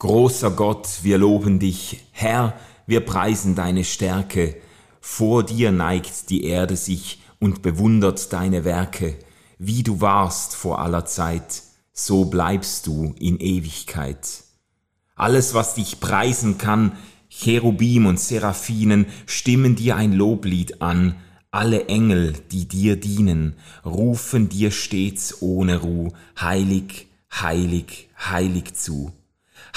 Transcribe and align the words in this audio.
Großer 0.00 0.52
Gott, 0.52 1.00
wir 1.02 1.18
loben 1.18 1.58
dich, 1.58 2.06
Herr, 2.12 2.58
wir 2.86 3.00
preisen 3.00 3.54
deine 3.54 3.84
Stärke. 3.84 4.56
Vor 4.98 5.42
dir 5.42 5.72
neigt 5.72 6.30
die 6.30 6.44
Erde 6.44 6.74
sich 6.76 7.20
und 7.38 7.60
bewundert 7.60 8.32
deine 8.32 8.64
Werke. 8.64 9.18
Wie 9.58 9.82
du 9.82 10.00
warst 10.00 10.56
vor 10.56 10.78
aller 10.78 11.04
Zeit, 11.04 11.62
so 11.92 12.24
bleibst 12.24 12.86
du 12.86 13.14
in 13.20 13.38
Ewigkeit. 13.40 14.26
Alles, 15.16 15.52
was 15.52 15.74
dich 15.74 16.00
preisen 16.00 16.56
kann, 16.56 16.92
Cherubim 17.28 18.06
und 18.06 18.18
Seraphinen 18.18 19.04
stimmen 19.26 19.76
dir 19.76 19.96
ein 19.96 20.14
Loblied 20.14 20.80
an, 20.80 21.16
alle 21.50 21.88
Engel, 21.88 22.32
die 22.52 22.66
dir 22.66 22.96
dienen, 22.96 23.54
rufen 23.84 24.48
dir 24.48 24.70
stets 24.70 25.42
ohne 25.42 25.82
Ruh, 25.82 26.08
heilig, 26.40 27.08
heilig, 27.30 28.08
heilig 28.18 28.72
zu. 28.72 29.12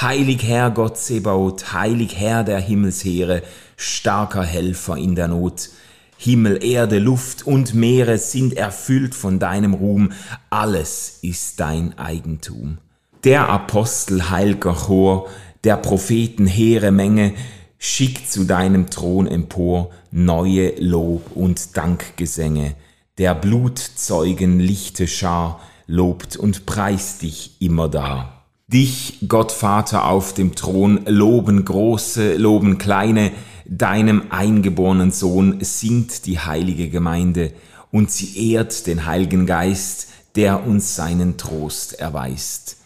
Heilig 0.02 0.44
Herr 0.44 0.72
Gott 0.72 0.98
Sebaoth, 0.98 1.74
heilig 1.74 2.18
Herr 2.18 2.44
der 2.44 2.60
Himmelsheere, 2.60 3.44
starker 3.78 4.44
Helfer 4.44 4.98
in 4.98 5.16
der 5.16 5.28
Not. 5.28 5.70
Himmel, 6.18 6.64
Erde, 6.64 7.00
Luft 7.00 7.46
und 7.46 7.74
Meere 7.74 8.18
sind 8.18 8.54
erfüllt 8.54 9.14
von 9.14 9.40
deinem 9.40 9.74
Ruhm, 9.74 10.14
alles 10.50 11.20
ist 11.22 11.60
dein 11.60 11.98
Eigentum. 11.98 12.78
Der 13.24 13.50
Apostel 13.50 14.30
heilger 14.30 14.74
Chor, 14.74 15.30
der 15.64 15.78
Propheten 15.78 16.48
hehre 16.48 16.92
Menge, 16.92 17.34
schickt 17.78 18.32
zu 18.32 18.46
deinem 18.46 18.90
Thron 18.90 19.28
empor 19.28 19.92
neue 20.12 20.74
Lob 20.80 21.36
und 21.36 21.76
Dankgesänge. 21.78 22.76
Der 23.18 23.36
Blutzeugen 23.36 24.60
lichte 24.60 25.08
Schar 25.08 25.62
lobt 25.88 26.36
und 26.36 26.66
preist 26.66 27.22
dich 27.22 27.58
immer 27.60 27.90
da. 27.90 28.33
Dich, 28.74 29.20
Gott 29.28 29.52
Vater 29.52 30.06
auf 30.06 30.34
dem 30.34 30.56
Thron, 30.56 31.06
loben 31.06 31.64
große, 31.64 32.38
loben 32.38 32.80
kleine, 32.80 33.32
deinem 33.68 34.32
eingeborenen 34.32 35.12
Sohn 35.12 35.60
singt 35.64 36.26
die 36.26 36.40
heilige 36.40 36.90
Gemeinde 36.90 37.54
und 37.92 38.10
sie 38.10 38.52
ehrt 38.52 38.88
den 38.88 39.06
Heiligen 39.06 39.46
Geist, 39.46 40.08
der 40.36 40.66
uns 40.66 40.96
seinen 40.96 41.38
Trost 41.38 41.94
erweist. 42.00 42.78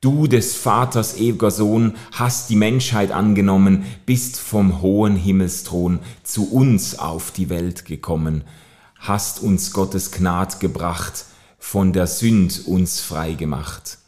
Du 0.00 0.28
des 0.28 0.54
Vaters 0.54 1.16
ewiger 1.16 1.50
Sohn 1.50 1.96
hast 2.12 2.48
die 2.48 2.54
Menschheit 2.54 3.10
angenommen, 3.10 3.86
bist 4.06 4.38
vom 4.38 4.82
hohen 4.82 5.16
Himmelsthron 5.16 5.98
zu 6.22 6.52
uns 6.52 6.96
auf 7.00 7.32
die 7.32 7.48
Welt 7.48 7.86
gekommen, 7.86 8.44
hast 9.00 9.42
uns 9.42 9.72
Gottes 9.72 10.12
Gnad 10.12 10.60
gebracht, 10.60 11.24
von 11.58 11.92
der 11.92 12.06
Sünd 12.06 12.68
uns 12.68 13.00
frei 13.00 13.32
gemacht. 13.32 13.98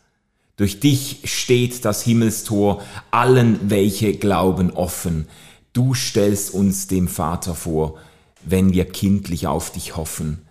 Durch 0.56 0.80
dich 0.80 1.20
steht 1.24 1.84
das 1.84 2.02
Himmelstor 2.02 2.82
allen, 3.10 3.60
welche 3.68 4.14
glauben, 4.14 4.70
offen. 4.70 5.28
Du 5.74 5.92
stellst 5.92 6.54
uns 6.54 6.86
dem 6.86 7.08
Vater 7.08 7.54
vor, 7.54 7.98
wenn 8.42 8.72
wir 8.72 8.86
kindlich 8.86 9.46
auf 9.46 9.70
dich 9.70 9.96
hoffen. 9.96 10.46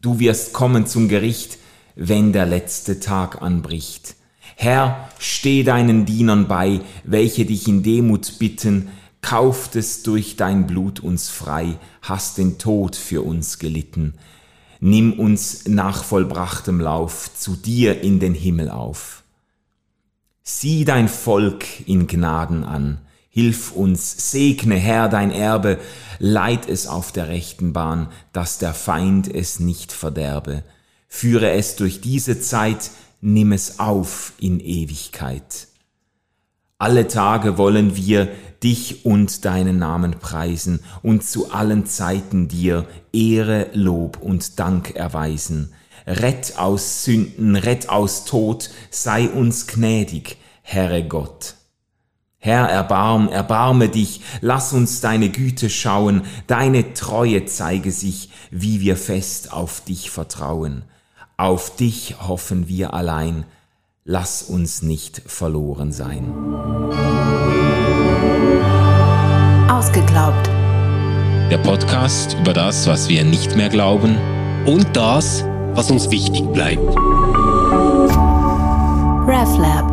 Du 0.00 0.20
wirst 0.20 0.52
kommen 0.52 0.86
zum 0.86 1.08
Gericht, 1.08 1.58
wenn 1.96 2.32
der 2.32 2.46
letzte 2.46 3.00
Tag 3.00 3.42
anbricht. 3.42 4.14
Herr, 4.54 5.08
steh 5.18 5.64
deinen 5.64 6.06
Dienern 6.06 6.46
bei, 6.46 6.80
welche 7.02 7.44
dich 7.44 7.66
in 7.66 7.82
Demut 7.82 8.38
bitten, 8.38 8.88
kauftest 9.20 10.06
durch 10.06 10.36
dein 10.36 10.66
Blut 10.66 11.00
uns 11.00 11.28
frei, 11.28 11.78
hast 12.02 12.38
den 12.38 12.58
Tod 12.58 12.94
für 12.94 13.22
uns 13.22 13.58
gelitten. 13.58 14.14
Nimm 14.78 15.12
uns 15.12 15.66
nach 15.66 16.04
vollbrachtem 16.04 16.80
Lauf 16.80 17.30
zu 17.34 17.56
dir 17.56 18.00
in 18.02 18.20
den 18.20 18.34
Himmel 18.34 18.70
auf. 18.70 19.19
Sieh 20.42 20.84
dein 20.84 21.08
Volk 21.08 21.64
in 21.86 22.06
Gnaden 22.06 22.64
an, 22.64 22.98
hilf 23.28 23.72
uns, 23.72 24.30
segne 24.30 24.76
Herr 24.76 25.08
dein 25.08 25.30
Erbe, 25.30 25.78
leit 26.18 26.68
es 26.68 26.86
auf 26.86 27.12
der 27.12 27.28
rechten 27.28 27.72
Bahn, 27.72 28.08
dass 28.32 28.58
der 28.58 28.74
Feind 28.74 29.32
es 29.32 29.60
nicht 29.60 29.92
verderbe. 29.92 30.64
Führe 31.08 31.50
es 31.52 31.76
durch 31.76 32.00
diese 32.00 32.40
Zeit, 32.40 32.90
nimm 33.20 33.52
es 33.52 33.78
auf 33.78 34.32
in 34.38 34.60
Ewigkeit. 34.60 35.68
Alle 36.78 37.08
Tage 37.08 37.58
wollen 37.58 37.96
wir 37.96 38.28
dich 38.62 39.04
und 39.04 39.44
deinen 39.44 39.78
Namen 39.78 40.12
preisen 40.18 40.80
und 41.02 41.22
zu 41.22 41.52
allen 41.52 41.84
Zeiten 41.84 42.48
dir 42.48 42.86
Ehre, 43.12 43.68
Lob 43.74 44.18
und 44.22 44.58
Dank 44.58 44.94
erweisen. 44.94 45.74
Rett 46.06 46.58
aus 46.58 47.04
Sünden, 47.04 47.56
rett 47.56 47.88
aus 47.88 48.24
Tod, 48.24 48.70
sei 48.90 49.28
uns 49.28 49.66
gnädig, 49.66 50.36
Herre 50.62 51.04
Gott. 51.04 51.54
Herr, 52.42 52.68
erbarm, 52.68 53.28
erbarme 53.28 53.90
dich, 53.90 54.22
lass 54.40 54.72
uns 54.72 55.02
deine 55.02 55.28
Güte 55.28 55.68
schauen, 55.68 56.22
deine 56.46 56.94
Treue 56.94 57.44
zeige 57.44 57.92
sich, 57.92 58.30
wie 58.50 58.80
wir 58.80 58.96
fest 58.96 59.52
auf 59.52 59.82
dich 59.82 60.10
vertrauen. 60.10 60.84
Auf 61.36 61.76
dich 61.76 62.16
hoffen 62.26 62.66
wir 62.66 62.94
allein, 62.94 63.44
lass 64.04 64.42
uns 64.42 64.80
nicht 64.80 65.20
verloren 65.26 65.92
sein. 65.92 66.32
Ausgeglaubt. 69.70 70.48
Der 71.50 71.58
Podcast 71.58 72.36
über 72.40 72.54
das, 72.54 72.86
was 72.86 73.08
wir 73.10 73.22
nicht 73.24 73.54
mehr 73.56 73.68
glauben 73.68 74.16
und 74.64 74.96
das, 74.96 75.44
was 75.74 75.90
uns 75.90 76.10
wichtig 76.10 76.44
bleibt. 76.52 76.80
RefLab. 79.26 79.90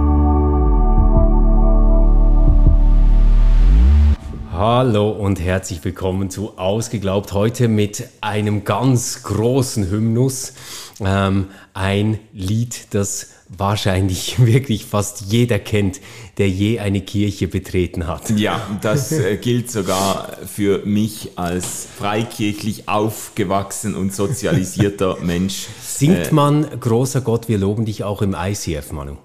Hallo 4.52 5.12
und 5.12 5.40
herzlich 5.40 5.84
willkommen 5.86 6.30
zu 6.32 6.58
Ausgeglaubt. 6.58 7.32
Heute 7.34 7.68
mit 7.68 8.10
einem 8.22 8.64
ganz 8.64 9.22
großen 9.24 9.90
Hymnus. 9.92 10.54
Ähm, 11.00 11.50
ein 11.74 12.20
Lied, 12.34 12.94
das 12.96 13.37
wahrscheinlich 13.50 14.40
wirklich 14.46 14.86
fast 14.86 15.32
jeder 15.32 15.60
kennt, 15.60 16.02
der 16.38 16.50
je 16.50 16.80
eine 16.80 17.02
Kirche 17.02 17.48
betreten 17.48 18.08
hat. 18.08 18.30
Ja, 18.32 18.62
das 18.82 19.12
äh, 19.12 19.38
gilt 19.38 19.72
sogar 19.72 20.38
für 20.46 20.86
mich 20.86 21.32
als 21.36 21.88
freikirchlich 21.98 22.88
aufgewachsen 22.88 23.96
und 23.96 24.14
sozialisierter 24.14 25.18
Mensch. 25.22 25.68
Singt 25.82 26.28
äh, 26.28 26.34
man 26.34 26.68
Großer 26.80 27.22
Gott, 27.22 27.48
wir 27.48 27.58
loben 27.58 27.86
dich 27.86 28.04
auch 28.04 28.22
im 28.22 28.36
ICF, 28.38 28.92
Manu? 28.92 29.18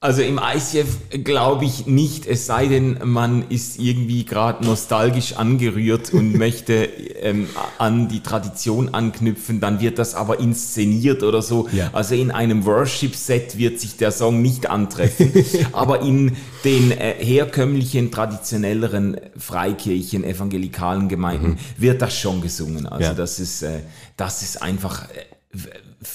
Also 0.00 0.22
im 0.22 0.38
ICF 0.38 1.24
glaube 1.24 1.64
ich 1.64 1.86
nicht, 1.86 2.24
es 2.24 2.46
sei 2.46 2.68
denn, 2.68 3.00
man 3.02 3.48
ist 3.48 3.80
irgendwie 3.80 4.24
gerade 4.24 4.64
nostalgisch 4.64 5.32
angerührt 5.32 6.14
und 6.14 6.34
möchte 6.38 6.84
ähm, 6.84 7.48
an 7.78 8.06
die 8.06 8.20
Tradition 8.20 8.94
anknüpfen, 8.94 9.58
dann 9.58 9.80
wird 9.80 9.98
das 9.98 10.14
aber 10.14 10.38
inszeniert 10.38 11.24
oder 11.24 11.42
so. 11.42 11.68
Ja. 11.72 11.90
Also 11.92 12.14
in 12.14 12.30
einem 12.30 12.64
Worship-Set 12.64 13.58
wird 13.58 13.80
sich 13.80 13.96
der 13.96 14.12
Song 14.12 14.40
nicht 14.40 14.70
antreffen, 14.70 15.32
aber 15.72 16.02
in 16.02 16.36
den 16.62 16.92
äh, 16.92 17.14
herkömmlichen, 17.18 18.12
traditionelleren 18.12 19.16
Freikirchen, 19.36 20.22
evangelikalen 20.22 21.08
Gemeinden 21.08 21.50
mhm. 21.50 21.58
wird 21.76 22.02
das 22.02 22.16
schon 22.16 22.40
gesungen. 22.40 22.86
Also 22.86 23.08
ja. 23.08 23.14
das 23.14 23.40
ist, 23.40 23.62
äh, 23.62 23.80
das 24.16 24.42
ist 24.42 24.62
einfach 24.62 25.08
äh, 25.10 25.58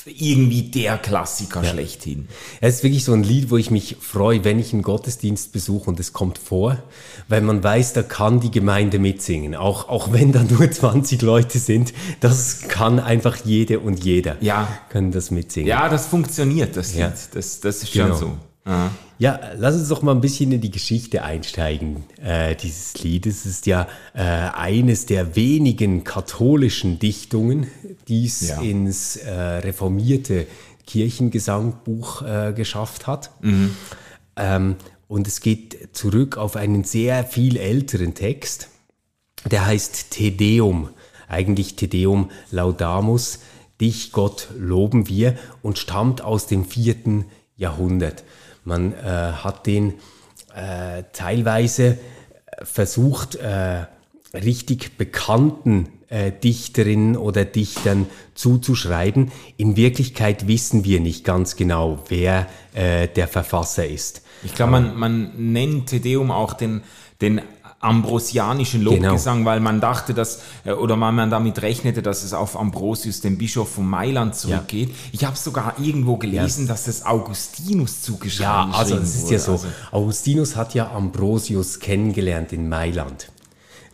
irgendwie 0.05 0.63
der 0.63 0.97
Klassiker 0.97 1.61
ja. 1.61 1.71
schlechthin. 1.71 2.27
Es 2.61 2.75
ist 2.75 2.83
wirklich 2.83 3.03
so 3.03 3.13
ein 3.13 3.23
Lied, 3.23 3.51
wo 3.51 3.57
ich 3.57 3.69
mich 3.69 3.97
freue, 3.99 4.44
wenn 4.45 4.57
ich 4.57 4.71
einen 4.71 4.81
Gottesdienst 4.81 5.51
besuche 5.51 5.89
und 5.89 5.99
es 5.99 6.13
kommt 6.13 6.38
vor, 6.38 6.81
weil 7.27 7.41
man 7.41 7.63
weiß, 7.63 7.94
da 7.94 8.01
kann 8.01 8.39
die 8.39 8.51
Gemeinde 8.51 8.97
mitsingen. 8.99 9.55
Auch, 9.55 9.89
auch 9.89 10.13
wenn 10.13 10.31
da 10.31 10.44
nur 10.44 10.71
20 10.71 11.21
Leute 11.21 11.59
sind, 11.59 11.94
das 12.21 12.61
kann 12.69 12.99
einfach 12.99 13.38
jede 13.44 13.79
und 13.79 14.03
jeder 14.03 14.38
ja. 14.41 14.67
können 14.89 15.11
das 15.11 15.31
mitsingen. 15.31 15.67
Ja, 15.67 15.89
das 15.89 16.07
funktioniert, 16.07 16.77
das 16.77 16.94
Lied. 16.94 17.01
Ja. 17.01 17.13
Das, 17.33 17.59
das 17.59 17.83
ist 17.83 17.94
schon 17.94 18.05
genau. 18.05 18.17
so. 18.17 18.38
Aha. 18.65 18.89
Ja, 19.19 19.40
lass 19.57 19.75
uns 19.75 19.90
doch 19.90 20.01
mal 20.01 20.12
ein 20.12 20.22
bisschen 20.22 20.51
in 20.51 20.62
die 20.62 20.72
Geschichte 20.72 21.24
einsteigen 21.24 22.04
äh, 22.21 22.56
dieses 22.56 23.01
Liedes. 23.04 23.45
Es 23.45 23.45
ist 23.45 23.65
ja 23.68 23.88
äh, 24.13 24.21
eines 24.21 25.06
der 25.06 25.36
wenigen 25.36 26.04
katholischen 26.04 27.00
Dichtungen, 27.00 27.68
die 28.07 28.25
es 28.25 28.50
ja. 28.50 28.62
ins 28.62 29.18
äh, 29.18 29.31
reformierte 29.31 30.48
Kirchengesangbuch 30.88 32.21
äh, 32.24 32.54
geschafft 32.54 33.07
hat. 33.07 33.31
Mhm. 33.42 33.75
Ähm, 34.36 34.75
und 35.07 35.27
es 35.27 35.42
geht 35.42 35.89
zurück 35.95 36.38
auf 36.38 36.56
einen 36.56 36.83
sehr 36.83 37.24
viel 37.24 37.57
älteren 37.57 38.16
Text, 38.16 38.69
der 39.50 39.66
heißt 39.66 40.12
Te 40.12 40.31
Deum, 40.31 40.89
eigentlich 41.27 41.75
Te 41.75 41.88
Deum 41.88 42.31
Laudamus, 42.50 43.39
dich 43.80 44.12
Gott 44.12 44.48
loben 44.57 45.07
wir 45.07 45.36
und 45.62 45.77
stammt 45.77 46.21
aus 46.21 46.48
dem 46.48 46.66
vierten 46.66 47.25
Jahrhundert. 47.56 48.24
Man 48.63 48.94
äh, 48.94 48.98
hat 49.06 49.65
den 49.68 49.95
äh, 50.56 51.04
teilweise 51.13 51.98
versucht, 52.62 53.36
äh, 53.36 53.86
richtig 54.33 54.98
bekannten 54.98 55.89
äh, 56.10 56.31
Dichterinnen 56.31 57.18
oder 57.18 57.45
Dichtern 57.45 58.07
zuzuschreiben. 58.36 59.31
In 59.57 59.75
Wirklichkeit 59.75 60.48
wissen 60.48 60.86
wir 60.86 61.00
nicht 61.00 61.24
ganz 61.24 61.56
genau, 61.56 62.04
wer 62.07 62.48
äh, 62.74 63.07
der 63.07 63.27
Verfasser 63.27 63.88
ist. 63.88 64.24
Ich 64.44 64.54
glaube, 64.56 64.71
man, 64.74 64.98
man 64.98 65.54
nennt 65.54 65.88
Tedeum 65.88 66.31
auch 66.31 66.54
den, 66.54 66.81
den 67.21 67.42
ambrosianischen 67.83 68.81
Lobgesang, 68.81 69.39
genau. 69.39 69.50
weil 69.50 69.59
man 69.59 69.81
dachte, 69.81 70.13
dass, 70.13 70.41
äh, 70.65 70.71
oder 70.71 71.00
weil 71.00 71.12
man 71.12 71.30
damit 71.30 71.62
rechnete, 71.62 72.01
dass 72.01 72.24
es 72.24 72.33
auf 72.33 72.59
Ambrosius, 72.59 73.21
den 73.21 73.38
Bischof 73.38 73.74
von 73.74 73.85
Mailand, 73.85 74.35
zurückgeht. 74.35 74.89
Ja. 74.89 74.95
Ich 75.12 75.25
habe 75.25 75.38
sogar 75.38 75.75
irgendwo 75.80 76.18
gelesen, 76.18 76.65
ja. 76.65 76.71
dass 76.71 76.88
es 76.88 77.06
Augustinus 77.06 78.01
zugeschrieben 78.01 78.51
Ja, 78.51 78.69
also 78.71 78.97
es 78.97 79.15
ist 79.15 79.30
ja 79.30 79.39
so. 79.39 79.53
Also. 79.53 79.68
Augustinus 79.91 80.56
hat 80.56 80.74
ja 80.74 80.91
Ambrosius 80.91 81.80
kennengelernt 81.80 82.53
in 82.53 82.69
Mailand 82.69 83.27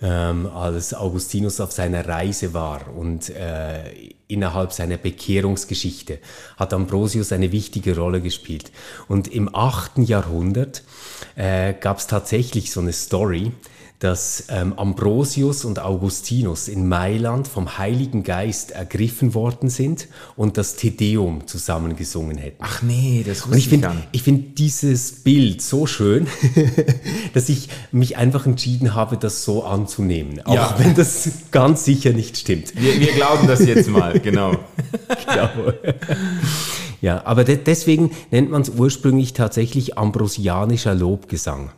ähm, 0.01 0.47
als 0.47 0.94
Augustinus 0.94 1.59
auf 1.59 1.71
seiner 1.71 2.07
Reise 2.07 2.53
war 2.53 2.94
und 2.95 3.30
äh, 3.30 4.13
innerhalb 4.27 4.71
seiner 4.71 4.97
Bekehrungsgeschichte 4.97 6.19
hat 6.57 6.74
Ambrosius 6.74 7.31
eine 7.31 7.51
wichtige 7.51 7.95
Rolle 7.95 8.21
gespielt. 8.21 8.71
Und 9.07 9.27
im 9.27 9.53
8. 9.53 10.00
Jahrhundert 10.00 10.83
äh, 11.36 11.74
gab 11.74 11.97
es 11.97 12.07
tatsächlich 12.07 12.71
so 12.71 12.80
eine 12.80 12.94
Story, 12.94 13.51
dass 14.00 14.46
ähm, 14.48 14.74
Ambrosius 14.78 15.66
und 15.66 15.80
Augustinus 15.80 16.69
in 16.69 16.88
Mailand 16.88 17.50
vom 17.50 17.78
Heiligen 17.78 18.24
Geist 18.24 18.72
ergriffen 18.72 19.34
worden 19.34 19.69
sind 19.69 20.07
und 20.38 20.57
das 20.57 20.78
Tedeum 20.78 21.48
zusammen 21.48 21.98
gesungen 21.98 22.38
hätten. 22.38 22.60
Ach 22.62 22.81
nee, 22.81 23.25
das 23.28 23.40
wusste 23.40 23.51
und 23.51 23.57
ich 23.57 23.68
finde 23.68 23.92
ich 24.13 24.24
finde 24.24 24.44
dieses 24.57 25.24
Bild 25.24 25.62
so 25.62 25.86
schön, 25.86 26.28
dass 27.34 27.50
ich 27.50 27.68
mich 27.92 28.16
einfach 28.16 28.46
entschieden 28.46 28.96
habe, 28.96 29.18
das 29.18 29.44
so 29.44 29.66
anzunehmen, 29.66 30.46
auch 30.46 30.54
ja. 30.54 30.75
wenn 30.78 30.96
das 30.96 31.30
ganz 31.51 31.84
sicher 31.84 32.12
nicht 32.12 32.38
stimmt. 32.38 32.81
Wir, 32.81 33.01
wir 33.01 33.12
glauben 33.12 33.48
das 33.48 33.66
jetzt 33.66 33.90
mal, 33.90 34.18
genau. 34.22 34.51
genau. 35.25 35.74
Ja, 37.01 37.25
aber 37.25 37.44
de 37.44 37.57
deswegen 37.57 38.12
nennt 38.31 38.50
man 38.50 38.62
es 38.62 38.69
ursprünglich 38.69 39.34
tatsächlich 39.34 39.98
ambrosianischer 39.98 40.96
Lobgesang. 40.96 41.72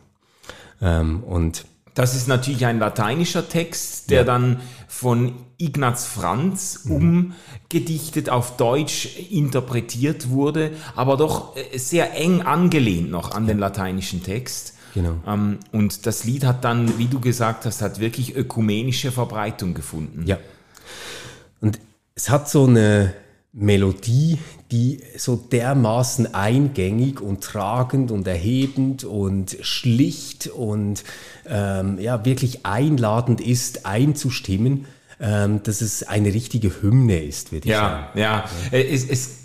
Ähm, 0.80 1.22
und 1.22 1.64
das 1.94 2.14
ist 2.14 2.28
natürlich 2.28 2.64
ein 2.66 2.78
lateinischer 2.78 3.48
Text, 3.48 4.10
der 4.10 4.18
ja. 4.18 4.24
dann 4.24 4.60
von 4.88 5.34
Ignaz 5.58 6.06
Franz 6.06 6.84
mhm. 6.84 7.34
umgedichtet 7.70 8.30
auf 8.30 8.56
Deutsch 8.56 9.08
interpretiert 9.30 10.30
wurde, 10.30 10.72
aber 10.96 11.16
doch 11.16 11.56
äh, 11.56 11.78
sehr 11.78 12.14
eng 12.14 12.42
angelehnt 12.42 13.10
noch 13.10 13.32
an 13.32 13.46
den 13.46 13.58
lateinischen 13.58 14.22
Text. 14.22 14.74
Genau. 14.94 15.16
Ähm, 15.26 15.58
und 15.70 16.06
das 16.06 16.24
Lied 16.24 16.44
hat 16.44 16.64
dann, 16.64 16.98
wie 16.98 17.06
du 17.06 17.20
gesagt 17.20 17.66
hast, 17.66 17.82
hat 17.82 18.00
wirklich 18.00 18.36
ökumenische 18.36 19.12
Verbreitung 19.12 19.74
gefunden. 19.74 20.26
Ja. 20.26 20.38
Und 21.60 21.78
es 22.14 22.28
hat 22.28 22.48
so 22.48 22.66
eine 22.66 23.14
Melodie, 23.52 24.38
die 24.70 25.00
so 25.16 25.36
dermaßen 25.36 26.34
eingängig 26.34 27.20
und 27.20 27.44
tragend 27.44 28.10
und 28.10 28.26
erhebend 28.26 29.04
und 29.04 29.58
schlicht 29.60 30.46
und 30.46 31.04
ähm, 31.46 31.98
ja, 32.00 32.24
wirklich 32.24 32.64
einladend 32.64 33.42
ist, 33.42 33.84
einzustimmen, 33.84 34.86
ähm, 35.20 35.62
dass 35.62 35.82
es 35.82 36.02
eine 36.02 36.32
richtige 36.32 36.82
Hymne 36.82 37.22
ist, 37.22 37.52
würde 37.52 37.66
ich 37.66 37.72
ja, 37.72 37.80
sagen. 37.80 38.18
Ja, 38.18 38.22
ja. 38.22 38.78
Äh, 38.78 38.90
es, 38.90 39.06
es 39.08 39.41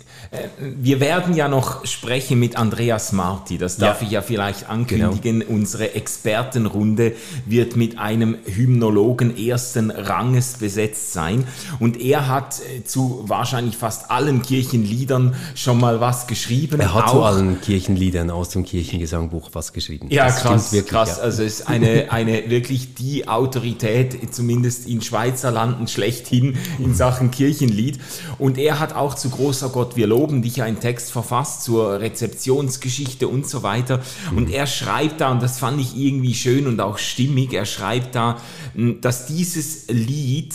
wir 0.60 1.00
werden 1.00 1.34
ja 1.34 1.48
noch 1.48 1.86
sprechen 1.86 2.38
mit 2.38 2.56
Andreas 2.56 3.12
Marti, 3.12 3.56
das 3.56 3.78
darf 3.78 4.02
ja. 4.02 4.06
ich 4.06 4.12
ja 4.12 4.22
vielleicht 4.22 4.68
ankündigen. 4.68 5.40
Genau. 5.40 5.52
Unsere 5.52 5.94
Expertenrunde 5.94 7.14
wird 7.46 7.76
mit 7.76 7.98
einem 7.98 8.36
Hymnologen 8.44 9.36
ersten 9.38 9.90
Ranges 9.90 10.54
besetzt 10.54 11.14
sein. 11.14 11.44
Und 11.80 11.98
er 11.98 12.28
hat 12.28 12.60
äh, 12.60 12.84
zu 12.84 13.24
wahrscheinlich 13.26 13.78
fast 13.78 14.10
allen 14.10 14.42
Kirchenliedern 14.42 15.34
schon 15.54 15.80
mal 15.80 16.00
was 16.00 16.26
geschrieben. 16.26 16.80
Er 16.80 16.92
hat 16.92 17.04
auch, 17.04 17.12
zu 17.12 17.22
allen 17.22 17.60
Kirchenliedern 17.62 18.30
aus 18.30 18.50
dem 18.50 18.64
Kirchengesangbuch 18.64 19.50
was 19.54 19.72
geschrieben. 19.72 20.08
Ja, 20.10 20.26
das 20.26 20.42
krass, 20.42 20.72
wirklich, 20.72 20.90
krass. 20.90 21.16
Ja. 21.16 21.22
Also 21.22 21.42
es 21.42 21.60
ist 21.60 21.68
eine, 21.68 22.06
eine 22.12 22.50
wirklich 22.50 22.94
die 22.94 23.28
Autorität, 23.28 24.34
zumindest 24.34 24.86
in 24.86 25.00
Schweizer 25.00 25.50
Landen 25.50 25.88
schlechthin 25.88 26.58
in 26.78 26.94
Sachen 26.94 27.30
Kirchenlied. 27.30 27.98
Und 28.38 28.58
er 28.58 28.78
hat 28.78 28.94
auch 28.94 29.14
zu 29.14 29.30
großer 29.30 29.70
Gott 29.70 29.96
wir 29.96 30.06
loben 30.06 30.17
dich 30.26 30.62
einen 30.62 30.80
Text 30.80 31.12
verfasst 31.12 31.62
zur 31.62 32.00
Rezeptionsgeschichte 32.00 33.28
und 33.28 33.46
so 33.46 33.62
weiter. 33.62 34.00
Und 34.34 34.48
mhm. 34.48 34.54
er 34.54 34.66
schreibt 34.66 35.20
da, 35.20 35.30
und 35.30 35.42
das 35.42 35.58
fand 35.58 35.80
ich 35.80 35.96
irgendwie 35.96 36.34
schön 36.34 36.66
und 36.66 36.80
auch 36.80 36.98
stimmig, 36.98 37.52
er 37.52 37.66
schreibt 37.66 38.14
da, 38.14 38.40
dass 38.74 39.26
dieses 39.26 39.86
Lied 39.88 40.54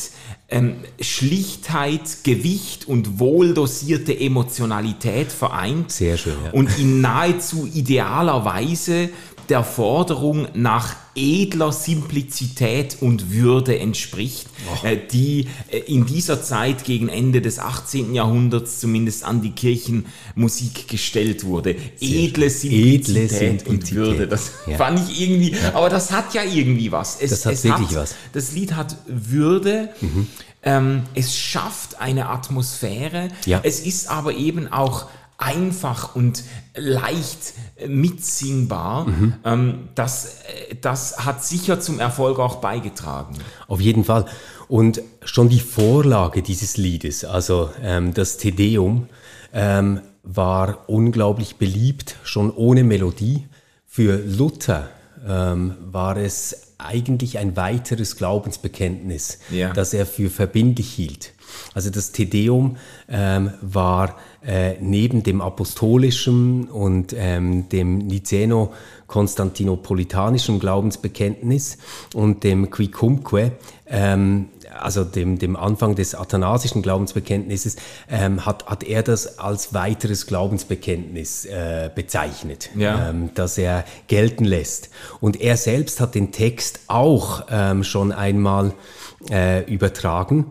ähm, 0.49 0.75
Schlichtheit, 0.99 2.23
Gewicht 2.23 2.87
und 2.87 3.19
wohldosierte 3.19 4.17
Emotionalität 4.17 5.31
vereint. 5.31 5.91
Sehr 5.91 6.17
schön. 6.17 6.35
Ja. 6.45 6.51
Und 6.51 6.77
in 6.77 7.01
nahezu 7.01 7.67
idealer 7.73 8.45
Weise 8.45 9.09
der 9.49 9.63
Forderung 9.63 10.47
nach 10.53 10.95
edler 11.15 11.71
Simplizität 11.71 12.97
und 13.01 13.31
Würde 13.31 13.77
entspricht, 13.77 14.47
oh. 14.83 14.87
die 15.11 15.47
äh, 15.69 15.77
in 15.79 16.05
dieser 16.05 16.41
Zeit 16.41 16.85
gegen 16.85 17.09
Ende 17.09 17.41
des 17.41 17.59
18. 17.59 18.15
Jahrhunderts 18.15 18.79
zumindest 18.79 19.23
an 19.23 19.41
die 19.41 19.51
Kirchenmusik 19.51 20.87
gestellt 20.87 21.43
wurde. 21.43 21.75
Edle 21.99 22.49
Simplizität, 22.49 23.09
Edle 23.09 23.29
Simplizität, 23.29 23.67
und 23.67 23.91
Würde. 23.91 24.27
Das 24.27 24.51
ja. 24.65 24.77
fand 24.77 25.07
ich 25.07 25.21
irgendwie, 25.21 25.51
ja. 25.51 25.75
aber 25.75 25.89
das 25.89 26.11
hat 26.11 26.33
ja 26.33 26.43
irgendwie 26.43 26.91
was. 26.91 27.17
Es, 27.21 27.29
das 27.29 27.45
hat 27.45 27.53
es 27.53 27.63
wirklich 27.63 27.89
hat, 27.89 27.95
was. 27.95 28.15
Das 28.31 28.51
Lied 28.53 28.73
hat 28.73 28.97
Würde. 29.07 29.89
Mhm. 30.01 30.27
Ähm, 30.65 31.03
es 31.13 31.35
schafft 31.35 31.99
eine 31.99 32.29
Atmosphäre. 32.29 33.27
Ja. 33.45 33.59
Es 33.63 33.81
ist 33.81 34.09
aber 34.09 34.33
eben 34.33 34.71
auch 34.71 35.07
einfach 35.43 36.15
und 36.15 36.43
leicht 36.75 37.53
mitsingbar. 37.85 39.05
Mhm. 39.05 39.33
Ähm, 39.43 39.89
das, 39.95 40.37
das 40.81 41.25
hat 41.25 41.43
sicher 41.43 41.79
zum 41.79 41.99
Erfolg 41.99 42.39
auch 42.39 42.57
beigetragen. 42.57 43.35
Auf 43.67 43.81
jeden 43.81 44.03
Fall. 44.03 44.25
Und 44.67 45.01
schon 45.23 45.49
die 45.49 45.59
Vorlage 45.59 46.41
dieses 46.41 46.77
Liedes, 46.77 47.25
also 47.25 47.69
ähm, 47.81 48.13
das 48.13 48.37
Tedeum, 48.37 49.07
ähm, 49.53 50.01
war 50.23 50.89
unglaublich 50.89 51.57
beliebt, 51.57 52.15
schon 52.23 52.49
ohne 52.49 52.83
Melodie. 52.83 53.47
Für 53.85 54.17
Luther 54.17 54.89
ähm, 55.27 55.75
war 55.81 56.17
es 56.17 56.73
eigentlich 56.77 57.37
ein 57.37 57.55
weiteres 57.55 58.15
Glaubensbekenntnis, 58.17 59.39
ja. 59.51 59.71
das 59.73 59.93
er 59.93 60.05
für 60.05 60.29
verbindlich 60.29 60.91
hielt. 60.91 61.33
Also 61.73 61.89
das 61.89 62.11
Tedeum 62.11 62.77
ähm, 63.07 63.53
war 63.61 64.17
äh, 64.45 64.75
neben 64.81 65.23
dem 65.23 65.39
apostolischen 65.41 66.69
und 66.69 67.15
ähm, 67.17 67.69
dem 67.69 67.99
Niceno-konstantinopolitanischen 67.99 70.59
Glaubensbekenntnis 70.59 71.77
und 72.13 72.43
dem 72.43 72.69
Quicumque, 72.69 73.53
ähm, 73.87 74.49
also 74.77 75.05
dem, 75.05 75.39
dem 75.39 75.55
Anfang 75.55 75.95
des 75.95 76.13
athanasischen 76.13 76.81
Glaubensbekenntnisses, 76.81 77.77
ähm, 78.09 78.45
hat, 78.45 78.65
hat 78.65 78.83
er 78.83 79.03
das 79.03 79.39
als 79.39 79.73
weiteres 79.73 80.27
Glaubensbekenntnis 80.27 81.45
äh, 81.45 81.89
bezeichnet, 81.93 82.69
ja. 82.75 83.09
ähm, 83.09 83.29
das 83.35 83.57
er 83.57 83.85
gelten 84.07 84.43
lässt. 84.43 84.89
Und 85.21 85.39
er 85.39 85.55
selbst 85.57 86.01
hat 86.01 86.15
den 86.15 86.31
Text 86.31 86.81
auch 86.87 87.45
ähm, 87.49 87.83
schon 87.83 88.11
einmal 88.11 88.73
äh, 89.29 89.63
übertragen 89.71 90.47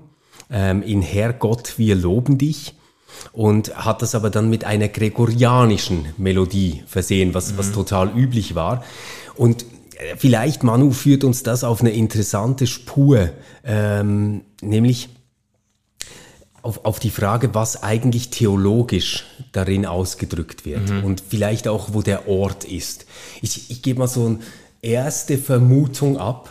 ähm, 0.50 0.82
in 0.82 1.02
Herrgott, 1.02 1.78
wir 1.78 1.94
loben 1.94 2.38
dich 2.38 2.74
und 3.32 3.74
hat 3.76 4.02
das 4.02 4.14
aber 4.14 4.30
dann 4.30 4.50
mit 4.50 4.64
einer 4.64 4.88
gregorianischen 4.88 6.06
Melodie 6.16 6.82
versehen, 6.86 7.34
was, 7.34 7.52
mhm. 7.52 7.58
was 7.58 7.72
total 7.72 8.10
üblich 8.16 8.54
war. 8.54 8.84
Und 9.34 9.62
äh, 9.62 10.16
vielleicht, 10.16 10.62
Manu, 10.62 10.90
führt 10.92 11.24
uns 11.24 11.42
das 11.42 11.64
auf 11.64 11.80
eine 11.80 11.90
interessante 11.90 12.66
Spur, 12.66 13.30
ähm, 13.64 14.42
nämlich 14.60 15.08
auf, 16.62 16.84
auf 16.84 17.00
die 17.00 17.10
Frage, 17.10 17.54
was 17.54 17.82
eigentlich 17.82 18.30
theologisch 18.30 19.24
darin 19.52 19.84
ausgedrückt 19.84 20.64
wird 20.64 20.90
mhm. 20.90 21.04
und 21.04 21.22
vielleicht 21.26 21.68
auch, 21.68 21.92
wo 21.92 22.02
der 22.02 22.28
Ort 22.28 22.64
ist. 22.64 23.06
Ich, 23.42 23.70
ich 23.70 23.82
gebe 23.82 23.98
mal 23.98 24.08
so 24.08 24.26
eine 24.26 24.38
erste 24.80 25.38
Vermutung 25.38 26.18
ab, 26.18 26.50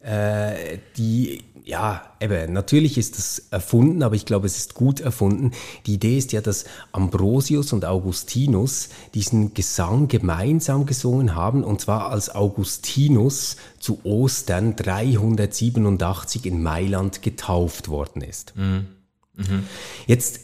äh, 0.00 0.78
die 0.96 1.44
ja, 1.66 2.02
eben, 2.20 2.52
natürlich 2.52 2.98
ist 2.98 3.16
das 3.16 3.38
erfunden, 3.50 4.02
aber 4.02 4.14
ich 4.14 4.26
glaube, 4.26 4.46
es 4.46 4.58
ist 4.58 4.74
gut 4.74 5.00
erfunden. 5.00 5.52
Die 5.86 5.94
Idee 5.94 6.18
ist 6.18 6.32
ja, 6.32 6.42
dass 6.42 6.66
Ambrosius 6.92 7.72
und 7.72 7.86
Augustinus 7.86 8.90
diesen 9.14 9.54
Gesang 9.54 10.08
gemeinsam 10.08 10.84
gesungen 10.84 11.34
haben, 11.34 11.64
und 11.64 11.80
zwar 11.80 12.10
als 12.10 12.34
Augustinus 12.34 13.56
zu 13.78 13.98
Ostern 14.04 14.76
387 14.76 16.44
in 16.44 16.62
Mailand 16.62 17.22
getauft 17.22 17.88
worden 17.88 18.20
ist. 18.20 18.54
Mhm. 18.56 18.86
Mhm. 19.34 19.66
Jetzt 20.06 20.40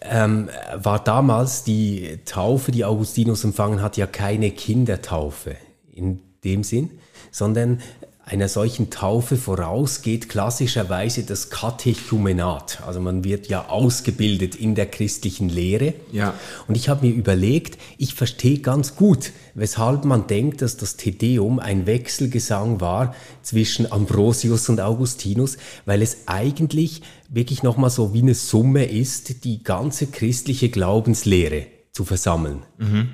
ähm, 0.00 0.48
war 0.74 1.04
damals 1.04 1.64
die 1.64 2.20
Taufe, 2.24 2.72
die 2.72 2.86
Augustinus 2.86 3.44
empfangen 3.44 3.82
hat, 3.82 3.98
ja 3.98 4.06
keine 4.06 4.50
Kindertaufe 4.50 5.56
in 5.92 6.20
dem 6.42 6.64
Sinn, 6.64 6.90
sondern 7.30 7.80
einer 8.26 8.48
solchen 8.48 8.88
Taufe 8.88 9.36
voraus 9.36 10.00
geht 10.00 10.30
klassischerweise 10.30 11.24
das 11.24 11.50
Katechumenat. 11.50 12.82
Also 12.86 12.98
man 12.98 13.22
wird 13.22 13.48
ja 13.48 13.68
ausgebildet 13.68 14.54
in 14.54 14.74
der 14.74 14.86
christlichen 14.86 15.50
Lehre. 15.50 15.92
Ja. 16.10 16.32
Und 16.66 16.74
ich 16.74 16.88
habe 16.88 17.06
mir 17.06 17.12
überlegt, 17.12 17.78
ich 17.98 18.14
verstehe 18.14 18.60
ganz 18.60 18.96
gut, 18.96 19.32
weshalb 19.54 20.06
man 20.06 20.26
denkt, 20.26 20.62
dass 20.62 20.78
das 20.78 20.96
Tedeum 20.96 21.58
ein 21.58 21.86
Wechselgesang 21.86 22.80
war 22.80 23.14
zwischen 23.42 23.92
Ambrosius 23.92 24.70
und 24.70 24.80
Augustinus, 24.80 25.58
weil 25.84 26.00
es 26.00 26.26
eigentlich 26.26 27.02
wirklich 27.28 27.62
nochmal 27.62 27.90
so 27.90 28.14
wie 28.14 28.22
eine 28.22 28.34
Summe 28.34 28.86
ist, 28.86 29.44
die 29.44 29.62
ganze 29.62 30.06
christliche 30.06 30.70
Glaubenslehre 30.70 31.66
zu 31.92 32.06
versammeln. 32.06 32.62
Mhm. 32.78 33.10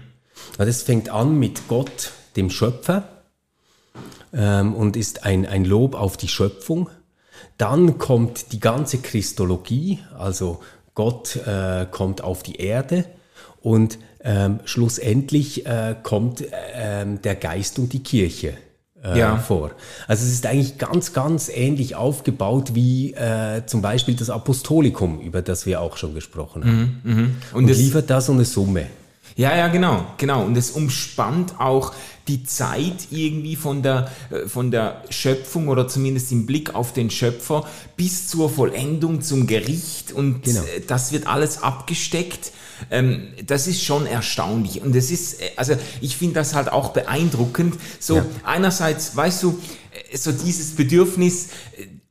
Das 0.57 0.83
fängt 0.83 1.09
an 1.09 1.37
mit 1.37 1.67
Gott, 1.67 2.13
dem 2.37 2.49
Schöpfer 2.49 3.20
ähm, 4.33 4.75
und 4.75 4.97
ist 4.97 5.25
ein, 5.25 5.47
ein 5.47 5.65
Lob 5.65 5.95
auf 5.95 6.17
die 6.17 6.29
Schöpfung. 6.29 6.89
Dann 7.59 7.99
kommt 7.99 8.53
die 8.53 8.61
ganze 8.61 8.99
Christologie, 8.99 10.01
also 10.19 10.61
Gott 10.95 11.37
äh, 11.37 11.87
kommt 11.91 12.23
auf 12.23 12.43
die 12.43 12.57
Erde 12.57 13.05
und 13.61 13.99
ähm, 14.23 14.61
schlussendlich 14.65 15.67
äh, 15.67 15.95
kommt 16.03 16.43
äh, 16.43 17.07
der 17.23 17.35
Geist 17.37 17.79
und 17.79 17.93
die 17.93 18.03
Kirche. 18.03 18.55
Äh, 19.03 19.19
ja. 19.19 19.39
vor. 19.39 19.71
Also 20.09 20.27
es 20.27 20.33
ist 20.33 20.45
eigentlich 20.45 20.77
ganz, 20.77 21.15
ganz 21.15 21.49
ähnlich 21.49 21.97
aufgebaut 21.97 22.75
wie 22.75 23.15
äh, 23.15 23.65
zum 23.65 23.81
Beispiel 23.81 24.15
das 24.15 24.29
Apostolikum, 24.29 25.21
über 25.21 25.41
das 25.41 25.65
wir 25.65 25.81
auch 25.81 25.97
schon 25.97 26.15
gesprochen 26.15 26.65
haben. 26.65 27.01
Mhm, 27.03 27.13
mh. 27.15 27.31
Und, 27.55 27.65
und 27.65 27.75
liefert 27.75 28.11
da 28.11 28.21
so 28.21 28.33
eine 28.33 28.45
Summe. 28.45 28.89
Ja, 29.41 29.57
ja, 29.57 29.69
genau, 29.69 30.05
genau. 30.19 30.45
Und 30.45 30.55
es 30.59 30.71
umspannt 30.71 31.59
auch 31.59 31.95
die 32.29 32.45
Zeit 32.45 33.09
irgendwie 33.11 33.57
von 33.57 33.83
der, 33.83 34.13
äh, 34.29 34.47
von 34.47 34.71
der 34.71 35.03
Schöpfung 35.09 35.69
oder 35.69 35.89
zumindest 35.89 36.31
im 36.31 36.45
Blick 36.45 36.75
auf 36.75 36.93
den 36.93 37.09
Schöpfer 37.09 37.67
bis 37.97 38.29
zur 38.29 38.51
Vollendung 38.51 39.23
zum 39.23 39.47
Gericht 39.47 40.13
und 40.13 40.43
genau. 40.43 40.61
Äh, 40.61 40.83
das 40.87 41.13
wird 41.13 41.27
alles 41.27 41.63
abgesteckt. 41.63 42.53
Ähm, 42.91 43.29
das 43.47 43.67
ist 43.67 43.83
schon 43.83 44.05
erstaunlich 44.05 44.83
und 44.83 44.95
es 44.95 45.11
ist, 45.11 45.41
äh, 45.41 45.53
also 45.57 45.75
ich 46.03 46.19
finde 46.19 46.35
das 46.35 46.55
halt 46.55 46.71
auch 46.71 46.91
beeindruckend. 46.91 47.77
So 47.99 48.17
ja. 48.17 48.27
einerseits, 48.45 49.17
weißt 49.17 49.43
du, 49.43 49.59
so 50.13 50.33
dieses 50.33 50.77
Bedürfnis, 50.77 51.49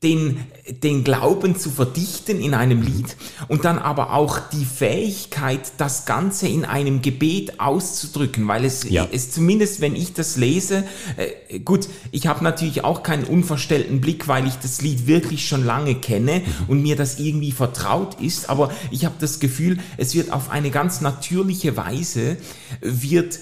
den, 0.01 0.37
den 0.81 1.03
Glauben 1.03 1.57
zu 1.57 1.69
verdichten 1.69 2.39
in 2.39 2.53
einem 2.53 2.81
Lied 2.81 3.17
und 3.49 3.65
dann 3.65 3.77
aber 3.77 4.13
auch 4.13 4.39
die 4.39 4.63
Fähigkeit, 4.63 5.73
das 5.75 6.05
Ganze 6.05 6.47
in 6.47 6.63
einem 6.63 7.01
Gebet 7.01 7.59
auszudrücken, 7.59 8.47
weil 8.47 8.63
es, 8.63 8.89
ja. 8.89 9.05
es 9.11 9.31
zumindest, 9.31 9.81
wenn 9.81 9.97
ich 9.97 10.13
das 10.13 10.37
lese, 10.37 10.85
äh, 11.17 11.59
gut, 11.59 11.89
ich 12.11 12.27
habe 12.27 12.45
natürlich 12.45 12.85
auch 12.85 13.03
keinen 13.03 13.25
unverstellten 13.25 13.99
Blick, 13.99 14.29
weil 14.29 14.47
ich 14.47 14.55
das 14.55 14.81
Lied 14.81 15.05
wirklich 15.05 15.45
schon 15.45 15.65
lange 15.65 15.95
kenne 15.95 16.43
mhm. 16.45 16.69
und 16.69 16.81
mir 16.81 16.95
das 16.95 17.19
irgendwie 17.19 17.51
vertraut 17.51 18.21
ist, 18.21 18.49
aber 18.49 18.71
ich 18.91 19.03
habe 19.03 19.15
das 19.19 19.41
Gefühl, 19.41 19.79
es 19.97 20.15
wird 20.15 20.31
auf 20.31 20.49
eine 20.49 20.71
ganz 20.71 21.01
natürliche 21.01 21.75
Weise, 21.75 22.37
wird 22.79 23.39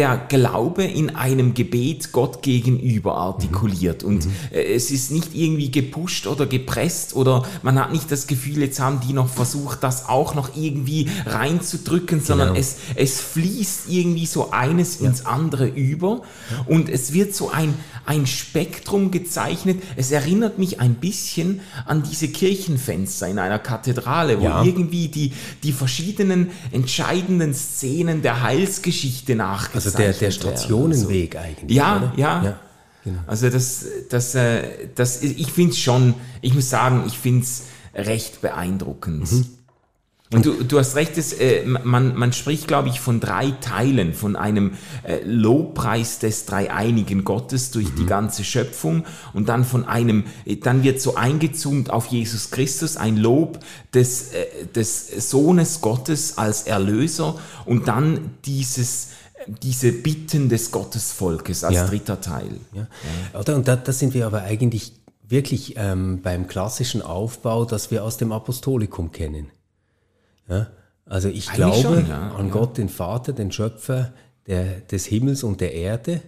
der 0.00 0.16
Glaube 0.16 0.82
in 0.84 1.14
einem 1.14 1.52
Gebet 1.52 2.10
Gott 2.10 2.40
gegenüber 2.40 3.16
artikuliert. 3.16 4.02
Und 4.02 4.24
mhm. 4.24 4.32
Äh, 4.50 4.72
es 4.72 4.90
ist 4.90 5.10
nicht 5.10 5.34
irgendwie 5.34 5.70
gepusht 5.70 6.26
oder 6.26 6.46
gepresst 6.46 7.14
oder 7.14 7.44
man 7.62 7.78
hat 7.78 7.92
nicht 7.92 8.10
das 8.10 8.26
Gefühl, 8.26 8.62
jetzt 8.62 8.80
haben 8.80 9.00
die 9.06 9.12
noch 9.12 9.28
versucht, 9.28 9.82
das 9.82 10.08
auch 10.08 10.34
noch 10.34 10.56
irgendwie 10.56 11.10
reinzudrücken, 11.26 12.22
sondern 12.22 12.48
genau. 12.48 12.60
es, 12.60 12.76
es 12.94 13.20
fließt 13.20 13.90
irgendwie 13.90 14.24
so 14.24 14.52
eines 14.52 15.00
ja. 15.00 15.06
ins 15.08 15.26
andere 15.26 15.66
über 15.66 16.22
und 16.64 16.88
es 16.88 17.12
wird 17.12 17.34
so 17.34 17.50
ein, 17.50 17.74
ein 18.06 18.26
Spektrum 18.26 19.10
gezeichnet. 19.10 19.82
Es 19.96 20.10
erinnert 20.12 20.58
mich 20.58 20.80
ein 20.80 20.94
bisschen 20.94 21.60
an 21.84 22.02
diese 22.02 22.28
Kirchenfenster 22.28 23.28
in 23.28 23.38
einer 23.38 23.58
Kathedrale, 23.58 24.40
wo 24.40 24.44
ja. 24.44 24.64
irgendwie 24.64 25.08
die, 25.08 25.34
die 25.62 25.72
verschiedenen 25.72 26.52
entscheidenden 26.72 27.52
Szenen 27.52 28.22
der 28.22 28.42
Heilsgeschichte 28.42 29.36
also 29.74 29.89
der, 29.92 30.12
der 30.12 30.30
Stationenweg 30.30 31.34
so. 31.34 31.38
eigentlich. 31.38 31.76
Ja, 31.76 32.12
ja. 32.16 32.44
ja 32.44 32.60
genau. 33.04 33.20
Also 33.26 33.50
das, 33.50 33.84
das, 34.08 34.34
äh, 34.34 34.88
das, 34.94 35.22
ich 35.22 35.52
finde 35.52 35.72
es 35.72 35.78
schon, 35.78 36.14
ich 36.40 36.54
muss 36.54 36.70
sagen, 36.70 37.04
ich 37.06 37.18
finde 37.18 37.42
es 37.42 37.64
recht 37.94 38.40
beeindruckend. 38.40 39.30
Mhm. 39.30 39.46
Und 40.32 40.46
du, 40.46 40.62
du 40.62 40.78
hast 40.78 40.94
recht, 40.94 41.18
es, 41.18 41.32
äh, 41.32 41.64
man, 41.64 42.14
man 42.14 42.32
spricht, 42.32 42.68
glaube 42.68 42.88
ich, 42.88 43.00
von 43.00 43.18
drei 43.18 43.50
Teilen, 43.50 44.14
von 44.14 44.36
einem 44.36 44.74
äh, 45.02 45.18
Lobpreis 45.24 46.20
des 46.20 46.46
dreieinigen 46.46 47.24
Gottes 47.24 47.72
durch 47.72 47.90
mhm. 47.90 47.96
die 47.96 48.06
ganze 48.06 48.44
Schöpfung 48.44 49.04
und 49.32 49.48
dann 49.48 49.64
von 49.64 49.86
einem, 49.86 50.22
äh, 50.44 50.54
dann 50.54 50.84
wird 50.84 51.00
so 51.00 51.16
eingezoomt 51.16 51.90
auf 51.90 52.06
Jesus 52.06 52.52
Christus, 52.52 52.96
ein 52.96 53.16
Lob 53.16 53.58
des, 53.92 54.32
äh, 54.32 54.66
des 54.72 55.08
Sohnes 55.30 55.80
Gottes 55.80 56.38
als 56.38 56.62
Erlöser 56.62 57.36
und 57.64 57.88
dann 57.88 58.30
dieses 58.44 59.08
diese 59.46 59.92
Bitten 59.92 60.48
des 60.48 60.70
Gottesvolkes 60.70 61.64
als 61.64 61.74
ja. 61.74 61.86
dritter 61.86 62.20
Teil. 62.20 62.60
Ja. 62.72 62.82
ja. 63.32 63.40
Oder? 63.40 63.56
Und 63.56 63.68
da, 63.68 63.76
da, 63.76 63.92
sind 63.92 64.14
wir 64.14 64.26
aber 64.26 64.42
eigentlich 64.42 64.92
wirklich 65.28 65.74
ähm, 65.76 66.20
beim 66.22 66.46
klassischen 66.46 67.02
Aufbau, 67.02 67.64
das 67.64 67.90
wir 67.90 68.04
aus 68.04 68.16
dem 68.16 68.32
Apostolikum 68.32 69.12
kennen. 69.12 69.48
Ja? 70.48 70.68
Also 71.06 71.28
ich 71.28 71.48
eigentlich 71.48 71.82
glaube 71.82 72.04
schon, 72.04 72.12
an 72.12 72.50
Gott, 72.50 72.78
den 72.78 72.88
Vater, 72.88 73.32
den 73.32 73.50
Schöpfer 73.52 74.12
der, 74.46 74.80
des 74.80 75.06
Himmels 75.06 75.42
und 75.42 75.60
der 75.60 75.74
Erde. 75.74 76.20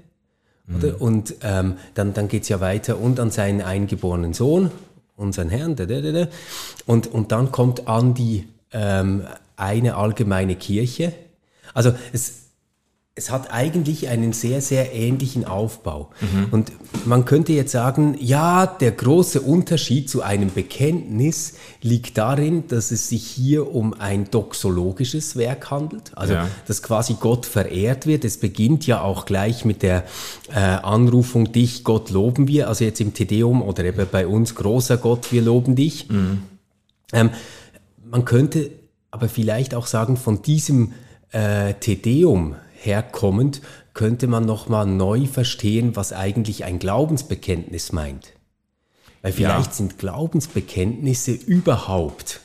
Mhm. 0.67 0.95
Und 0.99 1.35
ähm, 1.43 1.77
dann, 1.95 2.15
dann 2.15 2.29
geht 2.29 2.43
es 2.43 2.49
ja 2.49 2.61
weiter 2.61 2.99
und 2.99 3.21
an 3.21 3.31
seinen 3.31 3.63
eingeborenen 3.63 4.33
Sohn, 4.33 4.71
unseren 5.17 5.51
Herrn. 5.51 5.77
Und, 6.87 7.07
und 7.09 7.33
dann 7.33 7.53
kommt 7.53 7.89
an 7.89 8.15
die 8.15 8.49
ähm, 8.73 9.25
eine 9.57 9.97
allgemeine 9.97 10.57
Kirche. 10.57 11.13
Also 11.75 11.95
es, 12.13 12.42
es 13.15 13.31
hat 13.31 13.53
eigentlich 13.53 14.09
einen 14.09 14.33
sehr, 14.33 14.63
sehr 14.63 14.95
ähnlichen 14.95 15.45
Aufbau. 15.45 16.09
Mhm. 16.23 16.47
Und 16.51 16.73
man 17.05 17.27
könnte 17.27 17.53
jetzt 17.53 17.73
sagen, 17.73 18.17
ja, 18.19 18.65
der 18.67 18.91
große 18.93 19.43
Unterschied 19.43 20.09
zu 20.09 20.23
einem 20.23 20.51
Bekenntnis 20.51 21.55
liegt 21.83 22.17
darin, 22.17 22.69
dass 22.69 22.91
es 22.91 23.11
sich 23.11 23.27
hier 23.27 23.75
um 23.75 23.93
ein 23.93 24.31
doxologisches 24.31 25.37
Werk 25.37 25.71
handelt, 25.71 26.17
also 26.17 26.33
ja. 26.35 26.49
dass 26.67 26.83
quasi 26.83 27.17
Gott 27.21 27.45
verehrt 27.45 28.07
wird. 28.07 28.25
Es 28.25 28.39
beginnt 28.39 28.87
ja 28.87 29.03
auch 29.03 29.27
gleich 29.27 29.67
mit 29.67 29.83
der 29.83 30.05
äh, 30.51 30.61
Anrufung, 30.61 31.53
dich, 31.53 31.85
Gott, 31.85 32.09
loben 32.09 32.49
wir, 32.49 32.69
also 32.69 32.85
jetzt 32.85 33.01
im 33.03 33.13
Tedeum 33.13 33.61
oder 33.61 33.85
eben 33.85 34.07
bei 34.11 34.27
uns, 34.27 34.55
großer 34.55 34.97
Gott, 34.97 35.33
wir 35.33 35.43
loben 35.43 35.77
dich. 35.77 36.09
Mhm. 36.09 36.45
Ähm, 37.13 37.31
man 38.11 38.25
könnte 38.25 38.71
aber 39.11 39.29
vielleicht 39.29 39.75
auch 39.75 39.87
sagen, 39.87 40.17
von 40.17 40.41
diesem 40.41 40.93
äh, 41.33 41.75
Tedeum 41.75 42.57
herkommend, 42.85 43.61
könnte 43.95 44.27
man 44.27 44.45
nochmal 44.45 44.87
neu 44.87 45.27
verstehen, 45.27 45.97
was 45.97 46.13
eigentlich 46.13 46.65
ein 46.65 46.79
Glaubensbekenntnis 46.79 47.93
meint. 47.93 48.33
Weil 49.23 49.33
vielleicht 49.33 49.71
ja. 49.71 49.73
sind 49.73 49.99
Glaubensbekenntnisse 49.99 51.33
überhaupt 51.33 52.41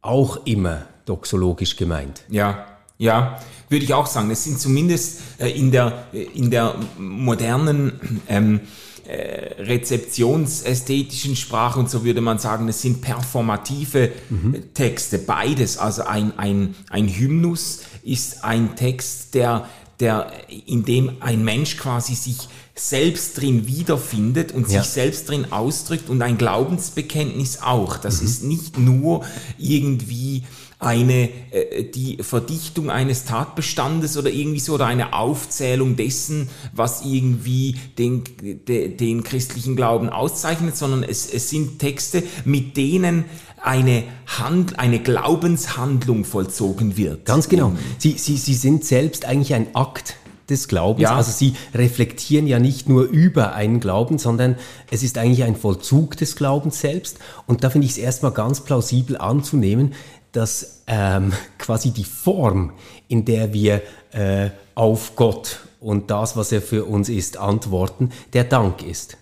auch 0.00 0.46
immer 0.46 0.86
doxologisch 1.04 1.76
gemeint. 1.76 2.22
Ja, 2.28 2.66
ja, 2.98 3.38
würde 3.68 3.84
ich 3.84 3.94
auch 3.94 4.06
sagen. 4.06 4.30
Es 4.30 4.44
sind 4.44 4.60
zumindest 4.60 5.20
äh, 5.38 5.50
in, 5.50 5.72
der, 5.72 6.04
äh, 6.12 6.22
in 6.22 6.50
der 6.50 6.76
modernen 6.98 8.20
ähm, 8.28 8.60
äh, 9.04 9.60
rezeptionsästhetischen 9.60 11.34
Sprache 11.34 11.80
und 11.80 11.90
so 11.90 12.04
würde 12.04 12.20
man 12.20 12.38
sagen, 12.38 12.68
es 12.68 12.80
sind 12.80 13.00
performative 13.00 14.12
mhm. 14.30 14.72
Texte, 14.74 15.18
beides. 15.18 15.78
Also 15.78 16.04
ein, 16.04 16.38
ein, 16.38 16.76
ein 16.88 17.08
Hymnus 17.08 17.80
ist 18.04 18.44
ein 18.44 18.76
Text, 18.76 19.34
der 19.34 19.68
der, 20.02 20.30
in 20.66 20.84
dem 20.84 21.12
ein 21.20 21.44
Mensch 21.44 21.78
quasi 21.78 22.14
sich 22.14 22.48
selbst 22.74 23.40
drin 23.40 23.66
wiederfindet 23.66 24.52
und 24.52 24.68
ja. 24.68 24.82
sich 24.82 24.90
selbst 24.90 25.28
drin 25.28 25.52
ausdrückt 25.52 26.10
und 26.10 26.20
ein 26.22 26.36
Glaubensbekenntnis 26.36 27.62
auch. 27.62 27.96
Das 27.96 28.20
mhm. 28.20 28.26
ist 28.26 28.42
nicht 28.42 28.78
nur 28.78 29.24
irgendwie 29.58 30.42
eine 30.82 31.28
äh, 31.52 31.84
die 31.84 32.18
Verdichtung 32.22 32.90
eines 32.90 33.24
Tatbestandes 33.24 34.16
oder 34.16 34.30
irgendwie 34.30 34.58
so 34.58 34.74
oder 34.74 34.86
eine 34.86 35.12
Aufzählung 35.12 35.94
dessen, 35.94 36.48
was 36.72 37.04
irgendwie 37.04 37.76
den, 37.98 38.24
de, 38.66 38.88
den 38.88 39.22
christlichen 39.22 39.76
Glauben 39.76 40.08
auszeichnet, 40.08 40.76
sondern 40.76 41.04
es, 41.04 41.32
es 41.32 41.50
sind 41.50 41.78
Texte, 41.78 42.24
mit 42.44 42.76
denen 42.76 43.26
eine, 43.62 44.04
Hand, 44.26 44.78
eine 44.78 44.98
Glaubenshandlung 44.98 46.24
vollzogen 46.24 46.96
wird. 46.96 47.24
Ganz 47.24 47.48
genau. 47.48 47.72
Sie, 47.98 48.12
sie, 48.12 48.36
sie 48.36 48.54
sind 48.54 48.84
selbst 48.84 49.24
eigentlich 49.24 49.54
ein 49.54 49.74
Akt 49.74 50.16
des 50.50 50.68
Glaubens. 50.68 51.02
Ja. 51.02 51.16
Also 51.16 51.32
sie 51.32 51.54
reflektieren 51.74 52.46
ja 52.46 52.58
nicht 52.58 52.88
nur 52.88 53.04
über 53.04 53.54
einen 53.54 53.80
Glauben, 53.80 54.18
sondern 54.18 54.56
es 54.90 55.02
ist 55.02 55.18
eigentlich 55.18 55.44
ein 55.44 55.56
Vollzug 55.56 56.16
des 56.16 56.36
Glaubens 56.36 56.80
selbst. 56.80 57.18
Und 57.46 57.64
da 57.64 57.70
finde 57.70 57.86
ich 57.86 57.92
es 57.92 57.98
erstmal 57.98 58.32
ganz 58.32 58.60
plausibel 58.60 59.16
anzunehmen, 59.16 59.94
dass 60.32 60.82
ähm, 60.86 61.32
quasi 61.58 61.90
die 61.90 62.04
Form, 62.04 62.72
in 63.08 63.24
der 63.24 63.52
wir 63.52 63.82
äh, 64.12 64.50
auf 64.74 65.16
Gott 65.16 65.60
und 65.80 66.10
das, 66.10 66.36
was 66.36 66.52
er 66.52 66.62
für 66.62 66.84
uns 66.84 67.08
ist, 67.08 67.36
antworten, 67.36 68.10
der 68.32 68.44
Dank 68.44 68.82
ist. 68.82 69.16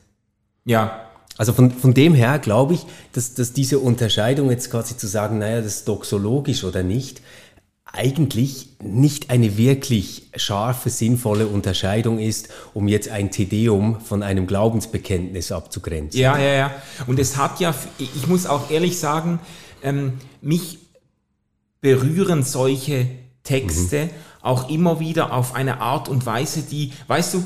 Ja. 0.65 1.10
Also 1.41 1.55
von, 1.55 1.71
von 1.71 1.95
dem 1.95 2.13
her 2.13 2.39
glaube 2.39 2.75
ich, 2.75 2.85
dass, 3.15 3.33
dass 3.33 3.55
diese 3.55 3.79
Unterscheidung 3.79 4.51
jetzt 4.51 4.71
quasi 4.71 4.99
zu 4.99 5.07
sagen, 5.07 5.39
naja, 5.39 5.63
das 5.63 5.77
ist 5.77 5.89
doxologisch 5.89 6.65
oder 6.65 6.83
nicht, 6.83 7.23
eigentlich 7.87 8.77
nicht 8.83 9.31
eine 9.31 9.57
wirklich 9.57 10.29
scharfe, 10.37 10.91
sinnvolle 10.91 11.47
Unterscheidung 11.47 12.19
ist, 12.19 12.51
um 12.75 12.89
jetzt 12.89 13.09
ein 13.09 13.31
Tedeum 13.31 14.03
von 14.03 14.23
einem 14.23 14.47
Glaubensbekenntnis 14.47 15.51
abzugrenzen. 15.51 16.21
Ja, 16.21 16.37
ja, 16.37 16.53
ja. 16.53 16.71
Und 17.07 17.19
es 17.19 17.39
hat 17.39 17.59
ja, 17.59 17.75
ich 17.97 18.27
muss 18.27 18.45
auch 18.45 18.71
ehrlich 18.71 18.99
sagen, 18.99 19.41
ähm, 19.83 20.19
mich 20.43 20.77
berühren 21.81 22.43
solche 22.43 23.07
Texte 23.45 24.05
mhm. 24.05 24.11
auch 24.43 24.69
immer 24.69 25.01
wieder 25.01 25.33
auf 25.33 25.55
eine 25.55 25.81
Art 25.81 26.11
und 26.11 26.27
Weise, 26.27 26.61
die, 26.61 26.93
weißt 27.07 27.33
du, 27.33 27.45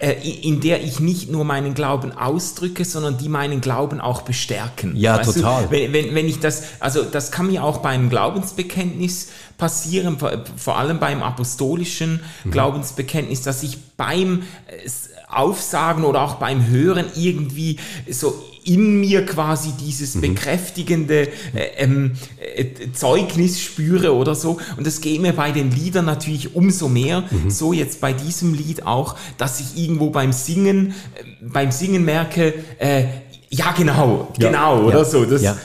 in 0.00 0.60
der 0.60 0.82
ich 0.82 0.98
nicht 0.98 1.30
nur 1.30 1.44
meinen 1.44 1.74
Glauben 1.74 2.12
ausdrücke, 2.12 2.86
sondern 2.86 3.18
die 3.18 3.28
meinen 3.28 3.60
Glauben 3.60 4.00
auch 4.00 4.22
bestärken. 4.22 4.96
Ja, 4.96 5.18
weißt 5.18 5.34
total. 5.34 5.64
Du, 5.64 5.70
wenn, 5.72 5.92
wenn, 5.92 6.14
wenn 6.14 6.26
ich 6.26 6.40
das, 6.40 6.62
also 6.80 7.02
das 7.02 7.30
kann 7.30 7.48
mir 7.48 7.62
auch 7.62 7.78
beim 7.78 8.08
Glaubensbekenntnis 8.08 9.28
passieren, 9.58 10.16
vor 10.56 10.78
allem 10.78 11.00
beim 11.00 11.22
apostolischen 11.22 12.20
mhm. 12.44 12.50
Glaubensbekenntnis, 12.50 13.42
dass 13.42 13.62
ich 13.62 13.76
beim 13.98 14.42
äh, 14.68 14.88
Aufsagen 15.28 16.04
oder 16.04 16.22
auch 16.22 16.36
beim 16.36 16.66
Hören 16.66 17.04
irgendwie 17.14 17.78
so 18.08 18.42
in 18.64 19.00
mir 19.00 19.24
quasi 19.24 19.72
dieses 19.80 20.14
mhm. 20.14 20.20
bekräftigende 20.20 21.28
äh, 21.54 21.78
ähm, 21.78 22.12
äh, 22.56 22.64
Zeugnis 22.92 23.60
spüre 23.60 24.14
oder 24.14 24.34
so. 24.34 24.58
Und 24.76 24.86
das 24.86 25.00
geht 25.00 25.20
mir 25.20 25.32
bei 25.32 25.52
den 25.52 25.70
Liedern 25.70 26.04
natürlich 26.04 26.54
umso 26.54 26.88
mehr. 26.88 27.24
Mhm. 27.30 27.50
So 27.50 27.72
jetzt 27.72 28.00
bei 28.00 28.12
diesem 28.12 28.54
Lied 28.54 28.86
auch, 28.86 29.16
dass 29.38 29.60
ich 29.60 29.82
irgendwo 29.82 30.10
beim 30.10 30.32
Singen, 30.32 30.88
äh, 30.90 31.24
beim 31.40 31.70
Singen 31.70 32.04
merke, 32.04 32.54
äh, 32.78 33.04
ja, 33.52 33.72
genau, 33.72 34.28
ja, 34.38 34.48
genau, 34.48 34.84
oder 34.84 34.98
ja, 34.98 35.04
so. 35.04 35.24
Das, 35.24 35.42
ja. 35.42 35.56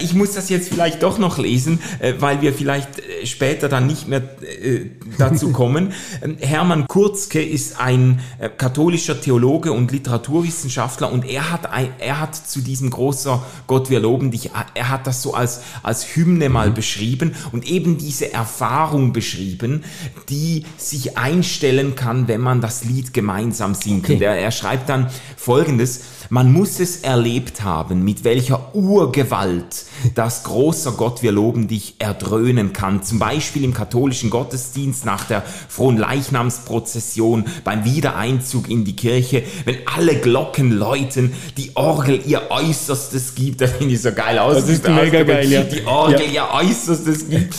ich 0.00 0.14
muss 0.14 0.32
das 0.32 0.48
jetzt 0.48 0.70
vielleicht 0.70 1.02
doch 1.02 1.18
noch 1.18 1.36
lesen, 1.36 1.78
äh, 1.98 2.14
weil 2.18 2.40
wir 2.40 2.54
vielleicht 2.54 3.00
äh, 3.00 3.26
später 3.26 3.68
dann 3.68 3.86
nicht 3.86 4.08
mehr 4.08 4.22
äh, 4.40 4.86
dazu 5.18 5.52
kommen. 5.52 5.92
Ähm, 6.22 6.38
Hermann 6.40 6.88
Kurzke 6.88 7.42
ist 7.42 7.78
ein 7.78 8.20
katholischer 8.56 9.20
Theologe 9.20 9.72
und 9.72 9.92
Literaturwissenschaftler 9.92 11.12
und 11.12 11.28
er 11.28 11.52
hat, 11.52 11.70
ein, 11.70 11.90
er 11.98 12.18
hat 12.18 12.34
zu 12.34 12.62
diesem 12.62 12.88
großer 12.88 13.42
Gott, 13.66 13.90
wir 13.90 14.00
loben 14.00 14.30
dich, 14.30 14.50
er 14.72 14.88
hat 14.88 15.06
das 15.06 15.20
so 15.20 15.34
als, 15.34 15.60
als 15.82 16.16
Hymne 16.16 16.48
mal 16.48 16.70
mhm. 16.70 16.74
beschrieben 16.74 17.34
und 17.52 17.66
eben 17.68 17.98
diese 17.98 18.32
Erfahrung 18.32 19.12
beschrieben, 19.12 19.84
die 20.30 20.64
sich 20.78 21.18
einstellen 21.18 21.94
kann, 21.94 22.26
wenn 22.26 22.40
man 22.40 22.62
das 22.62 22.84
Lied 22.84 23.12
gemeinsam 23.12 23.74
singt. 23.74 24.04
Okay. 24.04 24.18
Er, 24.18 24.38
er 24.38 24.50
schreibt 24.50 24.88
dann 24.88 25.10
Folgendes, 25.36 26.00
man 26.30 26.50
muss 26.50 26.80
es 26.80 27.01
erlebt 27.02 27.62
haben, 27.62 28.04
mit 28.04 28.24
welcher 28.24 28.74
Urgewalt 28.74 29.84
das 30.14 30.44
großer 30.44 30.92
Gott, 30.92 31.22
wir 31.22 31.32
loben 31.32 31.68
dich, 31.68 31.94
erdröhnen 31.98 32.72
kann. 32.72 33.02
Zum 33.02 33.18
Beispiel 33.18 33.64
im 33.64 33.74
katholischen 33.74 34.30
Gottesdienst 34.30 35.04
nach 35.04 35.24
der 35.24 35.42
frohen 35.68 35.96
Leichnamsprozession, 35.96 37.44
beim 37.64 37.84
Wiedereinzug 37.84 38.68
in 38.68 38.84
die 38.84 38.96
Kirche, 38.96 39.42
wenn 39.64 39.76
alle 39.86 40.16
Glocken 40.16 40.72
läuten, 40.72 41.32
die 41.56 41.72
Orgel 41.74 42.20
ihr 42.26 42.50
Äußerstes 42.50 43.34
gibt. 43.34 43.52
Das 43.62 43.70
finde 43.72 43.94
ich 43.94 44.02
so 44.02 44.10
geil 44.10 44.38
aus. 44.40 44.56
Das 44.56 44.68
ist 44.68 44.88
mega 44.88 45.22
geil, 45.22 45.48
ja. 45.48 45.62
Die 45.62 45.86
Orgel 45.86 46.32
ja. 46.32 46.48
ihr 46.48 46.68
Äußerstes 46.68 47.28
gibt. 47.28 47.54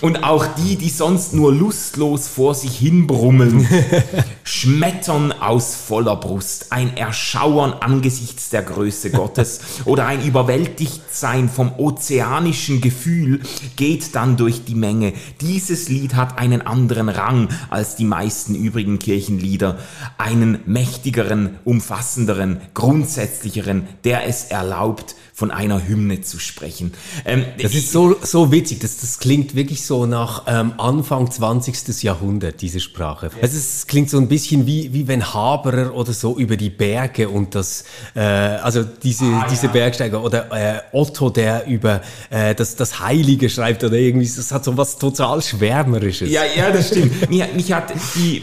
Und 0.00 0.22
auch 0.22 0.46
die, 0.58 0.76
die 0.76 0.90
sonst 0.90 1.34
nur 1.34 1.52
lustlos 1.52 2.28
vor 2.28 2.54
sich 2.54 2.76
hin 2.76 3.08
brummeln, 3.08 3.66
schmettern 4.44 5.32
aus 5.32 5.74
voller 5.74 6.14
Brust. 6.14 6.66
Ein 6.70 6.96
Erschauern 6.96 7.72
angesichts 7.72 8.00
angesichts 8.00 8.50
der 8.50 8.62
Größe 8.62 8.79
Gottes 9.12 9.60
oder 9.84 10.06
ein 10.06 10.24
Überwältigtsein 10.24 11.48
vom 11.48 11.72
ozeanischen 11.78 12.80
Gefühl 12.80 13.40
geht 13.76 14.14
dann 14.14 14.36
durch 14.36 14.64
die 14.64 14.74
Menge. 14.74 15.12
Dieses 15.40 15.88
Lied 15.88 16.14
hat 16.14 16.38
einen 16.38 16.62
anderen 16.62 17.08
Rang 17.08 17.48
als 17.68 17.96
die 17.96 18.04
meisten 18.04 18.54
übrigen 18.54 18.98
Kirchenlieder, 18.98 19.78
einen 20.18 20.60
mächtigeren, 20.66 21.58
umfassenderen, 21.64 22.60
grundsätzlicheren, 22.74 23.86
der 24.04 24.26
es 24.26 24.44
erlaubt, 24.44 25.16
von 25.40 25.50
einer 25.50 25.88
Hymne 25.88 26.20
zu 26.20 26.38
sprechen. 26.38 26.92
Ähm, 27.24 27.46
das 27.62 27.74
ist 27.74 27.92
so, 27.92 28.14
so 28.22 28.52
witzig, 28.52 28.80
das, 28.80 28.98
das 28.98 29.18
klingt 29.18 29.54
wirklich 29.54 29.86
so 29.86 30.04
nach 30.04 30.42
ähm, 30.46 30.74
Anfang 30.76 31.30
20. 31.30 32.02
Jahrhundert, 32.02 32.60
diese 32.60 32.78
Sprache. 32.78 33.30
Also 33.40 33.56
es 33.56 33.86
klingt 33.86 34.10
so 34.10 34.18
ein 34.18 34.28
bisschen 34.28 34.66
wie, 34.66 34.92
wie 34.92 35.08
wenn 35.08 35.32
Haberer 35.32 35.94
oder 35.94 36.12
so 36.12 36.36
über 36.36 36.58
die 36.58 36.68
Berge 36.68 37.30
und 37.30 37.54
das, 37.54 37.84
äh, 38.14 38.20
also 38.20 38.84
diese, 38.84 39.24
ah, 39.24 39.46
diese 39.50 39.68
ja. 39.68 39.72
Bergsteiger 39.72 40.22
oder 40.22 40.52
äh, 40.52 40.80
Otto, 40.92 41.30
der 41.30 41.66
über 41.66 42.02
äh, 42.28 42.54
das, 42.54 42.76
das 42.76 43.00
Heilige 43.00 43.48
schreibt 43.48 43.82
oder 43.82 43.96
irgendwie, 43.96 44.30
das 44.30 44.52
hat 44.52 44.62
so 44.62 44.76
was 44.76 44.98
total 44.98 45.40
Schwärmerisches. 45.40 46.30
Ja, 46.30 46.42
ja, 46.54 46.70
das 46.70 46.88
stimmt. 46.88 47.30
mir, 47.30 47.48
mich 47.54 47.72
hat 47.72 47.94
die, 48.14 48.42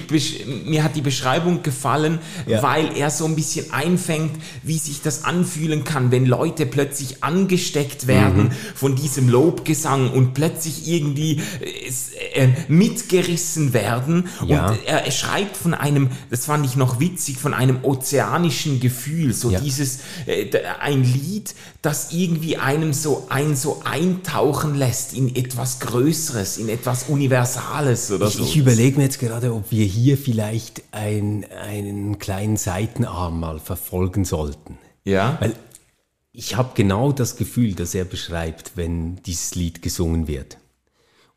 mir 0.65 0.84
hat 0.84 0.95
die 0.95 1.02
Beschreibung 1.02 1.62
gefallen, 1.62 2.17
ja. 2.48 2.63
weil 2.63 2.98
er 2.98 3.12
so 3.12 3.26
ein 3.26 3.36
bisschen 3.36 3.72
einfängt, 3.72 4.32
wie 4.63 4.80
sich 4.80 5.04
das 5.04 5.26
anfühlen 5.26 5.84
kann, 5.84 6.10
wenn 6.10 6.26
Leute 6.26 6.65
plötzlich 6.65 6.87
plötzlich 6.88 7.23
angesteckt 7.23 8.08
werden 8.08 8.45
mhm. 8.45 8.52
von 8.76 8.95
diesem 8.95 9.28
Lobgesang 9.28 10.10
und 10.10 10.34
plötzlich 10.34 10.88
irgendwie 10.88 11.41
äh, 12.34 12.43
äh, 12.43 12.50
mitgerissen 12.69 13.73
werden. 13.73 14.30
Ja. 14.45 14.69
Und 14.69 14.80
er, 14.86 15.06
er, 15.06 15.12
schreibt 15.12 15.58
von 15.58 15.73
einem, 15.73 16.10
das 16.30 16.45
fand 16.45 16.65
ich 16.65 16.78
noch 16.78 17.00
witzig, 17.00 17.38
von 17.38 17.54
einem 17.54 17.84
ozeanischen 17.84 18.80
Gefühl, 18.80 19.34
so 19.34 19.52
ja. 19.52 19.60
dieses, 19.60 20.00
äh, 20.28 20.47
ein 20.80 21.04
Lied, 21.04 21.56
das 21.82 22.13
irgendwie 22.13 22.58
einem 22.58 22.93
so, 22.93 23.28
ein 23.30 23.56
so 23.56 23.82
eintauchen 23.84 24.76
lässt 24.76 25.13
in 25.13 25.36
etwas 25.36 25.80
Größeres, 25.82 26.58
in 26.58 26.69
etwas 26.69 27.10
Universales 27.10 28.12
oder 28.12 28.28
ich, 28.28 28.36
so. 28.36 28.43
Ich 28.43 28.56
überlege 28.56 28.97
mir 28.97 29.04
jetzt 29.04 29.19
gerade, 29.19 29.54
ob 29.54 29.71
wir 29.71 29.86
hier 29.86 30.17
vielleicht 30.17 30.84
ein, 30.91 31.45
einen 31.65 32.17
kleinen 32.17 32.56
Seitenarm 32.56 33.41
mal 33.41 33.60
verfolgen 33.60 34.23
sollten. 34.23 34.78
Ja. 35.04 35.38
Weil 35.39 35.54
ich 36.38 36.56
habe 36.56 36.69
genau 36.76 37.12
das 37.12 37.36
Gefühl, 37.36 37.73
das 37.73 37.95
er 37.95 38.06
beschreibt, 38.06 38.73
wenn 38.76 39.15
dieses 39.23 39.56
Lied 39.56 39.82
gesungen 39.82 40.28
wird. 40.28 40.60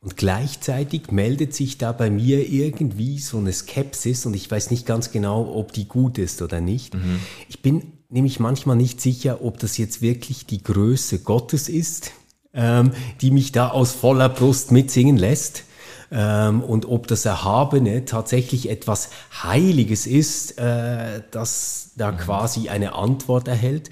Und 0.02 0.18
gleichzeitig 0.18 1.10
meldet 1.10 1.54
sich 1.54 1.78
da 1.78 1.92
bei 1.92 2.10
mir 2.10 2.46
irgendwie 2.46 3.18
so 3.18 3.38
eine 3.38 3.50
Skepsis 3.50 4.26
und 4.26 4.34
ich 4.34 4.50
weiß 4.50 4.70
nicht 4.70 4.84
ganz 4.84 5.10
genau, 5.10 5.54
ob 5.54 5.72
die 5.72 5.88
gut 5.88 6.18
ist 6.18 6.42
oder 6.42 6.60
nicht. 6.60 6.92
Mhm. 6.92 7.18
Ich 7.48 7.62
bin 7.62 7.92
nämlich 8.10 8.40
manchmal 8.40 8.76
nicht 8.76 9.00
sicher, 9.00 9.42
ob 9.42 9.58
das 9.58 9.78
jetzt 9.78 10.02
wirklich 10.02 10.44
die 10.44 10.62
Größe 10.62 11.20
Gottes 11.20 11.70
ist, 11.70 12.12
ähm, 12.52 12.92
die 13.22 13.30
mich 13.30 13.52
da 13.52 13.70
aus 13.70 13.92
voller 13.92 14.28
Brust 14.28 14.70
mitsingen 14.70 15.16
lässt. 15.16 15.64
Ähm, 16.12 16.62
und 16.62 16.84
ob 16.84 17.06
das 17.06 17.24
Erhabene 17.24 18.04
tatsächlich 18.04 18.68
etwas 18.68 19.08
Heiliges 19.42 20.06
ist, 20.06 20.58
äh, 20.58 21.22
das 21.30 21.92
da 21.96 22.12
mhm. 22.12 22.18
quasi 22.18 22.68
eine 22.68 22.94
Antwort 22.94 23.48
erhält 23.48 23.88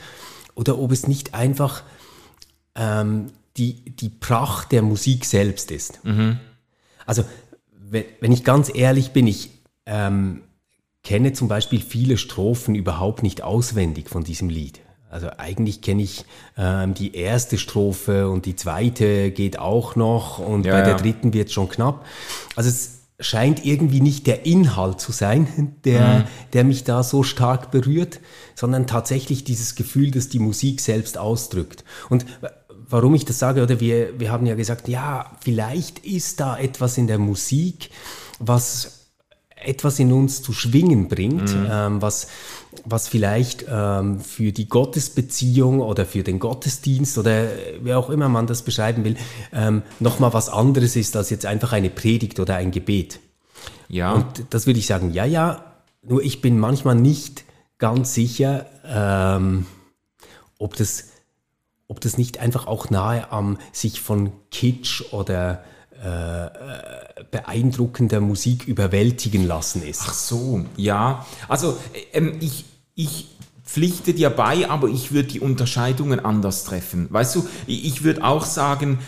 oder 0.59 0.79
ob 0.79 0.90
es 0.90 1.07
nicht 1.07 1.35
einfach 1.35 1.85
ähm, 2.75 3.27
die, 3.57 3.75
die 3.75 4.09
Pracht 4.09 4.73
der 4.73 4.83
Musik 4.83 5.25
selbst 5.25 5.71
ist. 5.71 6.05
Mhm. 6.05 6.40
Also, 7.07 7.25
wenn, 7.71 8.05
wenn, 8.21 8.33
ich 8.33 8.42
ganz 8.42 8.71
ehrlich 8.75 9.12
bin, 9.12 9.29
ich 9.29 9.51
ähm, 9.87 10.42
kenne 11.05 11.33
zum 11.33 11.47
Beispiel 11.47 11.81
viele 11.81 12.18
Strophen 12.18 12.75
überhaupt 12.75 13.23
nicht 13.23 13.42
auswendig 13.42 14.11
von 14.11 14.25
diesem 14.25 14.51
Lied. 14.51 14.81
Also 15.11 15.31
eigentlich 15.38 15.81
kenne 15.81 16.03
ich 16.03 16.27
ähm, 16.59 16.92
die 16.92 17.14
erste 17.14 17.57
Strophe 17.57 18.29
und 18.29 18.44
die 18.44 18.57
zweite 18.57 19.31
geht 19.31 19.59
auch 19.59 19.97
noch 19.97 20.38
und 20.38 20.66
ja, 20.66 20.73
bei 20.73 20.83
der 20.83 20.90
ja. 20.90 20.97
dritten 20.99 21.33
wird 21.33 21.49
es 21.49 21.55
schon 21.55 21.71
knapp. 21.71 22.05
Also 22.57 22.68
es 22.68 22.98
scheint 23.21 23.65
irgendwie 23.65 24.01
nicht 24.01 24.27
der 24.27 24.47
Inhalt 24.47 25.01
zu 25.01 25.13
sein, 25.13 25.75
der, 25.85 26.21
mhm. 26.21 26.25
der 26.53 26.65
mich 26.65 26.85
da 26.85 27.03
so 27.03 27.23
stark 27.23 27.71
berührt, 27.71 28.21
sondern 28.55 28.87
tatsächlich 28.87 29.45
dieses 29.45 29.75
Gefühl, 29.75 30.11
das 30.11 30.29
die 30.29 30.39
Musik 30.39 30.81
selbst 30.81 31.19
ausdrückt. 31.19 31.85
Und 32.09 32.27
warum 32.89 33.15
ich 33.15 33.25
das 33.25 33.39
sage, 33.39 33.63
oder 33.63 33.81
wir, 33.81 34.19
wir 34.21 34.31
haben 34.31 34.47
ja 34.47 34.55
gesagt, 34.55 34.89
ja, 34.89 35.33
vielleicht 35.41 36.01
ist 36.01 36.41
da 36.41 36.57
etwas 36.57 36.97
in 36.97 37.07
der 37.07 37.19
Musik, 37.19 37.91
was 38.39 38.99
etwas 39.57 39.99
in 39.99 40.13
uns 40.13 40.43
zu 40.43 40.53
schwingen 40.53 41.09
bringt, 41.09 41.55
mhm. 41.55 41.69
ähm, 41.71 42.03
was, 42.03 42.29
was 42.85 43.09
vielleicht 43.09 43.65
ähm, 43.71 44.21
für 44.21 44.53
die 44.53 44.69
Gottesbeziehung 44.69 45.81
oder 45.81 46.05
für 46.05 46.23
den 46.23 46.39
Gottesdienst 46.39 47.19
oder 47.19 47.47
wie 47.81 47.95
auch 47.95 48.11
immer 48.11 48.29
man 48.29 48.47
das 48.47 48.63
beschreiben 48.63 49.05
will, 49.05 49.17
ähm, 49.53 49.83
nochmal 50.01 50.33
was 50.33 50.49
anderes 50.49 50.97
ist 50.97 51.17
als 51.17 51.31
jetzt 51.31 51.47
einfach 51.47 51.73
eine 51.73 51.91
Predigt 51.91 52.41
oder 52.41 52.57
ein 52.57 52.71
Gebet. 52.71 53.21
Ja. 53.89 54.13
Und 54.13 54.27
das 54.51 54.67
würde 54.67 54.79
ich 54.79 54.87
sagen, 54.87 55.13
ja, 55.13 55.25
ja, 55.25 55.65
nur 56.03 56.23
ich 56.23 56.41
bin 56.41 56.59
manchmal 56.59 56.95
nicht 56.95 57.45
ganz 57.79 58.15
sicher, 58.15 58.67
ähm, 58.85 59.67
ob, 60.59 60.77
das, 60.77 61.05
ob 61.87 62.01
das 62.01 62.19
nicht 62.19 62.39
einfach 62.39 62.67
auch 62.67 62.91
nahe 62.91 63.31
am 63.33 63.59
sich 63.73 64.01
von 64.01 64.33
Kitsch 64.51 65.03
oder 65.13 65.65
äh, 66.03 67.25
beeindruckender 67.31 68.21
Musik 68.21 68.67
überwältigen 68.67 69.47
lassen 69.47 69.83
ist. 69.83 70.03
Ach 70.05 70.15
so, 70.15 70.65
ja. 70.77 71.27
Also 71.49 71.77
ähm, 72.13 72.37
ich, 72.41 72.65
ich 72.95 73.29
pflichte 73.65 74.15
dir 74.15 74.31
bei, 74.31 74.71
aber 74.71 74.89
ich 74.89 75.13
würde 75.13 75.29
die 75.29 75.41
Unterscheidungen 75.41 76.21
anders 76.25 76.65
treffen. 76.65 77.07
Weißt 77.11 77.35
du, 77.35 77.49
ich 77.67 78.03
würde 78.03 78.25
auch 78.25 78.47
sagen, 78.47 78.99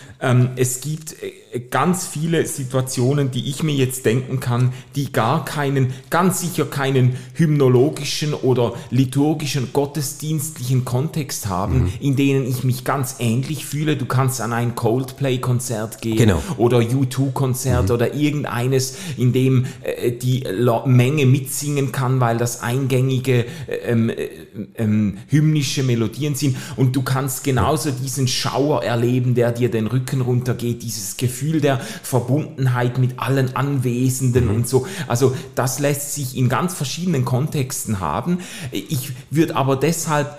es 0.55 0.81
gibt 0.81 1.15
äh, 1.23 1.59
ganz 1.71 2.05
viele 2.05 2.45
Situationen, 2.45 3.31
die 3.31 3.49
ich 3.49 3.63
mir 3.63 3.73
jetzt 3.73 4.05
denken 4.05 4.39
kann, 4.39 4.71
die 4.95 5.11
gar 5.11 5.43
keinen, 5.45 5.93
ganz 6.11 6.41
sicher 6.41 6.65
keinen 6.65 7.17
hymnologischen 7.33 8.33
oder 8.35 8.73
liturgischen, 8.91 9.73
gottesdienstlichen 9.73 10.85
Kontext 10.85 11.47
haben, 11.47 11.83
mhm. 11.83 11.93
in 11.99 12.15
denen 12.15 12.45
ich 12.47 12.63
mich 12.63 12.83
ganz 12.83 13.15
ähnlich 13.19 13.65
fühle. 13.65 13.97
Du 13.97 14.05
kannst 14.05 14.41
an 14.41 14.53
ein 14.53 14.75
Coldplay-Konzert 14.75 16.01
gehen 16.01 16.17
genau. 16.17 16.41
oder 16.57 16.77
U2-Konzert 16.77 17.85
mhm. 17.85 17.91
oder 17.95 18.13
irgendeines, 18.13 18.97
in 19.17 19.33
dem 19.33 19.65
äh, 19.81 20.11
die 20.11 20.43
Menge 20.85 21.25
mitsingen 21.25 21.91
kann, 21.91 22.19
weil 22.19 22.37
das 22.37 22.61
eingängige 22.61 23.45
ähm, 23.85 24.09
äh, 24.09 24.29
ähm, 24.75 25.17
hymnische 25.27 25.81
Melodien 25.81 26.35
sind 26.35 26.57
und 26.75 26.95
du 26.95 27.01
kannst 27.01 27.43
genauso 27.43 27.89
diesen 27.89 28.27
Schauer 28.27 28.83
erleben, 28.83 29.33
der 29.33 29.51
dir 29.51 29.71
den 29.71 29.87
Rücken 29.87 30.10
runtergeht, 30.19 30.83
dieses 30.83 31.15
Gefühl 31.15 31.61
der 31.61 31.79
Verbundenheit 31.79 32.97
mit 32.97 33.19
allen 33.19 33.55
Anwesenden 33.55 34.45
mhm. 34.49 34.55
und 34.55 34.67
so. 34.67 34.85
Also 35.07 35.33
das 35.55 35.79
lässt 35.79 36.13
sich 36.13 36.35
in 36.35 36.49
ganz 36.49 36.73
verschiedenen 36.73 37.23
Kontexten 37.23 38.01
haben. 38.01 38.39
Ich 38.71 39.13
würde 39.29 39.55
aber 39.55 39.77
deshalb 39.77 40.37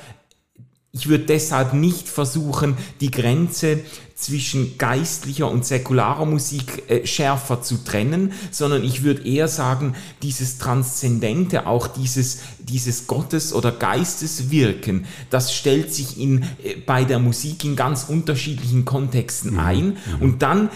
ich 0.95 1.09
würde 1.09 1.25
deshalb 1.25 1.73
nicht 1.73 2.07
versuchen, 2.07 2.77
die 3.01 3.11
Grenze 3.11 3.81
zwischen 4.15 4.77
geistlicher 4.79 5.51
und 5.51 5.65
säkularer 5.65 6.27
Musik 6.27 6.89
äh, 6.89 7.07
schärfer 7.07 7.63
zu 7.63 7.83
trennen, 7.83 8.33
sondern 8.51 8.85
ich 8.85 9.03
würde 9.03 9.27
eher 9.27 9.49
sagen, 9.49 9.95
dieses 10.23 10.59
Transzendente, 10.59 11.67
auch 11.67 11.89
dieses, 11.89 12.41
dieses 12.59 13.07
Gottes- 13.07 13.53
oder 13.53 13.73
Geisteswirken, 13.73 15.07
das 15.31 15.55
stellt 15.55 15.93
sich 15.93 16.21
in, 16.21 16.43
äh, 16.63 16.77
bei 16.87 17.05
der 17.05 17.19
Musik 17.19 17.65
in 17.65 17.75
ganz 17.75 18.05
unterschiedlichen 18.05 18.85
Kontexten 18.85 19.55
mhm. 19.55 19.59
ein. 19.59 19.87
Mhm. 19.87 19.97
Und 20.21 20.43
dann 20.43 20.69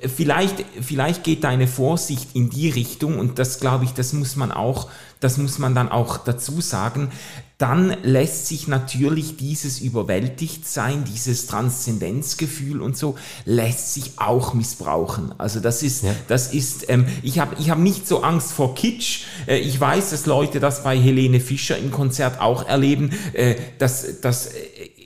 äh, 0.00 0.08
vielleicht, 0.08 0.64
vielleicht 0.80 1.24
geht 1.24 1.44
deine 1.44 1.66
Vorsicht 1.66 2.28
in 2.34 2.50
die 2.50 2.70
Richtung, 2.70 3.18
und 3.18 3.38
das 3.40 3.60
glaube 3.60 3.84
ich, 3.84 3.90
das 3.90 4.12
muss 4.12 4.36
man 4.36 4.52
auch, 4.52 4.88
das 5.20 5.38
muss 5.38 5.58
man 5.58 5.74
dann 5.74 5.90
auch 5.90 6.18
dazu 6.18 6.60
sagen, 6.60 7.10
dann 7.58 7.96
lässt 8.02 8.48
sich 8.48 8.68
natürlich 8.68 9.36
dieses 9.36 9.80
Überwältigtsein, 9.80 11.04
dieses 11.04 11.46
Transzendenzgefühl 11.46 12.82
und 12.82 12.98
so, 12.98 13.16
lässt 13.46 13.94
sich 13.94 14.12
auch 14.16 14.52
missbrauchen. 14.52 15.34
Also 15.38 15.60
das 15.60 15.82
ist, 15.82 16.04
ja. 16.04 16.14
das 16.28 16.52
ist, 16.52 16.90
ähm, 16.90 17.06
ich 17.22 17.38
habe 17.38 17.56
ich 17.58 17.70
hab 17.70 17.78
nicht 17.78 18.06
so 18.06 18.22
Angst 18.22 18.52
vor 18.52 18.74
Kitsch. 18.74 19.24
Äh, 19.46 19.56
ich 19.58 19.80
weiß, 19.80 20.10
dass 20.10 20.26
Leute 20.26 20.60
das 20.60 20.82
bei 20.82 20.98
Helene 20.98 21.40
Fischer 21.40 21.78
im 21.78 21.90
Konzert 21.90 22.40
auch 22.42 22.66
erleben, 22.66 23.10
äh, 23.32 23.54
dass, 23.78 24.20
dass 24.20 24.48
äh, 24.48 24.50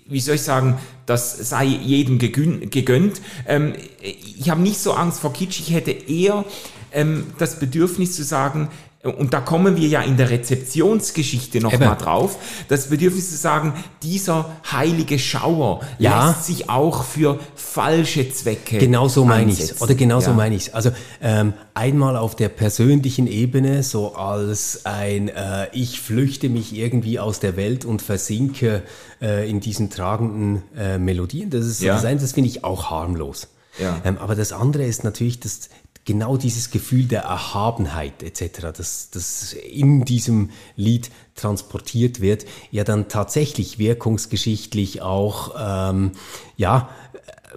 wie 0.06 0.20
soll 0.20 0.34
ich 0.34 0.42
sagen, 0.42 0.76
das 1.06 1.50
sei 1.50 1.64
jedem 1.64 2.18
gegönnt. 2.18 3.20
Ähm, 3.46 3.74
ich 4.00 4.50
habe 4.50 4.60
nicht 4.60 4.80
so 4.80 4.92
Angst 4.92 5.20
vor 5.20 5.32
Kitsch, 5.32 5.60
ich 5.60 5.72
hätte 5.72 5.92
eher 5.92 6.44
ähm, 6.92 7.26
das 7.38 7.60
Bedürfnis 7.60 8.16
zu 8.16 8.24
sagen, 8.24 8.70
und 9.02 9.32
da 9.32 9.40
kommen 9.40 9.76
wir 9.76 9.88
ja 9.88 10.02
in 10.02 10.18
der 10.18 10.28
Rezeptionsgeschichte 10.28 11.60
nochmal 11.60 11.96
drauf, 11.96 12.36
das 12.68 12.88
Bedürfnis 12.88 13.30
zu 13.30 13.36
sagen, 13.36 13.72
dieser 14.02 14.50
heilige 14.70 15.18
Schauer 15.18 15.80
ja. 15.98 16.28
lässt 16.28 16.44
sich 16.44 16.68
auch 16.68 17.04
für 17.04 17.40
falsche 17.54 18.30
Zwecke 18.30 18.76
Genau 18.76 19.08
so 19.08 19.24
meine 19.24 19.52
ich 19.52 19.80
Oder 19.80 19.94
genau 19.94 20.16
ja. 20.16 20.20
so 20.20 20.32
meine 20.34 20.54
ich 20.54 20.74
Also 20.74 20.90
ähm, 21.22 21.54
einmal 21.72 22.14
auf 22.14 22.36
der 22.36 22.50
persönlichen 22.50 23.26
Ebene, 23.26 23.82
so 23.84 24.16
als 24.16 24.84
ein 24.84 25.28
äh, 25.28 25.68
Ich 25.72 26.02
flüchte 26.02 26.50
mich 26.50 26.74
irgendwie 26.74 27.18
aus 27.18 27.40
der 27.40 27.56
Welt 27.56 27.86
und 27.86 28.02
versinke 28.02 28.82
äh, 29.22 29.48
in 29.48 29.60
diesen 29.60 29.88
tragenden 29.88 30.62
äh, 30.76 30.98
Melodien. 30.98 31.48
Das 31.48 31.64
ist 31.64 31.80
ja. 31.80 31.94
das 31.94 32.04
eine, 32.04 32.20
das 32.20 32.32
finde 32.32 32.50
ich 32.50 32.64
auch 32.64 32.90
harmlos. 32.90 33.48
Ja. 33.78 33.98
Ähm, 34.04 34.18
aber 34.18 34.34
das 34.34 34.52
andere 34.52 34.84
ist 34.84 35.04
natürlich, 35.04 35.40
dass 35.40 35.70
genau 36.04 36.36
dieses 36.36 36.70
Gefühl 36.70 37.04
der 37.04 37.22
Erhabenheit 37.22 38.22
etc., 38.22 38.68
das, 38.76 39.10
das 39.10 39.52
in 39.52 40.04
diesem 40.04 40.50
Lied 40.76 41.10
transportiert 41.34 42.20
wird, 42.20 42.46
ja 42.70 42.84
dann 42.84 43.08
tatsächlich 43.08 43.78
wirkungsgeschichtlich 43.78 45.02
auch 45.02 45.54
ähm, 45.58 46.12
ja, 46.56 46.88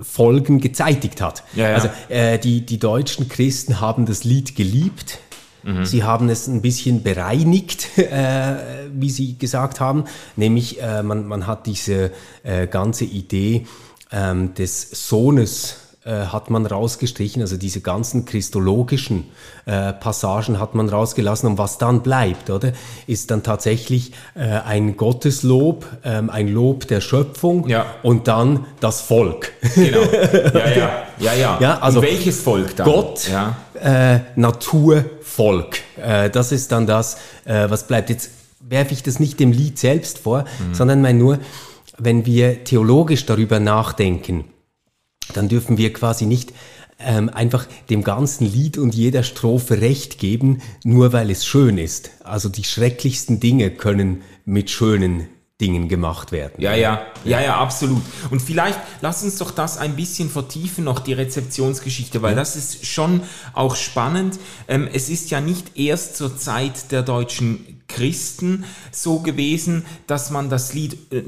Folgen 0.01 0.59
gezeitigt 0.59 1.21
hat. 1.21 1.43
Ja, 1.55 1.69
ja. 1.69 1.75
Also 1.75 1.89
äh, 2.09 2.39
die, 2.39 2.65
die 2.65 2.79
deutschen 2.79 3.29
Christen 3.29 3.79
haben 3.79 4.05
das 4.05 4.23
Lied 4.23 4.55
geliebt, 4.55 5.19
Mhm. 5.63 5.85
Sie 5.85 6.03
haben 6.03 6.29
es 6.29 6.47
ein 6.47 6.61
bisschen 6.61 7.03
bereinigt, 7.03 7.87
äh, 7.97 8.55
wie 8.93 9.09
Sie 9.09 9.37
gesagt 9.37 9.79
haben, 9.79 10.05
nämlich 10.35 10.81
äh, 10.81 11.03
man, 11.03 11.25
man 11.25 11.47
hat 11.47 11.65
diese 11.65 12.11
äh, 12.43 12.67
ganze 12.67 13.05
Idee 13.05 13.65
ähm, 14.11 14.53
des 14.53 15.07
Sohnes 15.07 15.77
äh, 16.05 16.25
hat 16.25 16.49
man 16.49 16.65
rausgestrichen, 16.65 17.41
also 17.41 17.55
diese 17.55 17.79
ganzen 17.79 18.25
christologischen 18.25 19.29
äh, 19.65 19.93
Passagen 19.93 20.59
hat 20.59 20.75
man 20.75 20.89
rausgelassen 20.89 21.47
und 21.49 21.57
was 21.57 21.77
dann 21.77 22.01
bleibt, 22.01 22.49
oder, 22.49 22.73
ist 23.07 23.31
dann 23.31 23.41
tatsächlich 23.41 24.11
äh, 24.35 24.41
ein 24.41 24.97
Gotteslob, 24.97 25.85
ähm, 26.03 26.29
ein 26.29 26.49
Lob 26.49 26.87
der 26.87 26.99
Schöpfung 26.99 27.69
ja. 27.69 27.85
und 28.03 28.27
dann 28.27 28.65
das 28.81 29.01
Volk. 29.01 29.53
Genau. 29.75 30.01
Ja, 30.53 30.69
ja, 30.69 31.03
ja, 31.19 31.33
ja. 31.33 31.57
ja 31.59 31.79
also 31.79 31.99
und 31.99 32.05
welches 32.05 32.41
Volk 32.41 32.75
dann? 32.75 32.85
Gott, 32.85 33.29
ja. 33.29 33.55
äh, 33.81 34.19
Natur, 34.35 35.05
Volk. 35.21 35.79
Äh, 35.95 36.29
das 36.29 36.51
ist 36.51 36.71
dann 36.71 36.85
das, 36.85 37.17
äh, 37.45 37.69
was 37.69 37.87
bleibt. 37.87 38.09
Jetzt 38.09 38.29
werfe 38.59 38.93
ich 38.93 39.03
das 39.03 39.19
nicht 39.19 39.39
dem 39.39 39.51
Lied 39.51 39.79
selbst 39.79 40.19
vor, 40.19 40.41
mhm. 40.41 40.73
sondern 40.73 41.01
mein 41.01 41.17
nur, 41.17 41.39
wenn 41.97 42.25
wir 42.25 42.63
theologisch 42.63 43.25
darüber 43.25 43.59
nachdenken, 43.59 44.45
dann 45.33 45.49
dürfen 45.49 45.77
wir 45.77 45.93
quasi 45.93 46.25
nicht 46.25 46.53
ähm, 46.99 47.29
einfach 47.29 47.67
dem 47.89 48.03
ganzen 48.03 48.45
Lied 48.45 48.77
und 48.77 48.95
jeder 48.95 49.23
Strophe 49.23 49.81
Recht 49.81 50.19
geben, 50.19 50.61
nur 50.83 51.13
weil 51.13 51.29
es 51.29 51.45
schön 51.45 51.77
ist. 51.77 52.11
Also 52.23 52.49
die 52.49 52.63
schrecklichsten 52.63 53.39
Dinge 53.39 53.71
können 53.71 54.21
mit 54.45 54.69
schönen 54.69 55.27
Dingen 55.61 55.87
gemacht 55.87 56.31
werden. 56.31 56.55
Ja, 56.57 56.75
ja, 56.75 57.05
ja, 57.23 57.39
ja, 57.39 57.57
absolut. 57.57 58.01
Und 58.31 58.41
vielleicht 58.41 58.79
lass 59.01 59.23
uns 59.23 59.37
doch 59.37 59.51
das 59.51 59.77
ein 59.77 59.95
bisschen 59.95 60.29
vertiefen, 60.29 60.83
noch 60.83 60.99
die 60.99 61.13
Rezeptionsgeschichte, 61.13 62.21
weil 62.21 62.31
ja. 62.31 62.39
das 62.39 62.55
ist 62.55 62.85
schon 62.85 63.21
auch 63.53 63.75
spannend. 63.75 64.39
Ähm, 64.67 64.89
es 64.91 65.09
ist 65.09 65.29
ja 65.31 65.41
nicht 65.41 65.77
erst 65.77 66.17
zur 66.17 66.37
Zeit 66.37 66.91
der 66.91 67.03
deutschen 67.03 67.81
Christen 67.87 68.65
so 68.91 69.19
gewesen, 69.19 69.85
dass 70.07 70.31
man 70.31 70.49
das 70.49 70.73
Lied 70.73 70.97
äh, 71.13 71.21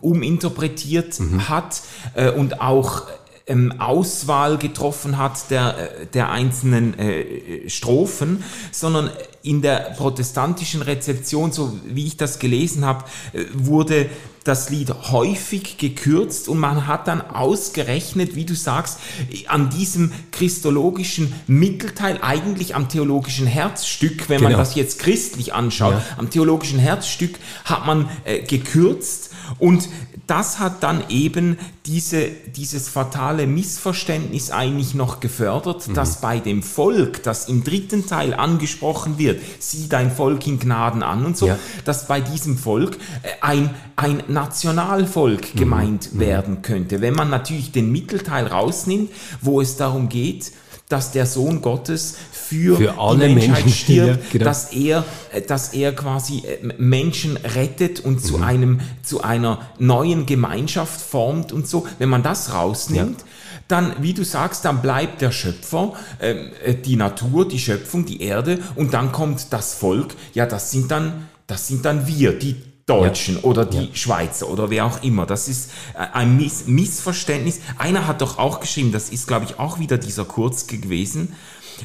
uminterpretiert 0.00 1.18
mhm. 1.18 1.48
hat 1.48 1.82
äh, 2.14 2.30
und 2.30 2.60
auch 2.60 3.02
ähm, 3.46 3.80
Auswahl 3.80 4.58
getroffen 4.58 5.18
hat 5.18 5.50
der, 5.50 5.76
äh, 6.02 6.06
der 6.06 6.30
einzelnen 6.30 6.98
äh, 6.98 7.68
Strophen, 7.68 8.44
sondern 8.70 9.10
in 9.42 9.62
der 9.62 9.94
protestantischen 9.96 10.82
Rezeption, 10.82 11.52
so 11.52 11.78
wie 11.84 12.06
ich 12.06 12.16
das 12.16 12.38
gelesen 12.38 12.84
habe, 12.84 13.04
äh, 13.32 13.44
wurde 13.52 14.08
das 14.44 14.70
Lied 14.70 14.92
häufig 15.10 15.78
gekürzt 15.78 16.48
und 16.48 16.58
man 16.58 16.86
hat 16.88 17.06
dann 17.06 17.20
ausgerechnet, 17.20 18.34
wie 18.34 18.44
du 18.44 18.54
sagst, 18.54 18.98
an 19.46 19.70
diesem 19.70 20.12
christologischen 20.32 21.32
Mittelteil, 21.46 22.18
eigentlich 22.22 22.74
am 22.74 22.88
theologischen 22.88 23.46
Herzstück, 23.46 24.28
wenn 24.28 24.38
genau. 24.38 24.50
man 24.50 24.58
das 24.58 24.74
jetzt 24.74 24.98
christlich 24.98 25.54
anschaut, 25.54 25.94
ja. 25.94 26.04
am 26.18 26.28
theologischen 26.30 26.80
Herzstück 26.80 27.38
hat 27.64 27.86
man 27.86 28.08
äh, 28.24 28.42
gekürzt 28.42 29.30
und 29.58 29.88
das 30.32 30.58
hat 30.58 30.82
dann 30.82 31.04
eben 31.10 31.58
diese, 31.84 32.28
dieses 32.56 32.88
fatale 32.88 33.46
Missverständnis 33.46 34.50
eigentlich 34.50 34.94
noch 34.94 35.20
gefördert, 35.20 35.88
mhm. 35.88 35.92
dass 35.92 36.22
bei 36.22 36.38
dem 36.38 36.62
Volk, 36.62 37.22
das 37.22 37.50
im 37.50 37.64
dritten 37.64 38.06
Teil 38.06 38.32
angesprochen 38.32 39.18
wird, 39.18 39.42
sieh 39.58 39.90
dein 39.90 40.10
Volk 40.10 40.46
in 40.46 40.58
Gnaden 40.58 41.02
an 41.02 41.26
und 41.26 41.36
so, 41.36 41.48
ja. 41.48 41.58
dass 41.84 42.08
bei 42.08 42.22
diesem 42.22 42.56
Volk 42.56 42.96
äh, 43.22 43.28
ein, 43.42 43.74
ein 43.96 44.22
Nationalvolk 44.26 45.54
mhm. 45.54 45.58
gemeint 45.58 46.14
mhm. 46.14 46.20
werden 46.20 46.62
könnte. 46.62 47.02
Wenn 47.02 47.12
man 47.12 47.28
natürlich 47.28 47.70
den 47.70 47.92
Mittelteil 47.92 48.46
rausnimmt, 48.46 49.10
wo 49.42 49.60
es 49.60 49.76
darum 49.76 50.08
geht, 50.08 50.50
dass 50.92 51.10
der 51.10 51.24
Sohn 51.24 51.62
Gottes 51.62 52.16
für, 52.30 52.76
für 52.76 52.98
alle 52.98 53.28
die 53.28 53.34
Menschheit 53.34 53.64
Menschen, 53.64 53.72
stirbt, 53.72 54.24
ja, 54.24 54.30
genau. 54.30 54.44
dass 54.44 54.72
er, 54.72 55.04
äh, 55.32 55.40
dass 55.40 55.72
er 55.72 55.94
quasi 55.94 56.40
äh, 56.40 56.74
Menschen 56.76 57.38
rettet 57.38 58.00
und 58.00 58.16
mhm. 58.16 58.18
zu 58.18 58.42
einem, 58.42 58.80
zu 59.02 59.22
einer 59.22 59.60
neuen 59.78 60.26
Gemeinschaft 60.26 61.00
formt 61.00 61.50
und 61.50 61.66
so. 61.66 61.86
Wenn 61.98 62.10
man 62.10 62.22
das 62.22 62.52
rausnimmt, 62.52 63.20
ja. 63.20 63.26
dann, 63.68 63.94
wie 64.00 64.12
du 64.12 64.24
sagst, 64.24 64.66
dann 64.66 64.82
bleibt 64.82 65.22
der 65.22 65.32
Schöpfer, 65.32 65.94
ähm, 66.20 66.50
äh, 66.64 66.74
die 66.74 66.96
Natur, 66.96 67.48
die 67.48 67.58
Schöpfung, 67.58 68.04
die 68.04 68.20
Erde 68.20 68.58
und 68.74 68.92
dann 68.92 69.12
kommt 69.12 69.46
das 69.50 69.72
Volk. 69.72 70.14
Ja, 70.34 70.44
das 70.44 70.70
sind 70.70 70.90
dann, 70.90 71.28
das 71.46 71.68
sind 71.68 71.86
dann 71.86 72.06
wir, 72.06 72.38
die 72.38 72.56
Deutschen 72.86 73.36
ja. 73.36 73.42
oder 73.42 73.64
die 73.64 73.86
ja. 73.86 73.94
Schweizer 73.94 74.48
oder 74.48 74.70
wer 74.70 74.86
auch 74.86 75.02
immer. 75.02 75.26
Das 75.26 75.48
ist 75.48 75.70
äh, 75.94 76.06
ein 76.12 76.36
Miss 76.36 76.66
Missverständnis. 76.66 77.60
Einer 77.78 78.06
hat 78.06 78.20
doch 78.20 78.38
auch 78.38 78.60
geschrieben, 78.60 78.92
das 78.92 79.10
ist, 79.10 79.28
glaube 79.28 79.46
ich, 79.46 79.58
auch 79.58 79.78
wieder 79.78 79.98
dieser 79.98 80.24
Kurz 80.24 80.66
gewesen, 80.66 81.34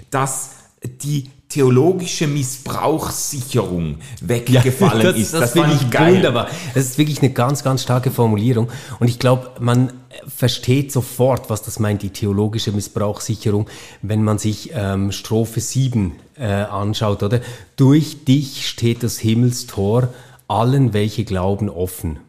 dass 0.09 0.51
die 0.83 1.29
theologische 1.49 2.27
Missbrauchssicherung 2.27 3.99
weggefallen 4.21 5.01
ja, 5.01 5.11
das, 5.11 5.21
ist. 5.21 5.33
Das, 5.33 5.39
das 5.39 5.51
finde 5.53 5.75
ich 5.75 5.89
geil. 5.89 6.15
wunderbar. 6.15 6.49
Das 6.73 6.85
ist 6.85 6.97
wirklich 6.97 7.19
eine 7.21 7.31
ganz, 7.31 7.63
ganz 7.63 7.83
starke 7.83 8.11
Formulierung. 8.11 8.69
Und 8.99 9.07
ich 9.07 9.17
glaube, 9.17 9.51
man 9.59 9.93
versteht 10.27 10.91
sofort, 10.91 11.49
was 11.49 11.61
das 11.61 11.79
meint, 11.79 12.01
die 12.01 12.09
theologische 12.09 12.71
Missbrauchssicherung, 12.71 13.69
wenn 14.01 14.23
man 14.23 14.39
sich 14.39 14.71
ähm, 14.73 15.11
Strophe 15.11 15.61
7 15.61 16.13
äh, 16.37 16.45
anschaut, 16.45 17.23
oder? 17.23 17.39
Durch 17.77 18.25
dich 18.25 18.67
steht 18.67 19.03
das 19.03 19.17
Himmelstor 19.17 20.09
allen, 20.47 20.93
welche 20.93 21.25
glauben, 21.25 21.69
offen. 21.69 22.19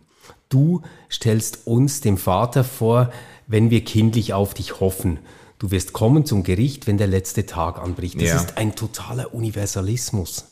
Du 0.48 0.83
stellst 1.11 1.66
uns 1.66 2.00
dem 2.00 2.16
Vater 2.16 2.64
vor, 2.64 3.11
wenn 3.46 3.70
wir 3.70 3.85
kindlich 3.85 4.35
auf 4.35 4.54
dich 4.54 4.81
hoffen. 4.81 5.18
Du 5.59 5.70
wirst 5.70 5.92
kommen 5.92 6.24
zum 6.24 6.44
Gericht, 6.44 6.87
wenn 6.87 6.98
der 6.98 7.09
letzte 7.09 7.44
Tag 7.44 7.78
anbricht. 7.78 8.16
Das 8.16 8.28
ja. 8.28 8.37
ist 8.37 8.57
ein 8.57 8.76
totaler 8.76 9.35
Universalismus, 9.35 10.46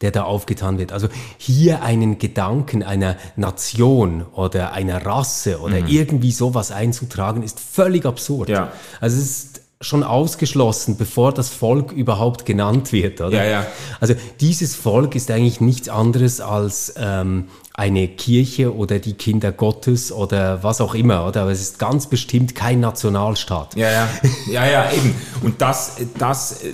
der 0.00 0.10
da 0.10 0.24
aufgetan 0.24 0.78
wird. 0.78 0.92
Also 0.92 1.08
hier 1.36 1.82
einen 1.82 2.18
Gedanken 2.18 2.82
einer 2.82 3.16
Nation 3.36 4.26
oder 4.32 4.72
einer 4.72 5.06
Rasse 5.06 5.60
oder 5.60 5.80
mhm. 5.80 5.86
irgendwie 5.86 6.32
sowas 6.32 6.72
einzutragen, 6.72 7.42
ist 7.42 7.60
völlig 7.60 8.04
absurd. 8.04 8.48
Ja. 8.48 8.72
Also 9.00 9.18
es 9.18 9.24
ist 9.24 9.60
schon 9.80 10.02
ausgeschlossen, 10.02 10.96
bevor 10.96 11.32
das 11.32 11.50
Volk 11.50 11.92
überhaupt 11.92 12.44
genannt 12.44 12.92
wird, 12.92 13.20
oder? 13.20 13.44
Ja, 13.44 13.50
ja. 13.50 13.66
Also 14.00 14.14
dieses 14.40 14.74
Volk 14.74 15.14
ist 15.14 15.30
eigentlich 15.30 15.60
nichts 15.60 15.88
anderes 15.88 16.40
als 16.40 16.94
ähm, 16.96 17.44
eine 17.74 18.08
Kirche 18.08 18.74
oder 18.74 18.98
die 18.98 19.14
Kinder 19.14 19.52
Gottes 19.52 20.10
oder 20.10 20.64
was 20.64 20.80
auch 20.80 20.94
immer, 20.94 21.26
oder? 21.26 21.42
Aber 21.42 21.52
es 21.52 21.60
ist 21.60 21.78
ganz 21.78 22.08
bestimmt 22.08 22.56
kein 22.56 22.80
Nationalstaat. 22.80 23.76
Ja, 23.76 23.90
ja, 23.90 24.08
ja, 24.50 24.66
ja, 24.66 24.90
eben. 24.90 25.14
Und 25.42 25.62
das, 25.62 25.96
das, 26.18 26.64
äh, 26.64 26.72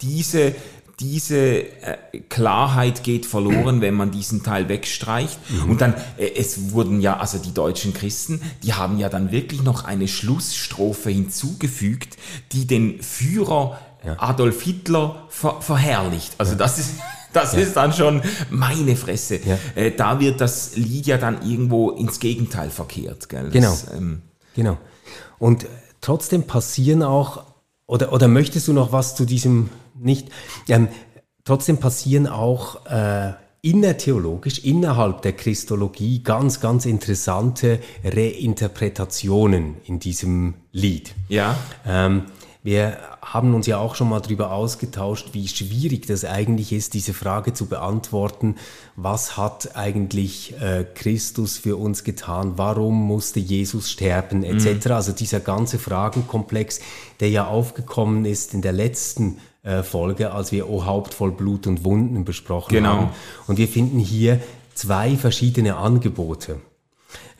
diese 0.00 0.56
diese 1.00 1.36
äh, 1.36 1.96
Klarheit 2.28 3.02
geht 3.02 3.26
verloren, 3.26 3.80
wenn 3.80 3.94
man 3.94 4.10
diesen 4.10 4.42
Teil 4.42 4.68
wegstreicht. 4.68 5.38
Mhm. 5.50 5.70
Und 5.70 5.80
dann, 5.80 5.94
äh, 6.16 6.30
es 6.36 6.72
wurden 6.72 7.00
ja, 7.00 7.18
also 7.18 7.38
die 7.38 7.52
deutschen 7.52 7.92
Christen, 7.94 8.40
die 8.62 8.74
haben 8.74 8.98
ja 8.98 9.08
dann 9.08 9.32
wirklich 9.32 9.62
noch 9.62 9.84
eine 9.84 10.06
Schlussstrophe 10.06 11.10
hinzugefügt, 11.10 12.16
die 12.52 12.66
den 12.66 13.02
Führer 13.02 13.78
ja. 14.04 14.16
Adolf 14.18 14.62
Hitler 14.62 15.26
ver 15.28 15.60
verherrlicht. 15.60 16.34
Also 16.38 16.52
ja. 16.52 16.58
das 16.58 16.78
ist, 16.78 16.94
das 17.32 17.54
ja. 17.54 17.60
ist 17.60 17.74
dann 17.74 17.92
schon 17.92 18.22
meine 18.50 18.94
Fresse. 18.94 19.40
Äh, 19.74 19.90
da 19.92 20.20
wird 20.20 20.40
das 20.40 20.76
Lied 20.76 21.06
ja 21.06 21.18
dann 21.18 21.42
irgendwo 21.48 21.90
ins 21.90 22.20
Gegenteil 22.20 22.70
verkehrt. 22.70 23.28
Gell? 23.28 23.44
Das, 23.44 23.52
genau. 23.52 23.76
Ähm, 23.96 24.22
genau. 24.54 24.78
Und 25.38 25.66
trotzdem 26.00 26.44
passieren 26.44 27.02
auch, 27.02 27.53
oder, 27.86 28.12
oder 28.12 28.28
möchtest 28.28 28.68
du 28.68 28.72
noch 28.72 28.92
was 28.92 29.14
zu 29.14 29.24
diesem 29.24 29.70
nicht. 29.94 30.28
Ähm, 30.68 30.88
trotzdem 31.44 31.78
passieren 31.78 32.26
auch 32.26 32.86
äh, 32.86 33.32
innertheologisch, 33.62 34.60
innerhalb 34.60 35.22
der 35.22 35.32
Christologie 35.32 36.22
ganz, 36.22 36.60
ganz 36.60 36.84
interessante 36.84 37.80
Reinterpretationen 38.04 39.76
in 39.84 39.98
diesem 39.98 40.54
Lied. 40.72 41.14
Ja. 41.28 41.56
Ähm, 41.86 42.26
wir 42.62 42.98
haben 43.24 43.54
uns 43.54 43.66
ja 43.66 43.78
auch 43.78 43.94
schon 43.94 44.08
mal 44.08 44.20
darüber 44.20 44.52
ausgetauscht, 44.52 45.30
wie 45.32 45.48
schwierig 45.48 46.06
das 46.06 46.24
eigentlich 46.24 46.72
ist, 46.72 46.94
diese 46.94 47.14
Frage 47.14 47.54
zu 47.54 47.66
beantworten. 47.66 48.56
Was 48.96 49.36
hat 49.36 49.76
eigentlich 49.76 50.54
äh, 50.60 50.84
Christus 50.94 51.56
für 51.56 51.76
uns 51.76 52.04
getan? 52.04 52.52
Warum 52.56 53.06
musste 53.06 53.40
Jesus 53.40 53.90
sterben? 53.90 54.44
Etc. 54.44 54.86
Mhm. 54.86 54.92
Also 54.92 55.12
dieser 55.12 55.40
ganze 55.40 55.78
Fragenkomplex, 55.78 56.80
der 57.20 57.30
ja 57.30 57.46
aufgekommen 57.46 58.24
ist 58.26 58.54
in 58.54 58.62
der 58.62 58.72
letzten 58.72 59.38
äh, 59.62 59.82
Folge, 59.82 60.32
als 60.32 60.52
wir 60.52 60.68
O 60.68 60.84
Haupt 60.84 61.14
voll 61.14 61.32
Blut 61.32 61.66
und 61.66 61.84
Wunden 61.84 62.24
besprochen 62.24 62.72
genau. 62.74 62.90
haben. 62.90 63.10
Und 63.46 63.58
wir 63.58 63.68
finden 63.68 63.98
hier 63.98 64.40
zwei 64.74 65.16
verschiedene 65.16 65.76
Angebote. 65.76 66.60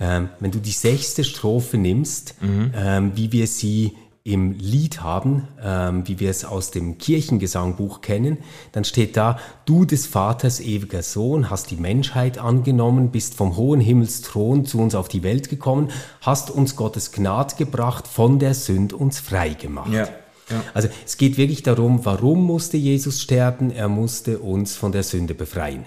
Ähm, 0.01 0.31
wenn 0.41 0.51
du 0.51 0.59
die 0.59 0.73
sechste 0.73 1.23
Strophe 1.23 1.79
nimmst, 1.79 2.41
mhm. 2.43 2.73
ähm, 2.75 3.13
wie 3.15 3.31
wir 3.31 3.47
sie 3.47 3.93
im 4.27 4.53
Lied 4.53 5.03
haben, 5.03 5.49
ähm, 5.63 6.09
wie 6.09 6.19
wir 6.19 6.31
es 6.31 6.47
aus 6.47 6.71
dem 6.71 6.97
Kirchengesangbuch 6.97 8.01
kennen, 8.01 8.39
dann 8.73 8.85
steht 8.85 9.19
da, 9.19 9.39
du 9.67 9.85
des 9.85 10.07
Vaters 10.07 10.61
ewiger 10.61 11.03
Sohn 11.03 11.51
hast 11.51 11.71
die 11.71 11.77
Menschheit 11.77 12.39
angenommen, 12.39 13.11
bist 13.11 13.35
vom 13.35 13.57
hohen 13.57 13.81
Himmelsthron 13.81 14.65
zu 14.65 14.79
uns 14.79 14.95
auf 14.95 15.09
die 15.09 15.23
Welt 15.23 15.51
gekommen, 15.51 15.91
hast 16.23 16.51
uns 16.51 16.75
Gottes 16.75 17.13
Gnad 17.13 17.59
gebracht, 17.59 18.09
von 18.09 18.39
der 18.39 18.55
Sünd 18.55 18.95
uns 18.95 19.21
frei 19.21 19.51
gemacht. 19.51 19.93
Ja. 19.93 20.09
Ja. 20.51 20.63
Also 20.73 20.89
es 21.05 21.19
geht 21.19 21.37
wirklich 21.37 21.63
darum, 21.63 22.05
warum 22.05 22.45
musste 22.45 22.77
Jesus 22.79 23.21
sterben? 23.21 23.71
Er 23.71 23.89
musste 23.89 24.39
uns 24.39 24.75
von 24.77 24.93
der 24.93 25.03
Sünde 25.03 25.35
befreien. 25.35 25.87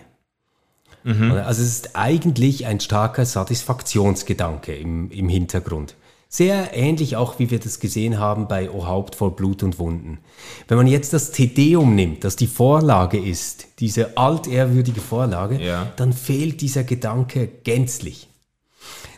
Mhm. 1.03 1.31
Also 1.31 1.61
es 1.61 1.69
ist 1.69 1.95
eigentlich 1.95 2.65
ein 2.65 2.79
starker 2.79 3.25
Satisfaktionsgedanke 3.25 4.75
im, 4.75 5.09
im 5.11 5.29
Hintergrund. 5.29 5.95
Sehr 6.29 6.75
ähnlich 6.75 7.15
auch, 7.15 7.39
wie 7.39 7.49
wir 7.51 7.59
das 7.59 7.79
gesehen 7.79 8.19
haben 8.19 8.47
bei 8.47 8.69
O 8.69 8.85
Haupt 8.85 9.15
voll 9.15 9.31
Blut 9.31 9.63
und 9.63 9.79
Wunden. 9.79 10.19
Wenn 10.67 10.77
man 10.77 10.87
jetzt 10.87 11.13
das 11.13 11.31
Tedeum 11.31 11.95
nimmt, 11.95 12.23
das 12.23 12.35
die 12.35 12.47
Vorlage 12.47 13.17
ist, 13.17 13.67
diese 13.79 14.17
altehrwürdige 14.17 14.99
Vorlage, 14.99 15.61
ja. 15.61 15.91
dann 15.95 16.11
fehlt 16.11 16.61
dieser 16.61 16.83
Gedanke 16.83 17.47
gänzlich. 17.47 18.27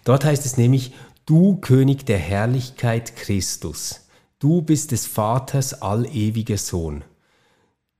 Dort 0.04 0.24
heißt 0.24 0.46
es 0.46 0.58
nämlich, 0.58 0.94
du 1.26 1.58
König 1.58 2.06
der 2.06 2.20
Herrlichkeit 2.20 3.16
Christus, 3.16 4.02
Du 4.42 4.62
bist 4.62 4.94
des 4.94 5.06
Vaters 5.06 5.82
allewiger 5.82 6.58
Sohn. 6.58 7.04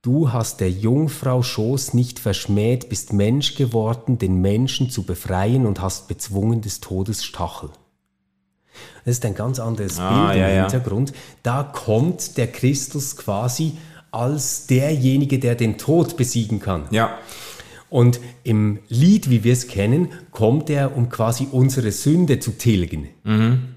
Du 0.00 0.32
hast 0.32 0.60
der 0.60 0.70
Jungfrau 0.70 1.42
Schoß 1.42 1.92
nicht 1.92 2.18
verschmäht, 2.18 2.88
bist 2.88 3.12
Mensch 3.12 3.56
geworden, 3.56 4.16
den 4.16 4.36
Menschen 4.40 4.88
zu 4.88 5.02
befreien 5.02 5.66
und 5.66 5.82
hast 5.82 6.08
bezwungen 6.08 6.62
des 6.62 6.80
Todes 6.80 7.26
Stachel. 7.26 7.68
Das 9.04 9.16
ist 9.16 9.24
ein 9.24 9.34
ganz 9.34 9.58
anderes 9.58 9.98
ah, 9.98 10.28
Bild 10.28 10.40
ja, 10.40 10.48
im 10.48 10.60
Hintergrund. 10.62 11.12
Da 11.42 11.62
kommt 11.62 12.36
der 12.36 12.48
Christus 12.48 13.16
quasi 13.16 13.74
als 14.10 14.66
derjenige, 14.66 15.38
der 15.38 15.54
den 15.54 15.78
Tod 15.78 16.16
besiegen 16.16 16.60
kann. 16.60 16.84
Ja. 16.90 17.18
Und 17.88 18.20
im 18.44 18.78
Lied, 18.88 19.30
wie 19.30 19.42
wir 19.42 19.52
es 19.52 19.66
kennen, 19.66 20.08
kommt 20.30 20.70
er, 20.70 20.96
um 20.96 21.08
quasi 21.08 21.48
unsere 21.50 21.90
Sünde 21.90 22.38
zu 22.38 22.52
tilgen. 22.52 23.08
Mhm. 23.24 23.74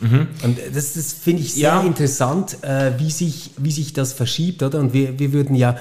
Mhm. 0.00 0.28
Und 0.44 0.58
das, 0.74 0.92
das 0.92 1.12
finde 1.12 1.42
ich 1.42 1.54
sehr 1.54 1.62
ja. 1.70 1.80
interessant, 1.80 2.62
äh, 2.62 2.92
wie, 2.98 3.10
sich, 3.10 3.50
wie 3.56 3.72
sich 3.72 3.92
das 3.92 4.12
verschiebt, 4.12 4.62
oder? 4.62 4.78
Und 4.78 4.92
wir, 4.92 5.18
wir 5.18 5.32
würden 5.32 5.56
ja 5.56 5.76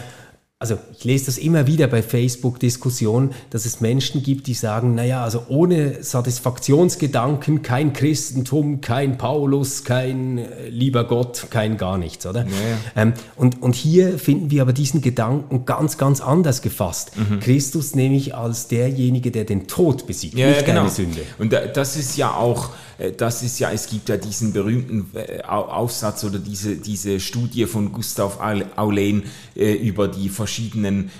also 0.59 0.79
ich 0.97 1.03
lese 1.03 1.27
das 1.27 1.37
immer 1.37 1.67
wieder 1.67 1.85
bei 1.85 2.01
Facebook-Diskussionen, 2.01 3.31
dass 3.51 3.67
es 3.67 3.79
Menschen 3.79 4.23
gibt, 4.23 4.47
die 4.47 4.55
sagen, 4.55 4.95
naja, 4.95 5.23
also 5.23 5.43
ohne 5.49 6.01
Satisfaktionsgedanken 6.01 7.61
kein 7.61 7.93
Christentum, 7.93 8.81
kein 8.81 9.19
Paulus, 9.19 9.83
kein 9.83 10.39
äh, 10.39 10.69
lieber 10.69 11.03
Gott, 11.03 11.47
kein 11.51 11.77
gar 11.77 11.99
nichts, 11.99 12.25
oder? 12.25 12.41
Ja, 12.41 12.47
Ähm, 12.95 13.13
und, 13.35 13.61
und 13.61 13.75
hier 13.75 14.17
finden 14.17 14.49
wir 14.49 14.63
aber 14.63 14.73
diesen 14.73 15.01
Gedanken 15.01 15.65
ganz, 15.65 15.99
ganz 15.99 16.21
anders 16.21 16.63
gefasst. 16.63 17.11
Mhm. 17.15 17.39
Christus 17.39 17.93
nämlich 17.93 18.33
als 18.33 18.67
derjenige, 18.67 19.29
der 19.29 19.45
den 19.45 19.67
Tod 19.67 20.07
besiegt, 20.07 20.39
ja, 20.39 20.47
nicht 20.47 20.61
ja, 20.61 20.65
genau. 20.65 20.87
Sünde. 20.87 21.21
Und 21.37 21.53
das 21.53 21.95
ist 21.95 22.17
ja 22.17 22.31
auch 22.31 22.71
äh, 22.97 23.11
das 23.11 23.43
ist 23.43 23.59
ja, 23.59 23.71
es 23.71 23.87
gibt 23.87 24.09
ja 24.09 24.17
diesen 24.17 24.53
berühmten 24.53 25.11
äh, 25.13 25.41
Aufsatz 25.43 26.23
oder 26.23 26.39
diese, 26.39 26.75
diese 26.75 27.19
Studie 27.19 27.65
von 27.65 27.91
Gustav 27.91 28.39
Aulen 28.75 29.23
über 29.55 30.07
die 30.07 30.29
verschiedenen, 30.47 31.11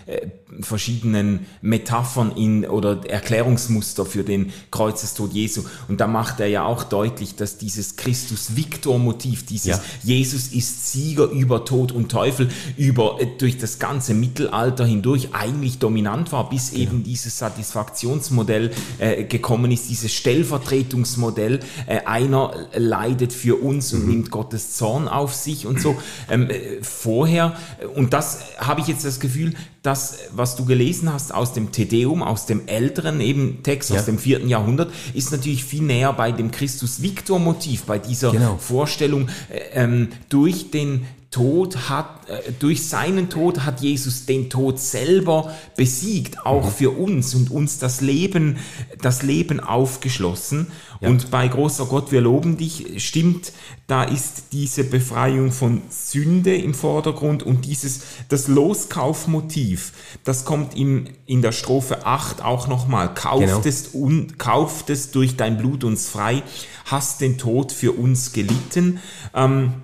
verschiedenen 0.62 1.46
Metaphern 1.62 2.32
in, 2.32 2.66
oder 2.66 3.06
Erklärungsmuster 3.06 4.06
für 4.06 4.24
den 4.24 4.54
Kreuzestod 4.72 5.34
Jesu. 5.34 5.64
Und 5.90 6.00
da 6.00 6.08
macht 6.08 6.40
er 6.40 6.48
ja 6.48 6.64
auch 6.64 6.84
deutlich, 6.84 7.36
dass 7.36 7.58
dieses 7.58 7.98
Christus-Victor-Motiv, 7.98 9.46
dieses 9.46 9.66
ja. 9.66 9.82
Jesus 10.02 10.48
ist 10.48 10.92
Sieger 10.92 11.26
über 11.26 11.66
Tod 11.66 11.92
und 11.92 12.10
Teufel, 12.10 12.50
über, 12.78 13.20
durch 13.38 13.58
das 13.58 13.80
ganze 13.80 14.14
Mittelalter 14.14 14.86
hindurch 14.86 15.30
eigentlich 15.34 15.80
dominant 15.80 16.32
war, 16.32 16.50
bis 16.50 16.72
ja. 16.72 16.80
eben 16.80 17.04
dieses 17.04 17.38
Satisfaktionsmodell 17.38 18.72
äh, 19.00 19.26
gekommen 19.26 19.72
ist, 19.72 19.90
dieses 19.90 20.14
Stellvertretungsmodell, 20.14 21.60
äh, 21.86 22.00
einer 22.06 22.54
leidet 22.74 23.34
für 23.34 23.62
uns 23.62 23.92
und 23.94 24.04
mhm. 24.04 24.10
nimmt 24.10 24.32
Gottes 24.32 24.78
Zorn 24.78 25.10
auf 25.10 25.34
sich 25.34 25.66
und 25.66 25.82
so. 25.82 25.98
Ähm, 26.30 26.50
äh, 26.50 26.82
vorher, 26.82 27.58
und 27.96 28.14
das 28.14 28.40
habe 28.58 28.80
ich 28.80 28.88
jetzt 28.88 29.04
das 29.04 29.17
Gefühl, 29.20 29.54
das, 29.82 30.18
was 30.32 30.56
du 30.56 30.66
gelesen 30.66 31.12
hast 31.12 31.34
aus 31.34 31.54
dem 31.54 31.72
Tedeum, 31.72 32.24
aus 32.24 32.46
dem 32.46 32.68
älteren 32.68 33.22
eben 33.22 33.64
Text 33.64 33.90
ja. 33.90 33.98
aus 33.98 34.06
dem 34.06 34.18
vierten 34.18 34.50
Jahrhundert, 34.50 34.92
ist 35.14 35.32
natürlich 35.32 35.64
viel 35.64 35.84
näher 35.84 36.14
bei 36.14 36.32
dem 36.32 36.52
Christus-Victor-Motiv, 36.52 37.84
bei 37.84 38.00
dieser 38.00 38.32
genau. 38.32 38.58
Vorstellung, 38.58 39.30
äh, 39.50 39.84
ähm, 39.84 40.10
durch 40.30 40.72
den 40.72 41.06
Tod 41.30 41.90
hat, 41.90 42.30
äh, 42.30 42.54
durch 42.58 42.88
seinen 42.88 43.30
Tod 43.30 43.66
hat 43.66 43.82
Jesus 43.82 44.26
den 44.26 44.50
Tod 44.50 44.80
selber 44.80 45.54
besiegt, 45.76 46.46
auch 46.46 46.66
mhm. 46.66 46.72
für 46.72 46.92
uns 46.92 47.36
und 47.36 47.52
uns 47.52 47.80
das 47.80 48.00
Leben, 48.00 48.58
das 49.02 49.24
Leben 49.24 49.60
aufgeschlossen. 49.60 50.68
Ja. 51.02 51.10
Und 51.10 51.30
bei 51.30 51.48
großer 51.48 51.86
Gott, 51.86 52.12
wir 52.12 52.22
loben 52.22 52.58
dich, 52.58 53.04
stimmt, 53.06 53.52
da 53.88 54.04
ist 54.04 54.46
diese 54.54 54.86
Befreiung 54.86 55.52
von 55.52 55.82
Sünde 55.90 56.56
im 56.56 56.74
Vordergrund 56.74 57.44
und 57.44 57.66
dieses, 57.66 58.02
das 58.30 58.48
Loskaufmotiv, 58.48 59.92
das 60.24 60.46
kommt 60.46 60.78
im, 60.78 61.08
in 61.26 61.42
der 61.42 61.52
Strophe 61.52 62.06
8 62.06 62.44
auch 62.44 62.68
nochmal. 62.68 63.14
Kauftest, 63.14 63.92
genau. 63.92 64.06
un, 64.06 64.38
kauftest 64.38 65.14
durch 65.14 65.36
dein 65.36 65.58
Blut 65.58 65.84
uns 65.84 66.08
frei, 66.08 66.42
hast 66.86 67.20
den 67.20 67.38
Tod 67.38 67.74
für 67.74 67.92
uns 67.92 68.32
gelitten. 68.32 69.00
Ähm, 69.36 69.84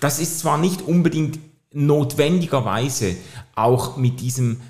das 0.00 0.18
ist 0.18 0.40
zwar 0.40 0.58
nicht 0.58 0.82
unbedingt 0.82 1.38
notwendigerweise 1.72 3.16
auch 3.54 3.96
mit 3.96 4.20
diesem 4.20 4.60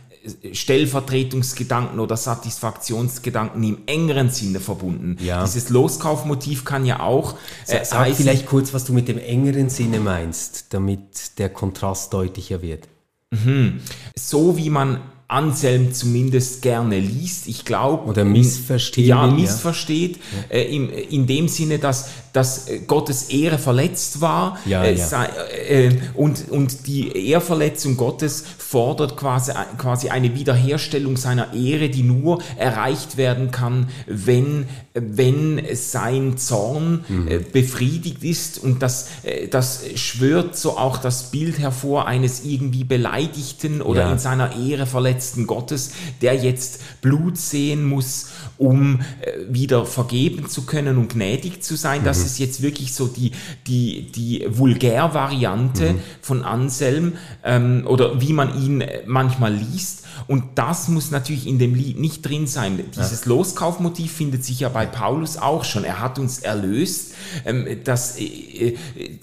Stellvertretungsgedanken 0.52 2.00
oder 2.00 2.16
Satisfaktionsgedanken 2.16 3.62
im 3.62 3.78
engeren 3.86 4.30
Sinne 4.30 4.58
verbunden. 4.60 5.18
Ja. 5.20 5.44
Dieses 5.44 5.68
Loskaufmotiv 5.68 6.64
kann 6.64 6.86
ja 6.86 7.00
auch. 7.00 7.34
Äh, 7.66 7.84
Sag 7.84 8.00
heißen, 8.00 8.24
vielleicht 8.24 8.46
kurz, 8.46 8.72
was 8.72 8.84
du 8.84 8.94
mit 8.94 9.08
dem 9.08 9.18
engeren 9.18 9.68
Sinne 9.68 10.00
meinst, 10.00 10.72
damit 10.72 11.38
der 11.38 11.50
Kontrast 11.50 12.12
deutlicher 12.14 12.62
wird. 12.62 12.88
Mhm. 13.30 13.80
So 14.16 14.56
wie 14.56 14.70
man 14.70 15.00
Anselm 15.34 15.92
zumindest 15.92 16.62
gerne 16.62 16.98
liest. 17.00 17.48
Ich 17.48 17.64
glaube. 17.64 18.08
Oder 18.08 18.24
missversteht. 18.24 19.06
Ja, 19.06 19.26
missversteht. 19.26 20.18
Ja. 20.50 20.56
Äh, 20.56 20.74
in, 20.74 20.88
in 20.90 21.26
dem 21.26 21.48
Sinne, 21.48 21.78
dass, 21.78 22.10
dass 22.32 22.66
Gottes 22.86 23.24
Ehre 23.30 23.58
verletzt 23.58 24.20
war. 24.20 24.58
Ja, 24.64 24.84
äh, 24.84 24.94
ja. 24.94 25.06
Sei, 25.06 25.26
äh, 25.68 25.90
und, 26.14 26.48
und 26.50 26.86
die 26.86 27.28
Ehrverletzung 27.30 27.96
Gottes 27.96 28.44
fordert 28.58 29.16
quasi, 29.16 29.52
quasi 29.78 30.08
eine 30.08 30.34
Wiederherstellung 30.34 31.16
seiner 31.16 31.52
Ehre, 31.52 31.88
die 31.88 32.02
nur 32.02 32.40
erreicht 32.56 33.16
werden 33.16 33.50
kann, 33.50 33.88
wenn, 34.06 34.66
wenn 34.94 35.62
sein 35.74 36.38
Zorn 36.38 37.04
mhm. 37.08 37.28
äh, 37.28 37.38
befriedigt 37.38 38.22
ist. 38.24 38.58
Und 38.58 38.82
das, 38.82 39.08
äh, 39.22 39.48
das 39.48 39.82
schwört 39.96 40.56
so 40.56 40.76
auch 40.78 40.98
das 40.98 41.30
Bild 41.30 41.58
hervor 41.58 42.06
eines 42.06 42.44
irgendwie 42.44 42.84
beleidigten 42.84 43.82
oder 43.82 44.10
in 44.10 44.18
seiner 44.18 44.56
Ehre 44.56 44.86
verletzten 44.86 45.23
verletzten 45.24 45.46
Gottes, 45.46 45.92
der 46.20 46.34
jetzt 46.34 47.00
Blut 47.00 47.38
sehen 47.38 47.84
muss, 47.84 48.28
um 48.58 49.00
äh, 49.20 49.32
wieder 49.48 49.86
vergeben 49.86 50.48
zu 50.48 50.66
können 50.66 50.98
und 50.98 51.12
gnädig 51.12 51.62
zu 51.62 51.76
sein. 51.76 52.02
Mhm. 52.02 52.04
Das 52.04 52.18
ist 52.18 52.38
jetzt 52.38 52.62
wirklich 52.62 52.92
so 52.94 53.06
die, 53.06 53.32
die, 53.66 54.12
die 54.12 54.46
Vulgärvariante 54.48 55.94
mhm. 55.94 55.98
von 56.20 56.44
Anselm 56.44 57.14
ähm, 57.42 57.84
oder 57.86 58.20
wie 58.20 58.32
man 58.32 58.62
ihn 58.62 58.80
äh, 58.82 59.02
manchmal 59.06 59.54
liest. 59.54 60.03
Und 60.26 60.44
das 60.54 60.88
muss 60.88 61.10
natürlich 61.10 61.46
in 61.46 61.58
dem 61.58 61.74
Lied 61.74 61.98
nicht 61.98 62.22
drin 62.22 62.46
sein. 62.46 62.78
Dieses 62.96 63.24
ja. 63.24 63.28
Loskaufmotiv 63.28 64.12
findet 64.12 64.44
sich 64.44 64.60
ja 64.60 64.68
bei 64.68 64.86
Paulus 64.86 65.36
auch 65.36 65.64
schon. 65.64 65.84
Er 65.84 66.00
hat 66.00 66.18
uns 66.18 66.38
erlöst. 66.38 67.14
Ähm, 67.44 67.66
das 67.84 68.18
äh, 68.18 68.24
äh, 68.24 68.76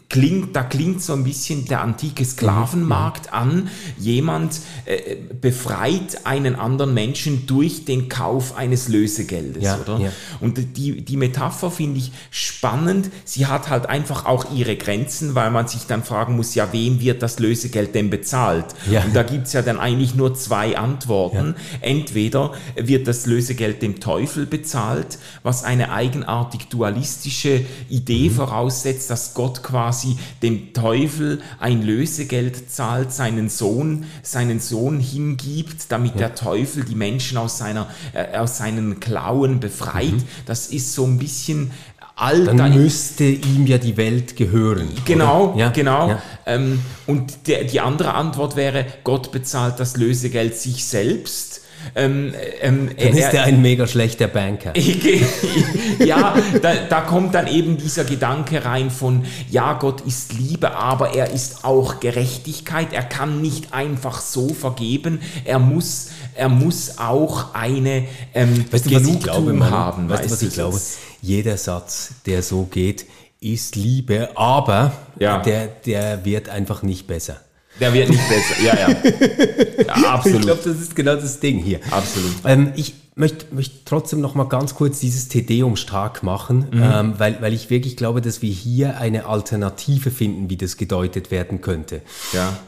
klingt, 0.10 0.56
da 0.56 0.64
klingt 0.64 1.02
so 1.02 1.14
ein 1.14 1.24
bisschen 1.24 1.66
der 1.66 1.82
antike 1.82 2.26
Sklavenmarkt 2.26 3.28
mhm. 3.28 3.38
an. 3.38 3.70
Jemand 3.98 4.60
äh, 4.86 5.16
befreit 5.40 6.26
einen 6.26 6.56
anderen 6.56 6.94
Menschen 6.94 7.46
durch 7.48 7.86
den 7.86 8.10
Kauf 8.10 8.58
eines 8.58 8.88
Lösegeldes, 8.88 9.64
ja, 9.64 9.80
oder? 9.80 10.00
Ja. 10.00 10.10
Und 10.40 10.78
die, 10.78 11.02
die 11.02 11.18
Metapher 11.18 11.72
finde 11.72 12.00
ich 12.00 12.12
spannend. 12.30 13.10
Sie 13.26 13.48
hat 13.48 13.70
halt 13.70 13.88
einfach 13.88 14.26
auch 14.26 14.54
ihre 14.54 14.76
Grenzen, 14.76 15.36
weil 15.36 15.52
man 15.52 15.68
sich 15.68 15.88
dann 15.88 16.04
fragen 16.04 16.36
muss, 16.36 16.56
ja, 16.56 16.72
wem 16.72 17.00
wird 17.00 17.22
das 17.22 17.40
Lösegeld 17.40 17.96
denn 17.96 18.10
bezahlt? 18.10 18.66
Und 18.88 19.16
da 19.16 19.24
gibt 19.24 19.48
es 19.48 19.54
ja 19.54 19.62
dann 19.62 19.80
eigentlich 19.80 20.16
nur 20.16 20.34
zwei 20.36 20.78
Antworten. 20.82 21.56
Ja. 21.58 21.88
Entweder 21.88 22.54
wird 22.76 23.08
das 23.08 23.26
Lösegeld 23.26 23.82
dem 23.82 24.00
Teufel 24.00 24.46
bezahlt, 24.46 25.18
was 25.44 25.64
eine 25.64 25.92
eigenartig 25.92 26.68
dualistische 26.68 27.66
Idee 27.90 28.30
mhm. 28.30 28.34
voraussetzt, 28.34 29.10
dass 29.10 29.34
Gott 29.34 29.64
quasi 29.64 30.18
dem 30.42 30.74
Teufel 30.74 31.42
ein 31.60 31.84
Lösegeld 31.84 32.72
zahlt, 32.72 33.12
seinen 33.14 33.50
Sohn, 33.50 34.06
seinen 34.24 34.60
Sohn 34.60 35.00
hingibt, 35.00 35.92
damit 35.92 36.14
ja. 36.14 36.28
der 36.28 36.36
Teufel 36.36 36.84
die 36.84 36.96
Menschen 36.96 37.38
aus 37.38 37.58
seiner, 37.58 37.88
äh, 38.14 38.38
aus 38.38 38.58
seinen 38.58 39.00
Klauen 39.00 39.60
befreit. 39.60 40.12
Mhm. 40.12 40.24
Das 40.46 40.68
ist 40.68 40.94
so 40.94 41.06
ein 41.06 41.18
bisschen 41.18 41.72
all 42.16 42.46
Dann 42.46 42.76
müsste 42.76 43.24
ihm 43.24 43.66
ja 43.66 43.78
die 43.78 43.98
Welt 43.98 44.36
gehören. 44.36 44.90
Genau, 45.06 45.54
ja, 45.58 45.70
genau. 45.70 46.10
Ja. 46.10 46.22
Ähm, 46.46 46.82
und 47.08 47.48
der, 47.48 47.64
die 47.64 47.80
andere 47.80 48.14
Antwort 48.14 48.56
wäre, 48.56 48.86
Gott 49.04 49.32
bezahlt 49.32 49.80
das 49.80 49.98
Lösegeld 49.98 50.56
sich 50.56 50.86
selbst. 50.86 51.62
Ähm, 51.96 52.34
ähm, 52.62 52.90
dann 52.98 53.18
ist 53.18 53.34
er 53.34 53.44
ein 53.44 53.62
mega 53.62 53.88
schlechter 53.88 54.28
Banker. 54.28 54.74
ja, 56.00 56.36
da, 56.62 56.76
da, 56.90 57.02
kommt 57.02 57.36
dann 57.36 57.48
eben 57.48 57.78
dieser 57.78 58.04
Gedanke 58.04 58.64
rein 58.64 58.90
von, 58.90 59.26
ja, 59.50 59.74
Gott 59.74 60.02
ist 60.02 60.34
Liebe, 60.34 60.76
aber 60.76 61.16
er 61.16 61.32
ist 61.32 61.66
auch 61.66 62.00
Gerechtigkeit. 62.00 62.94
Er 62.94 63.04
kann 63.04 63.42
nicht 63.42 63.74
einfach 63.74 64.22
so 64.22 64.50
vergeben. 64.50 65.22
Er 65.44 65.60
muss, 65.60 66.10
er 66.36 66.50
muss 66.50 66.98
auch 66.98 67.54
eine 67.54 68.06
ähm, 68.34 68.66
weißt 68.72 68.86
du, 68.86 69.20
glaube, 69.20 69.70
haben. 69.70 70.10
Weißt, 70.10 70.26
du, 70.26 70.32
was 70.32 70.42
ich 70.42 70.54
glaube? 70.54 70.80
Jeder 71.22 71.58
Satz, 71.58 72.14
der 72.26 72.44
so 72.44 72.64
geht, 72.64 73.06
ist 73.40 73.76
Liebe, 73.76 74.30
aber 74.36 74.94
ja. 75.20 75.40
der, 75.40 75.68
der 75.68 76.26
wird 76.26 76.50
einfach 76.50 76.84
nicht 76.84 77.08
besser. 77.08 77.42
Der 77.80 77.94
wird 77.94 78.10
nicht 78.10 78.22
besser, 78.30 78.62
ja, 78.64 78.80
ja. 78.80 79.86
ja 79.88 79.94
absolut. 80.14 80.40
Ich 80.40 80.46
glaube, 80.46 80.62
das 80.64 80.80
ist 80.80 80.96
genau 80.96 81.16
das 81.16 81.40
Ding 81.40 81.60
hier. 81.60 81.80
Absolut. 81.90 82.34
Ähm, 82.46 82.74
ich 82.76 82.94
möchte, 83.16 83.54
möchte 83.54 83.78
trotzdem 83.86 84.22
noch 84.22 84.36
mal 84.36 84.44
ganz 84.44 84.76
kurz 84.76 85.00
dieses 85.00 85.28
Tedeum 85.28 85.76
stark 85.76 86.22
machen, 86.22 86.68
mhm. 86.72 86.84
ähm, 86.84 87.14
weil, 87.18 87.42
weil 87.42 87.54
ich 87.54 87.70
wirklich 87.70 87.98
glaube, 87.98 88.22
dass 88.22 88.42
wir 88.42 88.52
hier 88.52 88.98
eine 88.98 89.26
Alternative 89.26 90.12
finden, 90.12 90.50
wie 90.50 90.58
das 90.58 90.78
gedeutet 90.78 91.32
werden 91.32 91.62
könnte. 91.62 92.02
Ja. 92.34 92.60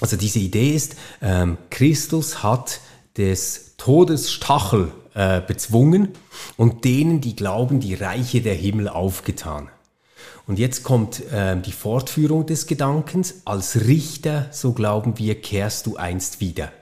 Also 0.00 0.16
diese 0.16 0.38
Idee 0.38 0.74
ist, 0.74 0.96
ähm, 1.20 1.58
Christus 1.70 2.42
hat 2.42 2.80
des 3.16 3.76
Todes 3.76 4.32
Stachel 4.32 4.90
äh, 5.14 5.40
bezwungen 5.40 6.08
und 6.56 6.84
denen, 6.84 7.20
die 7.20 7.36
glauben, 7.36 7.80
die 7.80 7.94
Reiche 7.94 8.40
der 8.40 8.54
Himmel 8.54 8.88
aufgetan. 8.88 9.68
Und 10.46 10.58
jetzt 10.58 10.82
kommt 10.82 11.20
äh, 11.32 11.60
die 11.60 11.72
Fortführung 11.72 12.46
des 12.46 12.66
Gedankens. 12.66 13.42
Als 13.44 13.86
Richter, 13.86 14.48
so 14.50 14.72
glauben 14.72 15.18
wir, 15.18 15.40
kehrst 15.40 15.86
du 15.86 15.96
einst 15.96 16.40
wieder. 16.40 16.72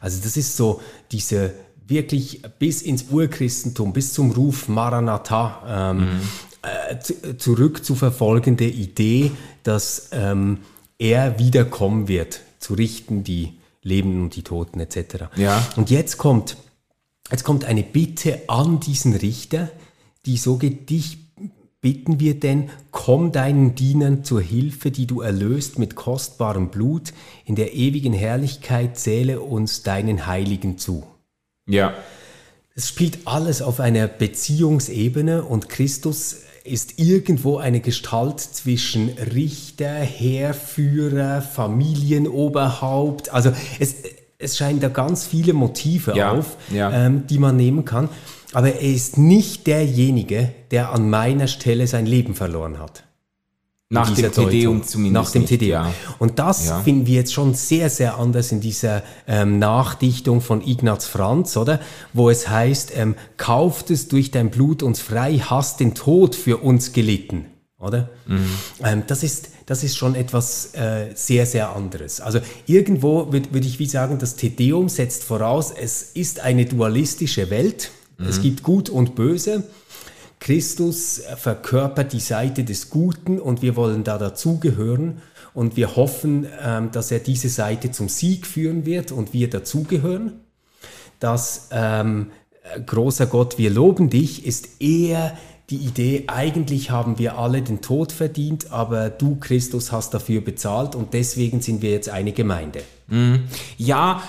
Also 0.00 0.20
das 0.22 0.36
ist 0.36 0.56
so 0.56 0.80
diese 1.12 1.54
wirklich 1.86 2.42
bis 2.58 2.82
ins 2.82 3.04
Urchristentum, 3.10 3.92
bis 3.92 4.14
zum 4.14 4.32
Ruf 4.32 4.68
Maranatha 4.68 5.90
ähm, 5.92 5.98
mhm. 5.98 6.20
äh, 6.62 7.36
zurück 7.36 7.84
zu 7.84 7.94
verfolgende 7.94 8.64
Idee, 8.64 9.30
dass 9.62 10.08
ähm, 10.12 10.58
er 10.98 11.38
wiederkommen 11.38 12.08
wird, 12.08 12.40
zu 12.58 12.74
richten 12.74 13.24
die 13.24 13.58
Leben 13.82 14.22
und 14.22 14.36
die 14.36 14.42
Toten 14.42 14.80
etc. 14.80 15.26
Ja. 15.36 15.66
Und 15.76 15.90
jetzt 15.90 16.18
kommt 16.18 16.56
Jetzt 17.32 17.44
kommt 17.44 17.64
eine 17.64 17.82
Bitte 17.82 18.42
an 18.46 18.78
diesen 18.78 19.16
Richter, 19.16 19.70
die 20.26 20.36
so 20.36 20.58
geht, 20.58 20.90
dich 20.90 21.16
bitten 21.80 22.20
wir 22.20 22.38
denn, 22.38 22.68
komm 22.90 23.32
deinen 23.32 23.74
Dienern 23.74 24.22
zur 24.22 24.42
Hilfe, 24.42 24.90
die 24.90 25.06
du 25.06 25.22
erlöst 25.22 25.78
mit 25.78 25.96
kostbarem 25.96 26.68
Blut, 26.68 27.14
in 27.46 27.56
der 27.56 27.72
ewigen 27.72 28.12
Herrlichkeit 28.12 28.98
zähle 28.98 29.40
uns 29.40 29.82
deinen 29.82 30.26
Heiligen 30.26 30.76
zu. 30.76 31.04
Ja. 31.66 31.94
Es 32.74 32.88
spielt 32.88 33.26
alles 33.26 33.62
auf 33.62 33.80
einer 33.80 34.08
Beziehungsebene 34.08 35.42
und 35.42 35.70
Christus 35.70 36.36
ist 36.64 36.98
irgendwo 37.00 37.56
eine 37.56 37.80
Gestalt 37.80 38.40
zwischen 38.40 39.08
Richter, 39.08 39.94
Heerführer, 39.94 41.40
Familienoberhaupt. 41.40 43.32
Also 43.32 43.52
es, 43.80 43.96
es 44.42 44.56
scheinen 44.56 44.80
da 44.80 44.88
ganz 44.88 45.26
viele 45.26 45.52
Motive 45.52 46.14
ja, 46.16 46.32
auf, 46.32 46.56
ja. 46.72 46.90
Ähm, 46.92 47.26
die 47.28 47.38
man 47.38 47.56
nehmen 47.56 47.84
kann. 47.84 48.08
Aber 48.52 48.68
er 48.74 48.80
ist 48.80 49.16
nicht 49.16 49.66
derjenige, 49.66 50.52
der 50.70 50.92
an 50.92 51.08
meiner 51.08 51.46
Stelle 51.46 51.86
sein 51.86 52.06
Leben 52.06 52.34
verloren 52.34 52.78
hat. 52.78 53.04
Nach 53.88 54.10
dem 54.10 54.32
Tedeum 54.32 54.82
zumindest. 54.84 55.24
Nach 55.24 55.30
dem 55.30 55.46
Tedeum. 55.46 55.84
Ja. 55.84 55.92
Und 56.18 56.38
das 56.38 56.66
ja. 56.66 56.80
finden 56.80 57.06
wir 57.06 57.16
jetzt 57.16 57.34
schon 57.34 57.52
sehr, 57.52 57.90
sehr 57.90 58.18
anders 58.18 58.50
in 58.50 58.60
dieser 58.60 59.02
ähm, 59.26 59.58
Nachdichtung 59.58 60.40
von 60.40 60.66
Ignaz 60.66 61.06
Franz, 61.06 61.58
oder? 61.58 61.78
Wo 62.14 62.30
es 62.30 62.48
heißt, 62.48 62.92
ähm, 62.96 63.14
kauft 63.36 63.90
es 63.90 64.08
durch 64.08 64.30
dein 64.30 64.50
Blut 64.50 64.82
uns 64.82 65.00
frei, 65.00 65.38
hast 65.38 65.80
den 65.80 65.94
Tod 65.94 66.34
für 66.34 66.58
uns 66.58 66.92
gelitten 66.92 67.46
oder? 67.82 68.10
Mhm. 68.26 68.50
Ähm, 68.84 69.02
das, 69.06 69.22
ist, 69.22 69.50
das 69.72 69.82
ist 69.82 69.96
schon 69.96 70.14
etwas 70.14 70.74
äh, 70.74 71.12
sehr, 71.14 71.46
sehr 71.46 71.74
anderes. 71.74 72.20
Also 72.20 72.40
irgendwo 72.66 73.32
würde 73.32 73.54
würd 73.54 73.64
ich 73.64 73.78
wie 73.78 73.86
sagen, 73.86 74.18
das 74.18 74.36
Tedeum 74.36 74.90
setzt 74.90 75.24
voraus, 75.24 75.70
es 75.74 76.02
ist 76.02 76.40
eine 76.40 76.66
dualistische 76.66 77.48
Welt. 77.48 77.90
Mhm. 78.18 78.26
Es 78.26 78.42
gibt 78.42 78.62
Gut 78.62 78.90
und 78.90 79.14
Böse. 79.14 79.62
Christus 80.40 81.22
verkörpert 81.38 82.12
die 82.12 82.20
Seite 82.20 82.64
des 82.64 82.90
Guten 82.90 83.40
und 83.40 83.62
wir 83.62 83.74
wollen 83.74 84.04
da 84.04 84.18
dazugehören. 84.18 85.22
Und 85.54 85.78
wir 85.78 85.96
hoffen, 85.96 86.46
ähm, 86.62 86.90
dass 86.90 87.10
er 87.10 87.20
diese 87.20 87.48
Seite 87.48 87.92
zum 87.92 88.10
Sieg 88.10 88.46
führen 88.46 88.84
wird 88.84 89.10
und 89.10 89.32
wir 89.32 89.48
dazugehören. 89.48 90.40
Dass 91.18 91.70
ähm, 91.72 92.30
großer 92.84 93.24
Gott, 93.24 93.56
wir 93.56 93.70
loben 93.70 94.10
dich, 94.10 94.44
ist 94.44 94.82
eher 94.82 95.34
die 95.72 95.78
Idee, 95.78 96.24
eigentlich 96.26 96.90
haben 96.90 97.18
wir 97.18 97.38
alle 97.38 97.62
den 97.62 97.80
Tod 97.80 98.12
verdient, 98.12 98.70
aber 98.70 99.08
du, 99.08 99.36
Christus, 99.36 99.90
hast 99.90 100.12
dafür 100.12 100.42
bezahlt 100.42 100.94
und 100.94 101.14
deswegen 101.14 101.62
sind 101.62 101.80
wir 101.80 101.90
jetzt 101.90 102.10
eine 102.10 102.32
Gemeinde. 102.32 102.82
Mhm. 103.08 103.44
Ja, 103.78 104.22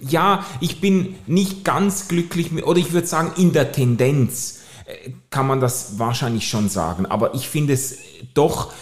ja, 0.00 0.46
ich 0.60 0.80
bin 0.80 1.16
nicht 1.26 1.64
ganz 1.64 2.06
glücklich 2.06 2.52
mit, 2.52 2.64
oder 2.64 2.78
ich 2.78 2.92
würde 2.92 3.08
sagen, 3.08 3.32
in 3.36 3.52
der 3.52 3.72
Tendenz 3.72 4.60
äh, 4.86 5.10
kann 5.30 5.48
man 5.48 5.60
das 5.60 5.98
wahrscheinlich 5.98 6.48
schon 6.48 6.68
sagen, 6.68 7.04
aber 7.06 7.34
ich 7.34 7.48
finde 7.48 7.72
es 7.72 7.98
doch 8.32 8.72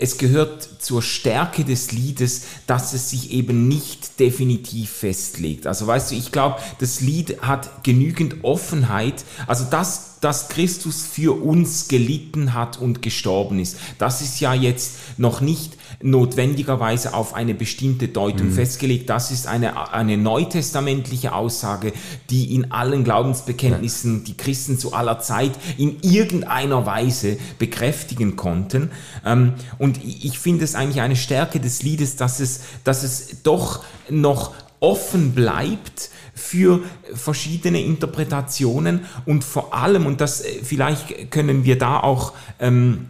es 0.00 0.16
gehört 0.16 0.66
zur 0.80 1.02
Stärke 1.02 1.62
des 1.62 1.92
Liedes, 1.92 2.42
dass 2.66 2.94
es 2.94 3.10
sich 3.10 3.32
eben 3.32 3.68
nicht 3.68 4.18
definitiv 4.18 4.90
festlegt. 4.90 5.66
Also 5.66 5.86
weißt 5.86 6.10
du, 6.10 6.14
ich 6.14 6.32
glaube, 6.32 6.56
das 6.78 7.02
Lied 7.02 7.42
hat 7.42 7.84
genügend 7.84 8.42
Offenheit. 8.42 9.24
Also 9.46 9.64
das 9.70 10.10
dass 10.20 10.50
Christus 10.50 11.06
für 11.06 11.42
uns 11.42 11.88
gelitten 11.88 12.52
hat 12.52 12.78
und 12.78 13.00
gestorben 13.00 13.58
ist. 13.58 13.78
Das 13.98 14.20
ist 14.20 14.40
ja 14.40 14.52
jetzt 14.52 14.96
noch 15.16 15.40
nicht 15.40 15.78
notwendigerweise 16.02 17.14
auf 17.14 17.34
eine 17.34 17.54
bestimmte 17.54 18.08
Deutung 18.08 18.48
mhm. 18.48 18.52
festgelegt. 18.52 19.10
Das 19.10 19.30
ist 19.30 19.46
eine, 19.46 19.92
eine 19.92 20.16
neutestamentliche 20.16 21.34
Aussage, 21.34 21.92
die 22.30 22.54
in 22.54 22.72
allen 22.72 23.04
Glaubensbekenntnissen 23.04 24.18
ja. 24.18 24.24
die 24.24 24.36
Christen 24.36 24.78
zu 24.78 24.94
aller 24.94 25.20
Zeit 25.20 25.52
in 25.76 25.98
irgendeiner 26.02 26.86
Weise 26.86 27.38
bekräftigen 27.58 28.36
konnten. 28.36 28.90
Ähm, 29.24 29.54
und 29.78 30.00
ich 30.02 30.38
finde 30.38 30.64
es 30.64 30.74
eigentlich 30.74 31.02
eine 31.02 31.16
Stärke 31.16 31.60
des 31.60 31.82
Liedes, 31.82 32.16
dass 32.16 32.40
es, 32.40 32.60
dass 32.84 33.02
es 33.02 33.42
doch 33.42 33.84
noch 34.08 34.54
offen 34.80 35.32
bleibt, 35.32 36.10
für 36.32 36.80
verschiedene 37.12 37.82
Interpretationen 37.82 39.00
und 39.26 39.44
vor 39.44 39.74
allem, 39.74 40.06
und 40.06 40.20
das 40.20 40.40
äh, 40.40 40.64
vielleicht 40.64 41.30
können 41.30 41.64
wir 41.64 41.76
da 41.76 42.00
auch 42.00 42.32
ähm, 42.58 43.06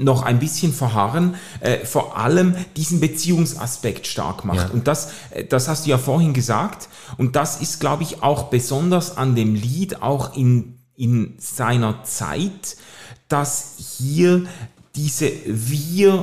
noch 0.00 0.22
ein 0.22 0.38
bisschen 0.38 0.72
verharren, 0.72 1.34
äh, 1.60 1.84
vor 1.84 2.16
allem 2.16 2.54
diesen 2.76 3.00
Beziehungsaspekt 3.00 4.06
stark 4.06 4.44
macht. 4.44 4.68
Ja. 4.68 4.70
Und 4.72 4.86
das, 4.88 5.12
äh, 5.30 5.44
das 5.44 5.68
hast 5.68 5.86
du 5.86 5.90
ja 5.90 5.98
vorhin 5.98 6.32
gesagt. 6.32 6.88
Und 7.18 7.36
das 7.36 7.60
ist, 7.60 7.80
glaube 7.80 8.02
ich, 8.02 8.22
auch 8.22 8.44
besonders 8.44 9.16
an 9.16 9.34
dem 9.34 9.54
Lied, 9.54 10.02
auch 10.02 10.36
in, 10.36 10.78
in 10.96 11.34
seiner 11.38 12.02
Zeit, 12.04 12.76
dass 13.28 13.74
hier 13.98 14.44
diese 14.96 15.30
Wir-Du-Achse 15.46 16.16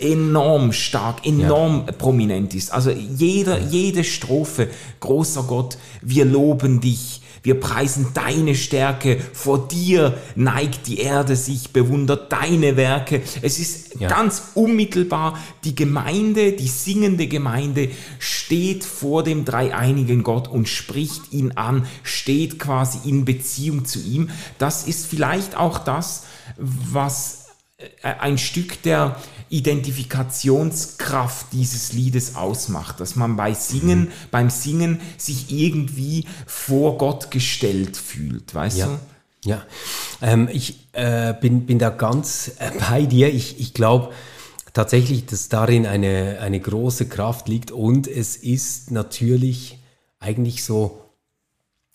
enorm 0.00 0.72
stark, 0.72 1.24
enorm 1.24 1.84
ja. 1.86 1.92
prominent 1.92 2.54
ist. 2.54 2.72
Also 2.72 2.90
jeder, 2.90 3.60
jede 3.60 4.02
Strophe, 4.02 4.68
großer 4.98 5.44
Gott, 5.44 5.78
wir 6.02 6.24
loben 6.24 6.80
dich, 6.80 7.22
wir 7.44 7.60
preisen 7.60 8.08
deine 8.14 8.54
Stärke, 8.54 9.20
vor 9.34 9.68
dir 9.68 10.16
neigt 10.34 10.86
die 10.86 10.98
Erde 10.98 11.36
sich, 11.36 11.74
bewundert 11.74 12.32
deine 12.32 12.78
Werke. 12.78 13.20
Es 13.42 13.58
ist 13.58 14.00
ja. 14.00 14.08
ganz 14.08 14.42
unmittelbar, 14.54 15.38
die 15.62 15.74
Gemeinde, 15.74 16.52
die 16.52 16.68
singende 16.68 17.26
Gemeinde 17.26 17.90
steht 18.18 18.82
vor 18.82 19.22
dem 19.22 19.44
dreieinigen 19.44 20.22
Gott 20.22 20.48
und 20.48 20.70
spricht 20.70 21.34
ihn 21.34 21.52
an, 21.52 21.86
steht 22.02 22.58
quasi 22.58 23.06
in 23.06 23.26
Beziehung 23.26 23.84
zu 23.84 24.00
ihm. 24.00 24.30
Das 24.56 24.86
ist 24.86 25.06
vielleicht 25.06 25.54
auch 25.54 25.76
das, 25.76 26.24
was 26.56 27.43
ein 28.02 28.38
Stück 28.38 28.82
der 28.82 29.16
Identifikationskraft 29.48 31.46
dieses 31.52 31.92
Liedes 31.92 32.34
ausmacht, 32.34 33.00
dass 33.00 33.14
man 33.16 33.36
bei 33.36 33.54
Singen, 33.54 34.00
mhm. 34.00 34.12
beim 34.30 34.50
Singen 34.50 35.00
sich 35.16 35.52
irgendwie 35.52 36.26
vor 36.46 36.98
Gott 36.98 37.30
gestellt 37.30 37.96
fühlt, 37.96 38.54
weißt 38.54 38.78
ja. 38.78 38.86
du? 38.86 38.98
Ja, 39.46 39.62
ähm, 40.22 40.48
ich 40.50 40.88
äh, 40.92 41.34
bin, 41.38 41.66
bin 41.66 41.78
da 41.78 41.90
ganz 41.90 42.52
äh, 42.58 42.70
bei 42.90 43.04
dir. 43.04 43.32
Ich, 43.32 43.60
ich 43.60 43.74
glaube 43.74 44.12
tatsächlich, 44.72 45.26
dass 45.26 45.50
darin 45.50 45.86
eine, 45.86 46.38
eine 46.40 46.58
große 46.58 47.06
Kraft 47.08 47.46
liegt 47.48 47.70
und 47.70 48.08
es 48.08 48.36
ist 48.36 48.90
natürlich 48.90 49.78
eigentlich 50.18 50.64
so 50.64 51.02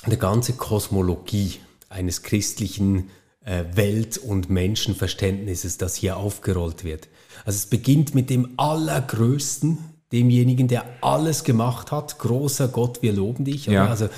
eine 0.04 0.18
ganze 0.18 0.54
Kosmologie 0.54 1.56
eines 1.90 2.22
christlichen 2.22 3.00
äh, 3.00 3.19
Welt- 3.46 4.18
und 4.18 4.50
Menschenverständnisses, 4.50 5.78
das 5.78 5.96
hier 5.96 6.18
aufgerollt 6.18 6.84
wird. 6.84 7.08
Also 7.46 7.58
es 7.58 7.66
beginnt 7.66 8.14
mit 8.14 8.30
dem 8.30 8.50
Allergrößten, 8.58 9.78
demjenigen, 10.12 10.68
der 10.68 10.86
alles 11.02 11.44
gemacht 11.44 11.92
hat. 11.92 12.18
Großer 12.20 12.68
Gott, 12.68 13.02
wir 13.02 13.14
loben 13.14 13.46
dich. 13.46 13.68
Ja. 13.68 13.88
Also, 13.88 14.10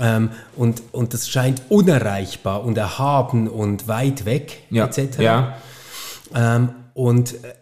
ähm, 0.00 0.30
und, 0.56 0.82
und 0.92 1.14
das 1.14 1.28
scheint 1.28 1.62
unerreichbar 1.68 2.64
und 2.64 2.76
erhaben 2.76 3.48
und 3.48 3.88
weit 3.88 4.24
weg, 4.24 4.64
ja. 4.70 4.86
etc. 4.86 5.18
Ja. 5.18 5.58
Ähm, 6.34 6.70
und 6.94 7.34
äh, 7.34 7.54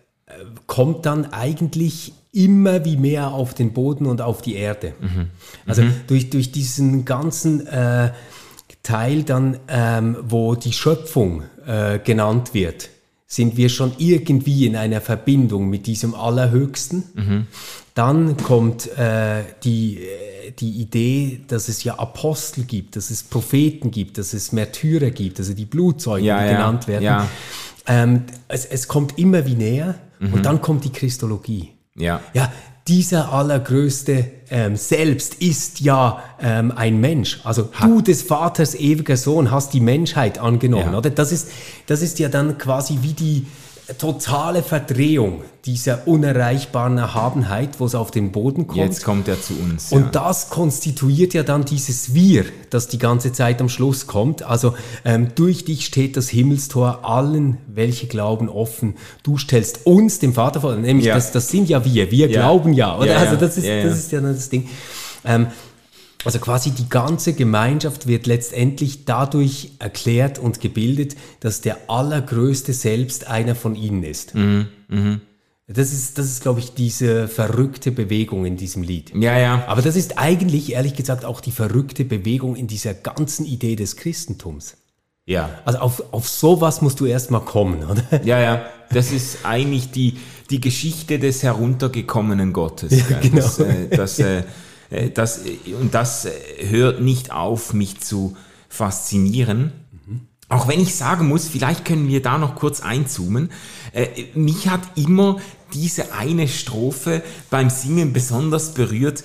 kommt 0.66 1.06
dann 1.06 1.32
eigentlich 1.32 2.14
immer 2.32 2.84
wie 2.84 2.96
mehr 2.96 3.32
auf 3.32 3.54
den 3.54 3.72
Boden 3.72 4.06
und 4.06 4.20
auf 4.20 4.42
die 4.42 4.54
Erde. 4.56 4.94
Mhm. 5.00 5.30
Also 5.66 5.82
mhm. 5.82 5.94
Durch, 6.06 6.30
durch 6.30 6.52
diesen 6.52 7.04
ganzen 7.04 7.66
äh, 7.66 8.12
Teil 8.86 9.24
dann, 9.24 9.58
ähm, 9.66 10.16
wo 10.22 10.54
die 10.54 10.72
Schöpfung 10.72 11.42
äh, 11.66 11.98
genannt 11.98 12.54
wird, 12.54 12.88
sind 13.26 13.56
wir 13.56 13.68
schon 13.68 13.92
irgendwie 13.98 14.64
in 14.66 14.76
einer 14.76 15.00
Verbindung 15.00 15.68
mit 15.68 15.88
diesem 15.88 16.14
Allerhöchsten. 16.14 17.02
Mhm. 17.14 17.46
Dann 17.94 18.36
kommt 18.36 18.86
äh, 18.96 19.42
die, 19.64 19.98
äh, 19.98 20.52
die 20.52 20.70
Idee, 20.80 21.40
dass 21.48 21.68
es 21.68 21.82
ja 21.82 21.98
Apostel 21.98 22.62
gibt, 22.62 22.94
dass 22.94 23.10
es 23.10 23.24
Propheten 23.24 23.90
gibt, 23.90 24.18
dass 24.18 24.32
es 24.32 24.52
Märtyrer 24.52 25.10
gibt, 25.10 25.40
also 25.40 25.52
die 25.54 25.64
Blutzeugen, 25.64 26.24
ja, 26.24 26.38
die 26.38 26.46
ja, 26.46 26.52
genannt 26.52 26.86
werden. 26.86 27.04
Ja. 27.04 27.28
Ähm, 27.88 28.22
es, 28.46 28.66
es 28.66 28.86
kommt 28.86 29.18
immer 29.18 29.44
wie 29.46 29.56
näher 29.56 29.96
mhm. 30.20 30.34
und 30.34 30.46
dann 30.46 30.60
kommt 30.62 30.84
die 30.84 30.92
Christologie. 30.92 31.70
Ja. 31.96 32.20
Ja, 32.34 32.52
dieser 32.88 33.32
allergrößte 33.32 34.30
ähm, 34.48 34.76
selbst 34.76 35.36
ist 35.36 35.80
ja 35.80 36.22
ähm, 36.40 36.72
ein 36.74 37.00
Mensch. 37.00 37.40
Also 37.42 37.68
du 37.80 38.00
des 38.00 38.22
Vaters 38.22 38.74
ewiger 38.74 39.16
Sohn 39.16 39.50
hast 39.50 39.74
die 39.74 39.80
Menschheit 39.80 40.38
angenommen, 40.38 40.92
ja. 40.92 40.98
oder? 40.98 41.10
Das 41.10 41.32
ist, 41.32 41.48
das 41.86 42.02
ist 42.02 42.18
ja 42.18 42.28
dann 42.28 42.58
quasi 42.58 42.98
wie 43.02 43.12
die 43.12 43.46
totale 43.94 44.62
Verdrehung 44.62 45.42
dieser 45.64 46.06
unerreichbaren 46.06 46.98
Erhabenheit, 46.98 47.78
wo 47.78 47.86
es 47.86 47.94
auf 47.94 48.10
den 48.10 48.32
Boden 48.32 48.66
kommt. 48.66 48.78
Jetzt 48.78 49.04
kommt 49.04 49.28
er 49.28 49.40
zu 49.40 49.54
uns. 49.54 49.92
Und 49.92 50.02
ja. 50.02 50.08
das 50.10 50.50
konstituiert 50.50 51.34
ja 51.34 51.42
dann 51.42 51.64
dieses 51.64 52.14
Wir, 52.14 52.44
das 52.70 52.88
die 52.88 52.98
ganze 52.98 53.32
Zeit 53.32 53.60
am 53.60 53.68
Schluss 53.68 54.06
kommt. 54.06 54.42
Also 54.42 54.74
ähm, 55.04 55.28
durch 55.34 55.64
dich 55.64 55.86
steht 55.86 56.16
das 56.16 56.28
Himmelstor 56.28 57.04
allen, 57.04 57.58
welche 57.66 58.06
glauben, 58.06 58.48
offen. 58.48 58.96
Du 59.22 59.38
stellst 59.38 59.86
uns 59.86 60.18
dem 60.18 60.34
Vater 60.34 60.60
vor, 60.60 60.74
nämlich 60.76 61.06
ja. 61.06 61.14
das, 61.14 61.32
das 61.32 61.48
sind 61.48 61.68
ja 61.68 61.84
wir, 61.84 62.10
wir 62.10 62.28
ja. 62.28 62.40
glauben 62.40 62.72
ja, 62.72 62.96
oder? 62.96 63.18
Also 63.18 63.36
das 63.36 63.56
ist, 63.56 63.66
das 63.66 63.98
ist 63.98 64.12
ja 64.12 64.20
das 64.20 64.48
Ding. 64.48 64.68
Ähm, 65.24 65.48
also 66.26 66.38
quasi 66.38 66.70
die 66.72 66.88
ganze 66.88 67.32
Gemeinschaft 67.32 68.06
wird 68.06 68.26
letztendlich 68.26 69.04
dadurch 69.04 69.72
erklärt 69.78 70.38
und 70.38 70.60
gebildet, 70.60 71.16
dass 71.40 71.60
der 71.60 71.78
Allergrößte 71.88 72.72
selbst 72.72 73.28
einer 73.28 73.54
von 73.54 73.74
ihnen 73.74 74.02
ist. 74.02 74.34
Mhm, 74.34 74.66
mh. 74.88 75.20
Das 75.68 75.92
ist, 75.92 76.16
das 76.16 76.26
ist, 76.26 76.42
glaube 76.42 76.60
ich, 76.60 76.74
diese 76.74 77.26
verrückte 77.26 77.90
Bewegung 77.90 78.46
in 78.46 78.56
diesem 78.56 78.84
Lied. 78.84 79.12
Ja, 79.16 79.36
ja. 79.36 79.64
Aber 79.66 79.82
das 79.82 79.96
ist 79.96 80.16
eigentlich, 80.16 80.72
ehrlich 80.72 80.94
gesagt, 80.94 81.24
auch 81.24 81.40
die 81.40 81.50
verrückte 81.50 82.04
Bewegung 82.04 82.54
in 82.54 82.68
dieser 82.68 82.94
ganzen 82.94 83.44
Idee 83.44 83.74
des 83.74 83.96
Christentums. 83.96 84.76
Ja. 85.24 85.50
Also 85.64 85.80
auf, 85.80 86.02
auf 86.12 86.28
sowas 86.28 86.82
musst 86.82 87.00
du 87.00 87.06
erstmal 87.06 87.40
kommen, 87.40 87.82
oder? 87.82 88.24
Ja, 88.24 88.40
ja. 88.40 88.66
Das 88.90 89.10
ist 89.10 89.44
eigentlich 89.44 89.90
die, 89.90 90.18
die 90.50 90.60
Geschichte 90.60 91.18
des 91.18 91.42
heruntergekommenen 91.42 92.52
Gottes. 92.52 92.92
Ja, 93.10 93.18
genau. 93.18 93.36
Das, 93.38 93.58
äh, 93.58 93.88
das 93.88 94.18
äh, 94.20 94.44
das, 95.14 95.44
äh, 95.44 95.74
und 95.80 95.94
das 95.94 96.24
äh, 96.24 96.32
hört 96.68 97.00
nicht 97.00 97.32
auf, 97.32 97.72
mich 97.72 98.00
zu 98.00 98.36
faszinieren. 98.68 99.72
Mhm. 100.06 100.20
Auch 100.48 100.68
wenn 100.68 100.80
ich 100.80 100.94
sagen 100.94 101.28
muss, 101.28 101.48
vielleicht 101.48 101.84
können 101.84 102.08
wir 102.08 102.22
da 102.22 102.38
noch 102.38 102.54
kurz 102.54 102.80
einzoomen. 102.80 103.50
mich 104.34 104.68
hat 104.68 104.82
immer 104.94 105.38
diese 105.74 106.12
eine 106.12 106.46
Strophe 106.46 107.22
beim 107.50 107.68
Singen 107.68 108.12
besonders 108.12 108.74
berührt. 108.74 109.24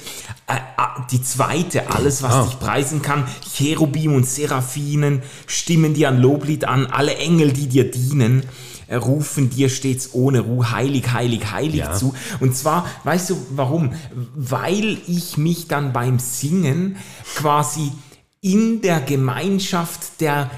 die 1.11 1.21
zweite, 1.21 1.91
alles 1.91 2.23
was 2.23 2.33
ah. 2.33 2.43
dich 2.45 2.59
preisen 2.59 3.03
kann, 3.03 3.27
Cherubim 3.53 4.15
und 4.15 4.25
Seraphinen 4.25 5.21
stimmen 5.45 5.93
dir 5.93 6.09
ein 6.09 6.19
Loblied 6.19 6.65
an, 6.65 6.87
alle 6.87 7.15
Engel, 7.17 7.53
die 7.53 7.67
dir 7.67 7.91
dienen 7.91 8.43
rufen 8.97 9.49
dir 9.49 9.69
stets 9.69 10.13
ohne 10.13 10.41
Ruhe 10.41 10.71
heilig, 10.71 11.11
heilig, 11.11 11.51
heilig 11.51 11.79
ja. 11.79 11.93
zu. 11.93 12.13
Und 12.39 12.55
zwar, 12.55 12.85
weißt 13.03 13.31
du 13.31 13.37
warum? 13.51 13.93
Weil 14.35 14.97
ich 15.07 15.37
mich 15.37 15.67
dann 15.67 15.93
beim 15.93 16.19
Singen 16.19 16.97
quasi 17.35 17.91
in 18.41 18.81
der 18.81 18.99
Gemeinschaft 18.99 20.19
der 20.19 20.49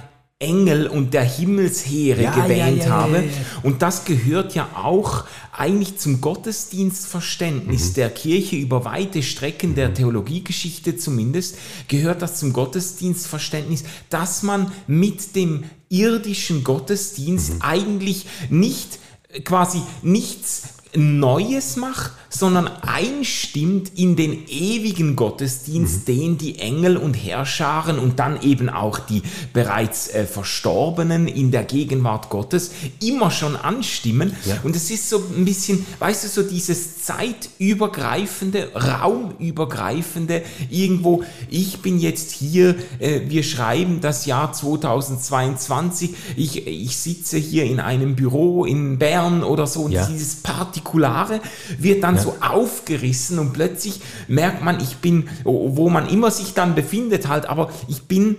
Engel 0.44 0.88
und 0.88 1.14
der 1.14 1.24
Himmelsheere 1.24 2.22
Ja, 2.24 2.32
gewähnt 2.36 2.80
ja, 2.80 2.86
ja, 2.86 2.92
habe. 2.92 3.24
Und 3.64 3.82
das 3.82 4.06
gehört 4.06 4.54
ja 4.56 4.68
auch 4.76 5.24
eigentlich 5.56 5.98
zum 5.98 6.20
Gottesdienstverständnis 6.22 7.90
Mhm. 7.90 7.94
der 7.96 8.10
Kirche 8.10 8.56
über 8.56 8.86
weite 8.86 9.24
Strecken 9.24 9.76
der 9.76 9.94
Theologiegeschichte 9.94 10.98
zumindest, 10.98 11.58
gehört 11.88 12.22
das 12.22 12.36
zum 12.40 12.54
Gottesdienstverständnis, 12.54 13.84
dass 14.10 14.44
man 14.44 14.72
mit 14.88 15.36
dem 15.36 15.64
irdischen 15.90 16.64
Gottesdienst 16.64 17.56
Mhm. 17.56 17.62
eigentlich 17.62 18.26
nicht 18.50 19.00
äh, 19.30 19.40
quasi 19.42 19.82
nichts 20.02 20.64
Neues 20.96 21.76
macht, 21.76 22.12
sondern 22.30 22.68
einstimmt 22.68 23.92
in 23.96 24.16
den 24.16 24.48
ewigen 24.48 25.16
Gottesdienst, 25.16 26.08
den 26.08 26.38
die 26.38 26.60
Engel 26.60 26.98
und 26.98 27.14
Herrscharen 27.14 28.00
und 28.00 28.20
dann 28.20 28.42
eben 28.42 28.70
auch 28.70 28.98
die 29.00 29.22
bereits 29.54 30.08
äh, 30.10 30.26
Verstorbenen 30.26 31.28
in 31.28 31.52
der 31.52 31.64
Gegenwart 31.64 32.30
Gottes 32.30 32.72
immer 33.04 33.30
schon 33.30 33.56
anstimmen. 33.56 34.36
Und 34.64 34.76
es 34.76 34.90
ist 34.90 35.10
so 35.10 35.22
ein 35.36 35.46
bisschen, 35.46 35.86
weißt 36.00 36.24
du, 36.24 36.28
so 36.28 36.42
dieses 36.44 37.04
zeitübergreifende, 37.04 38.72
raumübergreifende, 38.74 40.42
irgendwo, 40.70 41.24
ich 41.50 41.82
bin 41.82 42.00
jetzt 42.00 42.32
hier, 42.32 42.76
äh, 43.00 43.22
wir 43.28 43.44
schreiben 43.44 44.02
das 44.02 44.26
Jahr 44.26 44.52
2022, 44.54 46.12
ich, 46.36 46.66
ich 46.68 46.98
sitze 46.98 47.38
hier 47.38 47.66
in 47.66 47.80
einem 47.80 48.16
Büro 48.16 48.66
in 48.66 48.98
Bern 48.98 49.44
oder 49.44 49.68
so 49.68 49.82
und 49.84 49.92
Ja. 49.92 50.06
dieses 50.08 50.36
Partikulare 50.84 51.40
wird 51.78 52.04
dann 52.04 52.18
so 52.18 52.36
aufgerissen 52.42 53.40
und 53.40 53.54
plötzlich 53.54 54.02
merkt 54.28 54.64
man, 54.64 54.80
ich 54.82 54.98
bin, 54.98 55.30
wo 55.44 55.90
man 55.90 56.08
immer 56.10 56.32
sich 56.32 56.54
dann 56.54 56.76
befindet 56.76 57.28
halt, 57.28 57.46
aber 57.46 57.70
ich 57.88 58.04
bin 58.04 58.36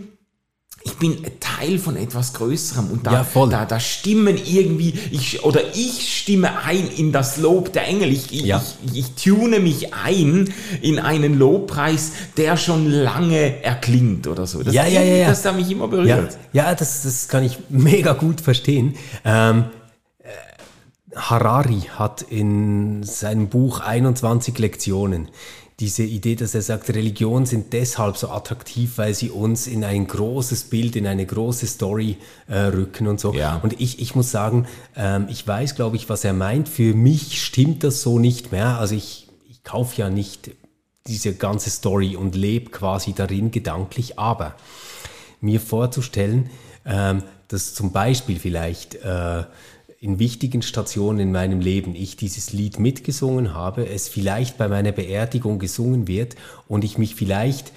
ich 0.86 0.98
bin 0.98 1.16
Teil 1.40 1.78
von 1.78 1.96
etwas 1.96 2.34
Größerem 2.34 2.90
und 2.90 3.06
da, 3.06 3.24
Ja, 3.34 3.46
da, 3.46 3.64
da 3.64 3.80
stimmen 3.80 4.36
irgendwie, 4.36 4.92
ich, 5.12 5.42
oder 5.42 5.62
ich 5.74 6.18
stimme 6.20 6.58
ein 6.62 6.86
in 6.98 7.10
das 7.10 7.38
Lob 7.38 7.72
der 7.72 7.88
Engel. 7.88 8.12
Ich, 8.12 8.30
ich, 8.34 8.42
Ja. 8.42 8.62
ich, 8.92 8.98
ich 8.98 9.14
tune 9.14 9.60
mich 9.60 9.94
ein 9.94 10.52
in 10.82 10.98
einen 10.98 11.38
Lobpreis, 11.38 12.12
der 12.36 12.58
schon 12.58 12.90
lange 12.90 13.62
erklingt 13.64 14.26
oder 14.26 14.46
so. 14.46 14.62
Das, 14.62 14.74
Ja, 14.74 14.84
ja, 14.86 15.00
ja, 15.00 15.16
ja. 15.16 15.28
Das 15.28 15.42
hat 15.46 15.56
mich 15.56 15.70
immer 15.70 15.84
Ja, 15.84 16.16
berührt. 16.16 16.36
ja 16.52 16.74
das, 16.74 17.02
das 17.04 17.28
kann 17.28 17.44
ich 17.44 17.56
mega 17.70 18.12
gut 18.12 18.42
verstehen. 18.42 18.94
Ähm, 19.24 19.60
äh, 19.60 19.83
Harari 21.16 21.82
hat 21.96 22.22
in 22.22 23.02
seinem 23.02 23.48
Buch 23.48 23.80
21 23.80 24.58
Lektionen 24.58 25.28
diese 25.80 26.04
Idee, 26.04 26.36
dass 26.36 26.54
er 26.54 26.62
sagt, 26.62 26.88
Religionen 26.90 27.46
sind 27.46 27.72
deshalb 27.72 28.16
so 28.16 28.28
attraktiv, 28.28 28.96
weil 28.96 29.12
sie 29.12 29.30
uns 29.30 29.66
in 29.66 29.82
ein 29.82 30.06
großes 30.06 30.64
Bild, 30.64 30.94
in 30.94 31.06
eine 31.06 31.26
große 31.26 31.66
Story 31.66 32.16
äh, 32.46 32.58
rücken 32.58 33.08
und 33.08 33.18
so. 33.18 33.34
Ja. 33.34 33.58
Und 33.62 33.80
ich, 33.80 34.00
ich 34.00 34.14
muss 34.14 34.30
sagen, 34.30 34.66
ähm, 34.96 35.26
ich 35.28 35.46
weiß, 35.46 35.74
glaube 35.74 35.96
ich, 35.96 36.08
was 36.08 36.22
er 36.22 36.32
meint. 36.32 36.68
Für 36.68 36.94
mich 36.94 37.42
stimmt 37.42 37.82
das 37.82 38.02
so 38.02 38.20
nicht 38.20 38.52
mehr. 38.52 38.78
Also 38.78 38.94
ich, 38.94 39.28
ich 39.50 39.64
kaufe 39.64 40.00
ja 40.00 40.10
nicht 40.10 40.52
diese 41.08 41.34
ganze 41.34 41.70
Story 41.70 42.14
und 42.14 42.36
lebe 42.36 42.70
quasi 42.70 43.12
darin 43.12 43.50
gedanklich, 43.50 44.18
aber 44.18 44.54
mir 45.40 45.60
vorzustellen, 45.60 46.50
ähm, 46.86 47.24
dass 47.48 47.74
zum 47.74 47.90
Beispiel 47.90 48.38
vielleicht 48.38 48.94
äh, 48.94 49.44
in 50.04 50.18
wichtigen 50.18 50.60
Stationen 50.60 51.18
in 51.18 51.32
meinem 51.32 51.60
Leben 51.60 51.94
ich 51.94 52.16
dieses 52.16 52.52
Lied 52.52 52.78
mitgesungen 52.78 53.54
habe, 53.54 53.88
es 53.88 54.06
vielleicht 54.06 54.58
bei 54.58 54.68
meiner 54.68 54.92
Beerdigung 54.92 55.58
gesungen 55.58 56.06
wird 56.06 56.36
und 56.68 56.84
ich 56.84 56.98
mich 56.98 57.14
vielleicht 57.14 57.72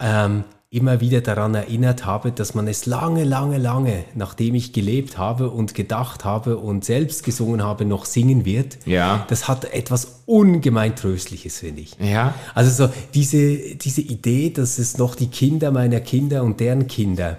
ähm, 0.00 0.42
immer 0.68 1.00
wieder 1.00 1.20
daran 1.20 1.54
erinnert 1.54 2.04
habe, 2.04 2.32
dass 2.32 2.54
man 2.54 2.66
es 2.66 2.86
lange, 2.86 3.22
lange, 3.22 3.58
lange, 3.58 4.02
nachdem 4.16 4.56
ich 4.56 4.72
gelebt 4.72 5.16
habe 5.16 5.48
und 5.48 5.76
gedacht 5.76 6.24
habe 6.24 6.56
und 6.58 6.84
selbst 6.84 7.22
gesungen 7.22 7.62
habe, 7.62 7.84
noch 7.84 8.04
singen 8.04 8.44
wird. 8.44 8.78
Ja. 8.84 9.24
Das 9.28 9.46
hat 9.46 9.72
etwas 9.72 10.22
ungemein 10.26 10.96
Tröstliches, 10.96 11.60
finde 11.60 11.82
ich. 11.82 11.96
Ja. 12.00 12.34
Also 12.52 12.86
so 12.86 12.92
diese, 13.14 13.76
diese 13.76 14.00
Idee, 14.00 14.50
dass 14.50 14.78
es 14.78 14.98
noch 14.98 15.14
die 15.14 15.28
Kinder 15.28 15.70
meiner 15.70 16.00
Kinder 16.00 16.42
und 16.42 16.58
deren 16.58 16.88
Kinder 16.88 17.38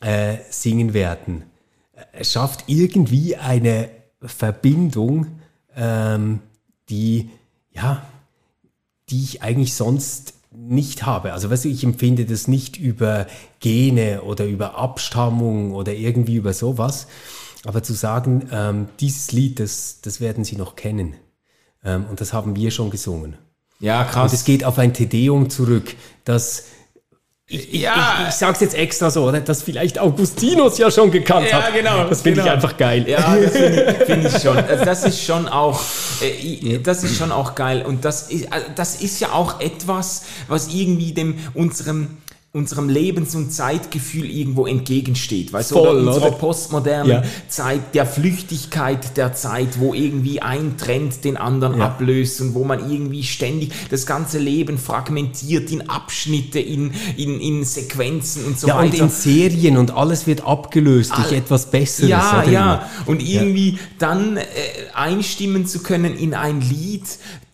äh, 0.00 0.36
singen 0.50 0.94
werden, 0.94 1.42
schafft 2.22 2.64
irgendwie 2.66 3.36
eine 3.36 3.88
Verbindung, 4.20 5.26
ähm, 5.76 6.40
die, 6.88 7.30
ja, 7.72 8.04
die 9.08 9.22
ich 9.22 9.42
eigentlich 9.42 9.74
sonst 9.74 10.34
nicht 10.54 11.06
habe. 11.06 11.32
Also 11.32 11.50
du, 11.64 11.68
ich 11.68 11.82
empfinde 11.84 12.24
das 12.24 12.46
nicht 12.46 12.76
über 12.76 13.26
Gene 13.60 14.22
oder 14.22 14.46
über 14.46 14.76
Abstammung 14.76 15.72
oder 15.72 15.94
irgendwie 15.94 16.36
über 16.36 16.52
sowas. 16.52 17.06
Aber 17.64 17.82
zu 17.82 17.94
sagen, 17.94 18.48
ähm, 18.52 18.88
dieses 19.00 19.32
Lied, 19.32 19.60
das, 19.60 20.00
das 20.02 20.20
werden 20.20 20.44
Sie 20.44 20.56
noch 20.56 20.76
kennen. 20.76 21.14
Ähm, 21.84 22.06
und 22.10 22.20
das 22.20 22.32
haben 22.32 22.56
wir 22.56 22.70
schon 22.70 22.90
gesungen. 22.90 23.36
Ja, 23.80 24.02
Und 24.02 24.10
krass. 24.10 24.32
es 24.32 24.44
geht 24.44 24.64
auf 24.64 24.78
ein 24.78 24.94
Tedeum 24.94 25.48
zurück, 25.50 25.94
das 26.24 26.64
ich, 27.52 27.72
Ja. 27.82 28.18
ich, 28.22 28.28
ich 28.30 28.34
sag's 28.34 28.60
jetzt 28.60 28.74
extra 28.74 29.10
so, 29.10 29.24
oder? 29.28 29.40
Das 29.40 29.62
vielleicht 29.62 29.98
Augustinus 29.98 30.78
ja 30.78 30.90
schon 30.90 31.10
gekannt 31.10 31.48
Ja, 31.50 31.62
hat. 31.62 31.74
genau, 31.74 32.04
Das 32.08 32.22
finde 32.22 32.40
genau. 32.40 32.46
ich 32.46 32.52
einfach 32.54 32.76
geil. 32.76 33.04
Ja, 33.08 33.36
das 33.36 33.52
finde 33.52 33.96
ich, 34.00 34.06
find 34.06 34.24
ich 34.26 34.42
schon. 34.42 34.56
Also 34.56 34.84
das 34.84 35.04
ist 35.04 35.22
schon 35.22 35.48
auch, 35.48 35.80
äh, 36.22 36.78
das 36.78 37.04
ist 37.04 37.16
schon 37.16 37.30
auch 37.32 37.54
geil. 37.54 37.84
Und 37.86 38.04
das 38.04 38.30
ist, 38.30 38.52
also 38.52 38.66
das 38.74 38.96
ist 39.00 39.20
ja 39.20 39.32
auch 39.32 39.60
etwas, 39.60 40.22
was 40.48 40.68
irgendwie 40.72 41.12
dem 41.12 41.38
unserem 41.54 42.16
unserem 42.54 42.90
Lebens- 42.90 43.34
und 43.34 43.50
Zeitgefühl 43.50 44.26
irgendwo 44.26 44.66
entgegensteht, 44.66 45.54
weißt 45.54 45.70
du, 45.70 45.74
Voll, 45.76 45.88
oder 46.00 46.08
unserer 46.08 46.26
oder? 46.28 46.36
postmodernen 46.36 47.10
Ja. 47.10 47.22
Zeit, 47.48 47.94
der 47.94 48.04
Flüchtigkeit 48.04 49.16
der 49.16 49.32
Zeit, 49.32 49.80
wo 49.80 49.94
irgendwie 49.94 50.42
ein 50.42 50.76
Trend 50.76 51.24
den 51.24 51.38
anderen 51.38 51.78
Ja. 51.78 51.86
ablöst 51.86 52.42
und 52.42 52.52
wo 52.52 52.64
man 52.64 52.90
irgendwie 52.92 53.22
ständig 53.22 53.72
das 53.90 54.04
ganze 54.04 54.38
Leben 54.38 54.76
fragmentiert 54.76 55.70
in 55.70 55.88
Abschnitte, 55.88 56.60
in, 56.60 56.92
in, 57.16 57.40
in 57.40 57.64
Sequenzen 57.64 58.44
und 58.44 58.58
so 58.60 58.68
Ja, 58.68 58.80
und 58.80 58.92
weiter. 58.92 59.04
in 59.04 59.08
Serien 59.08 59.78
und 59.78 59.92
alles 59.92 60.26
wird 60.26 60.44
abgelöst 60.46 61.12
durch 61.16 61.32
etwas 61.32 61.70
Besseres. 61.70 62.10
Ja, 62.10 62.44
ja. 62.44 62.90
Und 63.06 63.22
irgendwie 63.26 63.78
dann 63.98 64.36
äh, 64.36 64.42
einstimmen 64.92 65.64
zu 65.66 65.82
können 65.82 66.14
in 66.18 66.34
ein 66.34 66.60
Lied, 66.60 67.04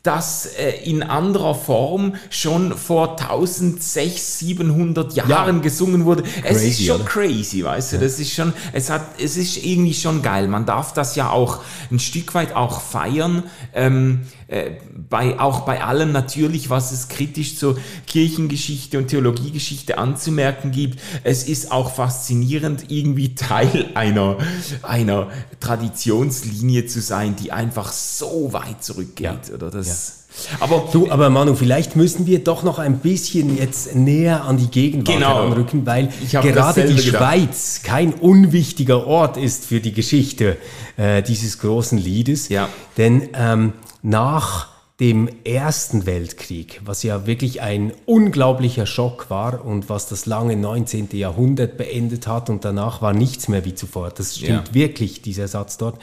das 0.09 0.47
äh, 0.47 0.71
in 0.85 1.03
anderer 1.03 1.55
Form 1.55 2.15
schon 2.31 2.75
vor 2.79 3.21
1600, 3.21 4.19
700 4.19 5.13
Jahren 5.13 5.61
gesungen 5.61 6.07
wurde. 6.07 6.23
es 6.45 6.63
ist 6.63 6.79
Crazy, 6.79 6.87
schon 6.87 7.01
oder? 7.03 7.05
crazy, 7.05 7.63
weißt 7.63 7.93
du, 7.93 7.99
das 7.99 8.19
ist 8.19 8.33
schon, 8.33 8.55
es 8.73 8.89
hat, 8.89 9.03
es 9.23 9.37
ist 9.37 9.63
irgendwie 9.63 9.93
schon 9.93 10.23
geil. 10.23 10.49
Man 10.49 10.65
darf 10.65 10.95
das 10.95 11.15
ja 11.15 11.29
auch 11.29 11.59
ein 11.91 11.99
Stück 11.99 12.33
weit 12.33 12.57
auch 12.57 12.81
feiern, 12.81 13.43
ähm, 13.75 14.23
äh, 14.49 14.71
bei, 15.11 15.39
auch 15.39 15.61
bei 15.61 15.83
allem 15.85 16.11
natürlich, 16.13 16.71
was 16.71 16.91
es 16.91 17.09
kritisch 17.09 17.57
zur 17.59 17.79
Kirchengeschichte 18.07 18.97
und 18.99 19.09
Theologiegeschichte 19.09 19.99
anzumerken 19.99 20.71
gibt. 20.71 21.01
Es 21.23 21.45
ist 21.45 21.71
auch 21.71 21.95
faszinierend, 21.95 22.87
irgendwie 22.91 23.35
Teil 23.35 23.91
einer, 23.95 24.39
einer 24.83 25.29
Traditionslinie 25.61 26.87
zu 26.87 27.01
sein, 27.01 27.37
die 27.37 27.53
einfach 27.53 27.93
so 27.93 28.53
weit 28.53 28.83
zurückgeht, 28.83 29.53
oder 29.55 29.71
das. 29.71 30.15
Aber 30.61 30.89
Du, 30.93 31.11
aber 31.11 31.31
Manu, 31.31 31.55
vielleicht 31.55 31.97
müssen 31.97 32.27
wir 32.27 32.45
doch 32.45 32.63
noch 32.63 32.79
ein 32.79 33.01
bisschen 33.01 33.57
jetzt 33.59 33.95
näher 33.97 34.45
an 34.45 34.57
die 34.57 34.69
Gegenwart 34.69 35.17
Genau. 35.17 35.35
heranrücken, 35.35 35.85
weil 35.85 36.11
gerade 36.31 36.87
die 36.87 36.95
gedacht. 36.95 37.17
Schweiz 37.19 37.81
kein 37.83 38.15
unwichtiger 38.15 39.07
Ort 39.07 39.37
ist 39.37 39.65
für 39.65 39.81
die 39.81 39.93
Geschichte 39.93 40.57
äh, 40.97 41.23
dieses 41.23 41.59
großen 41.59 41.99
Liedes. 41.99 42.51
Ja. 42.51 42.69
Denn 42.97 43.31
ähm, 43.35 43.73
nach 44.09 44.69
dem 45.01 45.29
Ersten 45.45 46.07
Weltkrieg, 46.07 46.81
was 46.85 47.03
ja 47.05 47.27
wirklich 47.27 47.61
ein 47.61 47.93
unglaublicher 48.07 48.85
Schock 48.87 49.31
war 49.31 49.65
und 49.65 49.89
was 49.89 50.09
das 50.09 50.27
lange 50.27 50.57
19. 50.57 51.11
Jahrhundert 51.13 51.77
beendet 51.77 52.27
hat 52.27 52.51
und 52.51 52.65
danach 52.65 53.01
war 53.01 53.13
nichts 53.13 53.47
mehr 53.47 53.65
wie 53.65 53.75
zuvor, 53.75 54.11
das 54.11 54.39
stimmt 54.39 54.69
Ja. 54.69 54.75
wirklich, 54.75 55.23
dieser 55.23 55.47
Satz 55.47 55.77
dort, 55.77 56.01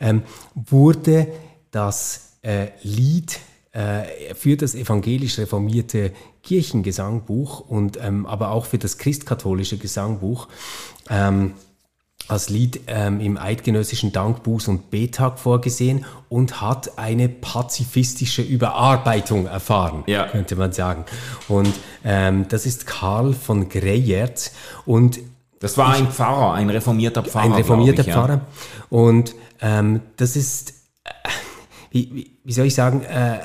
ähm, 0.00 0.22
wurde 0.54 1.28
das 1.70 2.38
äh, 2.42 2.68
Lied 2.82 3.38
äh, 3.72 4.34
für 4.34 4.56
das 4.56 4.74
evangelisch 4.74 5.38
reformierte 5.38 6.12
Kirchengesangbuch 6.42 7.60
und 7.60 7.96
ähm, 8.02 8.26
aber 8.26 8.50
auch 8.50 8.64
für 8.66 8.78
das 8.78 8.98
christkatholische 8.98 9.76
Gesangbuch 9.76 10.48
ähm, 11.08 11.52
als 12.28 12.48
Lied 12.48 12.80
ähm, 12.86 13.20
im 13.20 13.36
eidgenössischen 13.36 14.12
Dankbuß- 14.12 14.68
und 14.68 14.90
Betag 14.90 15.38
vorgesehen 15.38 16.04
und 16.28 16.60
hat 16.60 16.98
eine 16.98 17.28
pazifistische 17.28 18.42
Überarbeitung 18.42 19.46
erfahren, 19.46 20.04
Ja. 20.06 20.26
könnte 20.28 20.56
man 20.56 20.72
sagen. 20.72 21.04
Und 21.48 21.72
ähm, 22.04 22.46
das 22.48 22.64
ist 22.66 22.86
Karl 22.86 23.34
von 23.34 23.68
Greyert 23.68 24.52
und 24.86 25.18
das 25.60 25.76
war 25.78 25.94
ein 25.94 26.08
Pfarrer, 26.10 26.54
ein 26.54 26.70
reformierter 26.70 27.22
Pfarrer. 27.22 27.44
ein 27.44 27.52
reformierter 27.52 28.00
ich, 28.02 28.08
ja. 28.08 28.14
Pfarrer. 28.14 28.40
Und 28.90 29.34
ähm, 29.60 30.00
das 30.16 30.34
ist, 30.36 30.70
äh, 31.04 31.10
wie, 31.90 32.10
wie- 32.14 32.38
wie 32.44 32.52
soll 32.52 32.66
ich 32.66 32.74
sagen, 32.74 33.02
äh, 33.02 33.38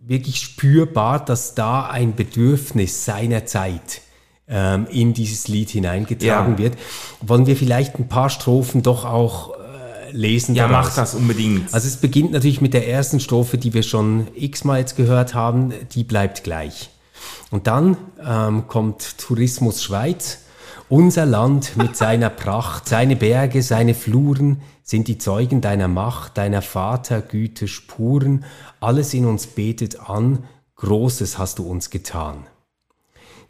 wirklich 0.00 0.38
spürbar, 0.40 1.24
dass 1.24 1.54
da 1.54 1.86
ein 1.86 2.14
Bedürfnis 2.16 3.04
seiner 3.04 3.46
Zeit 3.46 4.00
ähm, 4.48 4.86
in 4.90 5.14
dieses 5.14 5.48
Lied 5.48 5.70
hineingetragen 5.70 6.52
ja. 6.54 6.58
wird. 6.58 6.74
Wollen 7.20 7.46
wir 7.46 7.56
vielleicht 7.56 7.98
ein 7.98 8.08
paar 8.08 8.30
Strophen 8.30 8.82
doch 8.82 9.04
auch 9.04 9.54
äh, 9.54 10.12
lesen? 10.12 10.54
Ja, 10.54 10.68
daraus? 10.68 10.86
mach 10.86 10.94
das 10.94 11.14
unbedingt. 11.14 11.72
Also 11.74 11.88
es 11.88 11.96
beginnt 11.96 12.32
natürlich 12.32 12.60
mit 12.60 12.74
der 12.74 12.88
ersten 12.88 13.20
Strophe, 13.20 13.58
die 13.58 13.74
wir 13.74 13.82
schon 13.82 14.28
x-mal 14.34 14.78
jetzt 14.78 14.96
gehört 14.96 15.34
haben, 15.34 15.72
die 15.92 16.04
bleibt 16.04 16.44
gleich. 16.44 16.90
Und 17.50 17.66
dann 17.66 17.96
ähm, 18.24 18.68
kommt 18.68 19.18
Tourismus 19.18 19.82
Schweiz. 19.82 20.40
Unser 20.88 21.26
Land 21.26 21.76
mit 21.76 21.96
seiner 21.96 22.30
Pracht, 22.30 22.88
seine 22.88 23.16
Berge, 23.16 23.62
seine 23.62 23.94
Fluren 23.94 24.60
sind 24.82 25.08
die 25.08 25.18
Zeugen 25.18 25.60
deiner 25.60 25.88
Macht, 25.88 26.38
deiner 26.38 26.62
Vatergüte 26.62 27.66
Spuren. 27.66 28.44
Alles 28.78 29.12
in 29.14 29.26
uns 29.26 29.48
betet 29.48 29.98
an, 30.08 30.44
Großes 30.76 31.38
hast 31.38 31.58
du 31.58 31.64
uns 31.64 31.88
getan. 31.88 32.46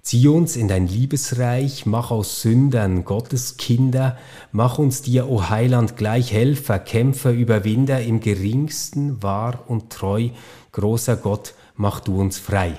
Zieh 0.07 0.29
uns 0.29 0.55
in 0.55 0.69
dein 0.69 0.87
Liebesreich, 0.87 1.85
mach 1.85 2.13
aus 2.13 2.41
Sündern 2.41 3.05
Gottes 3.05 3.57
Kinder, 3.57 4.17
mach 4.53 4.79
uns 4.79 5.03
dir, 5.03 5.29
o 5.29 5.51
Heiland, 5.51 5.97
gleich 5.97 6.31
Helfer, 6.33 6.79
Kämpfer, 6.79 7.33
Überwinder, 7.33 8.01
im 8.01 8.21
geringsten 8.21 9.21
wahr 9.21 9.65
und 9.67 9.91
treu, 9.91 10.29
großer 10.71 11.17
Gott, 11.17 11.55
mach 11.75 11.99
du 11.99 12.21
uns 12.21 12.39
frei. 12.39 12.75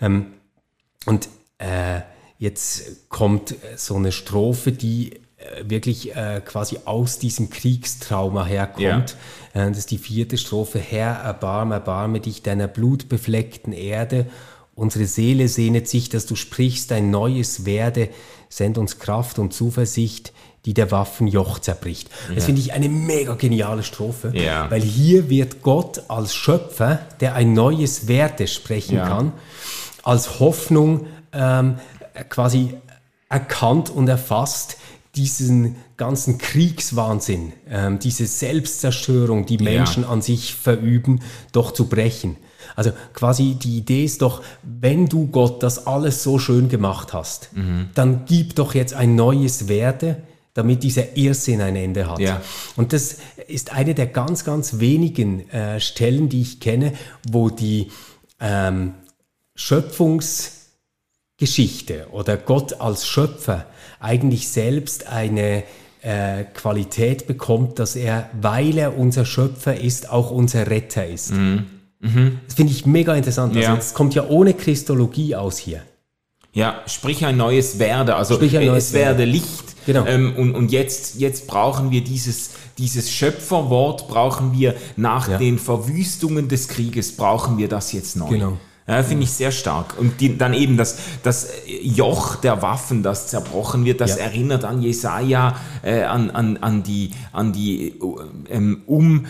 Ähm, 0.00 0.28
und 1.04 1.28
äh, 1.58 2.00
jetzt 2.38 3.10
kommt 3.10 3.54
so 3.76 3.96
eine 3.96 4.10
Strophe, 4.10 4.72
die 4.72 5.16
äh, 5.36 5.64
wirklich 5.64 6.16
äh, 6.16 6.40
quasi 6.42 6.78
aus 6.86 7.18
diesem 7.18 7.50
Kriegstrauma 7.50 8.46
herkommt. 8.46 9.14
Ja. 9.52 9.66
Äh, 9.66 9.68
das 9.68 9.76
ist 9.76 9.90
die 9.90 9.98
vierte 9.98 10.38
Strophe. 10.38 10.78
Herr, 10.78 11.16
erbarme, 11.16 11.74
erbarme 11.74 12.20
dich 12.20 12.42
deiner 12.42 12.66
blutbefleckten 12.66 13.74
Erde 13.74 14.24
Unsere 14.80 15.04
Seele 15.04 15.46
sehnet 15.48 15.88
sich, 15.88 16.08
dass 16.08 16.24
du 16.24 16.36
sprichst, 16.36 16.90
ein 16.92 17.10
neues 17.10 17.66
werde, 17.66 18.08
send 18.48 18.78
uns 18.78 18.98
Kraft 18.98 19.38
und 19.38 19.52
Zuversicht, 19.52 20.32
die 20.64 20.72
der 20.72 20.90
Waffen 20.90 21.26
Joch 21.26 21.58
zerbricht. 21.58 22.08
Ja. 22.30 22.36
Das 22.36 22.46
finde 22.46 22.62
ich 22.62 22.72
eine 22.72 22.88
mega 22.88 23.34
geniale 23.34 23.82
Strophe, 23.82 24.32
ja. 24.34 24.70
weil 24.70 24.80
hier 24.80 25.28
wird 25.28 25.60
Gott 25.60 26.04
als 26.08 26.34
Schöpfer, 26.34 27.00
der 27.20 27.34
ein 27.34 27.52
neues 27.52 28.08
Werte 28.08 28.46
sprechen 28.48 28.96
ja. 28.96 29.06
kann, 29.06 29.32
als 30.02 30.40
Hoffnung 30.40 31.08
ähm, 31.34 31.74
quasi 32.30 32.72
erkannt 33.28 33.90
und 33.90 34.08
erfasst, 34.08 34.78
diesen 35.14 35.76
ganzen 35.98 36.38
Kriegswahnsinn, 36.38 37.52
ähm, 37.68 37.98
diese 37.98 38.24
Selbstzerstörung, 38.24 39.44
die 39.44 39.58
Menschen 39.58 40.04
an 40.04 40.22
sich 40.22 40.54
verüben, 40.54 41.20
doch 41.52 41.72
zu 41.72 41.86
brechen. 41.86 42.36
Also 42.80 42.92
quasi 43.12 43.56
die 43.56 43.76
Idee 43.76 44.06
ist 44.06 44.22
doch, 44.22 44.42
wenn 44.62 45.06
du 45.06 45.26
Gott 45.26 45.62
das 45.62 45.86
alles 45.86 46.22
so 46.22 46.38
schön 46.38 46.70
gemacht 46.70 47.12
hast, 47.12 47.54
mhm. 47.54 47.90
dann 47.94 48.24
gib 48.24 48.54
doch 48.54 48.74
jetzt 48.74 48.94
ein 48.94 49.16
neues 49.16 49.68
Werde, 49.68 50.22
damit 50.54 50.82
dieser 50.82 51.14
Irrsinn 51.14 51.60
ein 51.60 51.76
Ende 51.76 52.10
hat. 52.10 52.20
Ja. 52.20 52.40
Und 52.76 52.94
das 52.94 53.18
ist 53.48 53.74
eine 53.74 53.94
der 53.94 54.06
ganz, 54.06 54.46
ganz 54.46 54.78
wenigen 54.78 55.46
äh, 55.50 55.78
Stellen, 55.78 56.30
die 56.30 56.40
ich 56.40 56.58
kenne, 56.58 56.94
wo 57.30 57.50
die 57.50 57.90
ähm, 58.40 58.94
Schöpfungsgeschichte 59.54 62.06
oder 62.12 62.38
Gott 62.38 62.80
als 62.80 63.06
Schöpfer 63.06 63.66
eigentlich 63.98 64.48
selbst 64.48 65.06
eine 65.06 65.64
äh, 66.00 66.44
Qualität 66.44 67.26
bekommt, 67.26 67.78
dass 67.78 67.94
er, 67.94 68.30
weil 68.40 68.78
er 68.78 68.96
unser 68.96 69.26
Schöpfer 69.26 69.78
ist, 69.78 70.08
auch 70.08 70.30
unser 70.30 70.70
Retter 70.70 71.06
ist. 71.06 71.32
Mhm. 71.32 71.66
Mhm. 72.00 72.38
Das 72.46 72.54
finde 72.54 72.72
ich 72.72 72.86
mega 72.86 73.14
interessant. 73.14 73.56
Also 73.56 73.72
es 73.74 73.94
kommt 73.94 74.14
ja 74.14 74.26
ohne 74.28 74.54
Christologie 74.54 75.36
aus 75.36 75.58
hier. 75.58 75.82
Ja, 76.52 76.80
sprich 76.86 77.24
ein 77.24 77.36
neues 77.36 77.78
Werde, 77.78 78.16
also 78.16 78.34
sprich 78.34 78.56
ein 78.58 78.66
neues 78.66 78.88
es 78.88 78.92
werde 78.92 79.18
Werde. 79.18 79.30
Licht. 79.30 79.86
Genau. 79.86 80.04
Ähm, 80.06 80.34
und 80.36 80.54
und 80.54 80.72
jetzt, 80.72 81.18
jetzt 81.20 81.46
brauchen 81.46 81.90
wir 81.90 82.02
dieses, 82.02 82.50
dieses 82.76 83.10
Schöpferwort, 83.10 84.08
brauchen 84.08 84.52
wir 84.52 84.74
nach 84.96 85.28
ja. 85.28 85.38
den 85.38 85.58
Verwüstungen 85.58 86.48
des 86.48 86.68
Krieges, 86.68 87.16
brauchen 87.16 87.56
wir 87.56 87.68
das 87.68 87.92
jetzt 87.92 88.16
neu. 88.16 88.28
Genau. 88.28 88.58
Ja, 88.88 89.04
finde 89.04 89.22
ich 89.22 89.30
sehr 89.30 89.52
stark. 89.52 89.94
Und 89.98 90.20
die, 90.20 90.36
dann 90.36 90.52
eben 90.52 90.76
das, 90.76 90.98
das 91.22 91.48
Joch 91.82 92.34
der 92.36 92.60
Waffen, 92.60 93.04
das 93.04 93.28
zerbrochen 93.28 93.84
wird, 93.84 94.00
das 94.00 94.18
ja. 94.18 94.24
erinnert 94.24 94.64
an 94.64 94.82
Jesaja, 94.82 95.54
äh, 95.82 96.02
an, 96.02 96.30
an, 96.30 96.56
an 96.56 96.82
die, 96.82 97.12
an 97.30 97.52
die 97.52 97.94
ähm, 98.48 98.82
um 98.86 99.26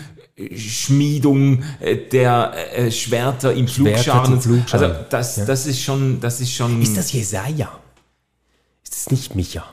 Schmiedung 0.55 1.63
äh, 1.79 1.95
der 1.95 2.53
äh, 2.73 2.91
Schwerter 2.91 3.53
im 3.53 3.67
Flugscharen. 3.67 4.33
Also 4.33 4.95
das, 5.09 5.37
ja. 5.37 5.45
das 5.45 5.65
ist 5.65 5.81
schon, 5.81 6.19
das 6.19 6.41
ist 6.41 6.53
schon. 6.53 6.81
Ist 6.81 6.97
das 6.97 7.11
Jesaja? 7.11 7.69
Ist 8.83 8.95
das 8.95 9.11
nicht 9.11 9.35
Micha? 9.35 9.65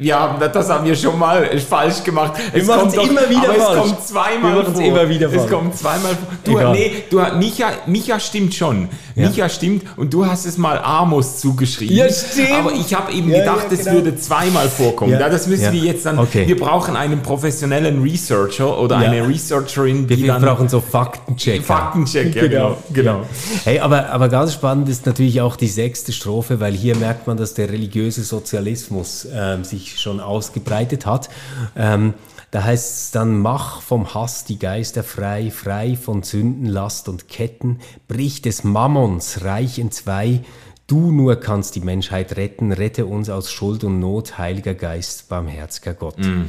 Ja, 0.00 0.38
das 0.52 0.70
haben 0.70 0.86
wir 0.86 0.96
schon 0.96 1.18
mal 1.18 1.58
falsch 1.58 2.02
gemacht. 2.02 2.32
Wir 2.52 2.62
es 2.62 2.68
kommt 2.68 2.96
doch, 2.96 3.06
immer 3.06 3.28
wieder 3.28 3.50
aber 3.50 3.54
falsch. 3.54 3.78
es 3.84 3.90
kommt 3.90 4.06
zweimal 4.06 4.54
wir 4.56 4.64
vor. 4.64 4.82
immer 4.82 5.08
wieder 5.08 5.28
falsch. 5.28 5.42
Es 5.42 5.50
kommt 5.50 5.76
zweimal 5.76 6.10
vor. 6.12 6.28
Du, 6.42 6.58
Egal. 6.58 6.72
nee, 6.72 7.04
du, 7.10 7.20
Micha, 7.38 7.70
Micha 7.86 8.18
stimmt 8.18 8.54
schon. 8.54 8.88
Ja. 9.14 9.28
Micha 9.28 9.48
stimmt 9.50 9.84
und 9.98 10.12
du 10.14 10.24
hast 10.24 10.46
es 10.46 10.56
mal 10.56 10.78
Amos 10.78 11.40
zugeschrieben. 11.40 11.94
Ja, 11.94 12.10
stimmt. 12.10 12.52
Aber 12.52 12.72
ich 12.72 12.94
habe 12.94 13.12
eben 13.12 13.30
ja, 13.30 13.40
gedacht, 13.40 13.66
ja, 13.70 13.76
genau. 13.76 13.80
es 13.80 13.92
würde 13.92 14.16
zweimal 14.16 14.68
vorkommen. 14.68 15.12
Ja. 15.12 15.28
das 15.28 15.46
müssen 15.46 15.72
wir 15.72 15.80
jetzt 15.80 16.06
dann, 16.06 16.18
okay. 16.18 16.48
wir 16.48 16.58
brauchen 16.58 16.96
einen 16.96 17.20
professionellen 17.20 18.02
Researcher 18.02 18.78
oder 18.80 18.96
eine 18.96 19.26
Researcherin, 19.28 20.06
die 20.06 20.22
wir 20.22 20.28
dann... 20.28 20.42
Wir 20.42 20.48
brauchen 20.48 20.68
so 20.70 20.80
Faktenchecker. 20.80 21.62
Faktencheck, 21.62 22.34
ja, 22.34 22.46
genau. 22.46 22.76
genau. 22.92 23.20
Hey, 23.64 23.80
aber, 23.80 24.08
aber 24.10 24.30
ganz 24.30 24.54
spannend 24.54 24.88
ist 24.88 25.04
natürlich 25.04 25.42
auch 25.42 25.56
die 25.56 25.68
sechste 25.68 26.12
Strophe, 26.12 26.58
weil 26.60 26.72
hier 26.72 26.96
merkt 26.96 27.26
man, 27.26 27.36
dass 27.36 27.52
der 27.52 27.68
religiöse 27.68 28.22
Sozialismus 28.22 29.26
äh, 29.26 29.62
sich 29.62 29.89
schon 29.98 30.20
ausgebreitet 30.20 31.06
hat. 31.06 31.30
Ähm, 31.76 32.14
da 32.50 32.64
heißt 32.64 32.96
es 32.96 33.10
dann, 33.12 33.38
mach 33.38 33.80
vom 33.80 34.12
Hass 34.12 34.44
die 34.44 34.58
Geister 34.58 35.04
frei, 35.04 35.50
frei 35.50 35.96
von 35.96 36.22
Sünden, 36.22 36.66
Last 36.66 37.08
und 37.08 37.28
Ketten, 37.28 37.78
brich 38.08 38.42
des 38.42 38.64
Mammons 38.64 39.44
Reich 39.44 39.78
in 39.78 39.92
zwei, 39.92 40.42
du 40.88 41.12
nur 41.12 41.36
kannst 41.36 41.76
die 41.76 41.80
Menschheit 41.80 42.36
retten, 42.36 42.72
rette 42.72 43.06
uns 43.06 43.30
aus 43.30 43.52
Schuld 43.52 43.84
und 43.84 44.00
Not, 44.00 44.38
Heiliger 44.38 44.74
Geist, 44.74 45.28
barmherziger 45.28 45.94
Gott. 45.94 46.18
Mm. 46.18 46.46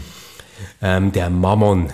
Ähm, 0.82 1.12
der 1.12 1.30
Mammon, 1.30 1.92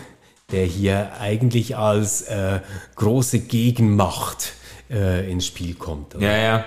der 0.51 0.65
hier 0.65 1.19
eigentlich 1.19 1.75
als 1.75 2.21
äh, 2.23 2.61
große 2.95 3.39
Gegenmacht 3.39 4.53
äh, 4.89 5.29
ins 5.29 5.45
Spiel 5.45 5.75
kommt. 5.75 6.15
Oder? 6.15 6.25
Ja, 6.25 6.37
ja. 6.37 6.65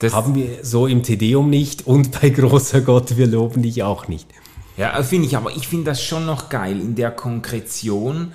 Das 0.00 0.14
haben 0.14 0.34
wir 0.34 0.64
so 0.64 0.86
im 0.86 1.02
Tedeum 1.02 1.50
nicht 1.50 1.86
und 1.86 2.20
bei 2.20 2.30
großer 2.30 2.80
Gott, 2.80 3.16
wir 3.16 3.26
loben 3.26 3.62
dich 3.62 3.82
auch 3.82 4.08
nicht. 4.08 4.26
Ja, 4.76 5.00
finde 5.02 5.28
ich, 5.28 5.36
aber 5.36 5.50
ich 5.54 5.68
finde 5.68 5.84
das 5.90 6.02
schon 6.02 6.24
noch 6.24 6.48
geil. 6.48 6.80
In 6.80 6.94
der 6.94 7.10
Konkretion 7.10 8.32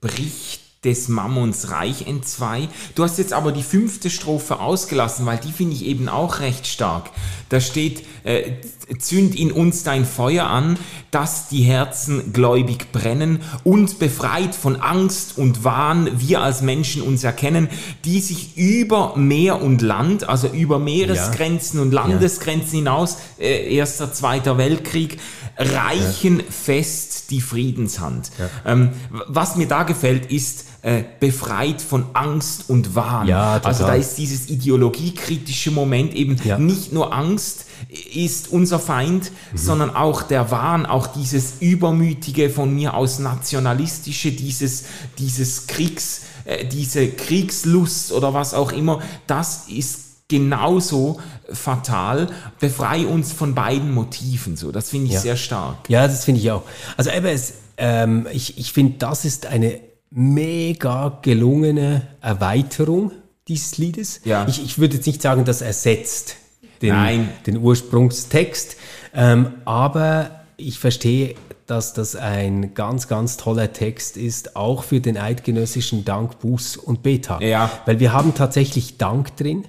bricht 0.00 0.67
des 0.84 1.08
Mammons 1.08 1.70
Reich 1.70 2.06
entzwei. 2.06 2.68
Du 2.94 3.02
hast 3.02 3.18
jetzt 3.18 3.32
aber 3.32 3.50
die 3.50 3.64
fünfte 3.64 4.10
Strophe 4.10 4.60
ausgelassen, 4.60 5.26
weil 5.26 5.38
die 5.38 5.50
finde 5.50 5.74
ich 5.74 5.84
eben 5.84 6.08
auch 6.08 6.38
recht 6.38 6.68
stark. 6.68 7.10
Da 7.48 7.60
steht, 7.60 8.04
äh, 8.24 8.52
zünd 8.98 9.34
in 9.34 9.50
uns 9.52 9.82
dein 9.82 10.04
Feuer 10.04 10.46
an, 10.46 10.78
dass 11.10 11.48
die 11.48 11.62
Herzen 11.62 12.32
gläubig 12.32 12.92
brennen 12.92 13.40
und 13.64 13.98
befreit 13.98 14.54
von 14.54 14.76
Angst 14.76 15.36
und 15.36 15.64
Wahn 15.64 16.10
wir 16.20 16.42
als 16.42 16.62
Menschen 16.62 17.02
uns 17.02 17.24
erkennen, 17.24 17.68
die 18.04 18.20
sich 18.20 18.56
über 18.56 19.16
Meer 19.16 19.60
und 19.60 19.82
Land, 19.82 20.28
also 20.28 20.48
über 20.48 20.78
Meeresgrenzen 20.78 21.78
ja. 21.78 21.82
und 21.82 21.92
Landesgrenzen 21.92 22.70
ja. 22.70 22.78
hinaus, 22.78 23.18
äh, 23.38 23.74
erster, 23.74 24.12
zweiter 24.12 24.58
Weltkrieg, 24.58 25.18
reichen 25.56 26.38
ja. 26.38 26.44
fest 26.48 27.30
die 27.30 27.40
Friedenshand. 27.40 28.30
Ähm, 28.64 28.90
was 29.26 29.56
mir 29.56 29.66
da 29.66 29.82
gefällt, 29.82 30.30
ist, 30.30 30.66
äh, 30.82 31.02
befreit 31.18 31.82
von 31.82 32.06
Angst 32.14 32.68
und 32.68 32.94
Wahn. 32.94 33.26
Ja, 33.26 33.56
total. 33.56 33.72
also 33.72 33.86
da 33.86 33.94
ist 33.94 34.16
dieses 34.16 34.48
ideologiekritische 34.48 35.70
Moment 35.70 36.14
eben 36.14 36.36
ja. 36.44 36.58
nicht 36.58 36.92
nur 36.92 37.12
Angst 37.12 37.66
ist 38.14 38.48
unser 38.48 38.78
Feind, 38.78 39.30
mhm. 39.52 39.58
sondern 39.58 39.94
auch 39.94 40.22
der 40.22 40.50
Wahn, 40.50 40.86
auch 40.86 41.06
dieses 41.08 41.54
übermütige, 41.60 42.50
von 42.50 42.74
mir 42.74 42.94
aus 42.94 43.18
nationalistische, 43.18 44.32
dieses, 44.32 44.84
dieses 45.18 45.66
Kriegs, 45.66 46.22
äh, 46.44 46.64
diese 46.64 47.08
Kriegslust 47.08 48.12
oder 48.12 48.34
was 48.34 48.54
auch 48.54 48.72
immer, 48.72 49.00
das 49.26 49.68
ist 49.68 50.28
genauso 50.28 51.20
fatal. 51.52 52.28
Befrei 52.60 53.06
uns 53.06 53.32
von 53.32 53.54
beiden 53.54 53.92
Motiven. 53.94 54.56
So, 54.56 54.70
das 54.70 54.90
finde 54.90 55.06
ich 55.06 55.14
ja. 55.14 55.20
sehr 55.20 55.36
stark. 55.36 55.88
Ja, 55.88 56.06
das 56.06 56.24
finde 56.24 56.40
ich 56.40 56.50
auch. 56.50 56.62
Also 56.96 57.10
eben, 57.10 57.26
es, 57.26 57.54
ähm, 57.78 58.26
ich, 58.32 58.58
ich 58.58 58.72
finde, 58.72 58.98
das 58.98 59.24
ist 59.24 59.46
eine 59.46 59.80
mega 60.10 61.18
gelungene 61.22 62.02
Erweiterung 62.20 63.12
dieses 63.46 63.78
Liedes. 63.78 64.20
Ja. 64.24 64.46
Ich, 64.48 64.62
ich 64.62 64.78
würde 64.78 64.96
jetzt 64.96 65.06
nicht 65.06 65.22
sagen, 65.22 65.44
das 65.44 65.62
ersetzt 65.62 66.36
den, 66.82 67.28
den 67.46 67.56
Ursprungstext, 67.58 68.76
ähm, 69.14 69.54
aber 69.64 70.42
ich 70.56 70.78
verstehe, 70.78 71.34
dass 71.66 71.92
das 71.92 72.16
ein 72.16 72.74
ganz, 72.74 73.08
ganz 73.08 73.36
toller 73.36 73.72
Text 73.72 74.16
ist, 74.16 74.56
auch 74.56 74.82
für 74.82 75.00
den 75.00 75.18
eidgenössischen 75.18 76.04
Dank, 76.04 76.38
Buß 76.40 76.76
und 76.78 77.02
Beta. 77.02 77.40
Ja. 77.40 77.70
Weil 77.84 78.00
wir 78.00 78.12
haben 78.12 78.34
tatsächlich 78.34 78.96
Dank 78.96 79.36
drin, 79.36 79.64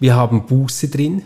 wir 0.00 0.14
haben 0.14 0.46
Buße 0.46 0.88
drin, 0.88 1.22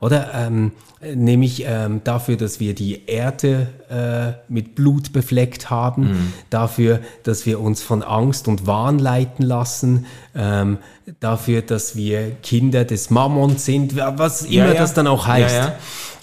oder? 0.00 0.32
Ähm, 0.34 0.72
nämlich 1.00 1.64
ähm, 1.66 2.00
dafür, 2.04 2.36
dass 2.36 2.60
wir 2.60 2.74
die 2.74 3.06
Erde 3.06 3.68
äh, 3.90 4.52
mit 4.52 4.74
Blut 4.74 5.12
befleckt 5.12 5.70
haben, 5.70 6.02
mhm. 6.02 6.32
dafür, 6.50 7.00
dass 7.22 7.46
wir 7.46 7.60
uns 7.60 7.82
von 7.82 8.02
Angst 8.02 8.48
und 8.48 8.66
Wahn 8.66 8.98
leiten 8.98 9.44
lassen, 9.44 10.06
ähm, 10.34 10.78
dafür, 11.20 11.62
dass 11.62 11.96
wir 11.96 12.32
Kinder 12.42 12.84
des 12.84 13.10
Mammons 13.10 13.64
sind, 13.64 13.96
was 13.96 14.42
immer 14.42 14.52
ja, 14.52 14.72
ja. 14.72 14.74
das 14.74 14.94
dann 14.94 15.06
auch 15.06 15.26
heißt. 15.26 15.54
Ja, 15.56 15.74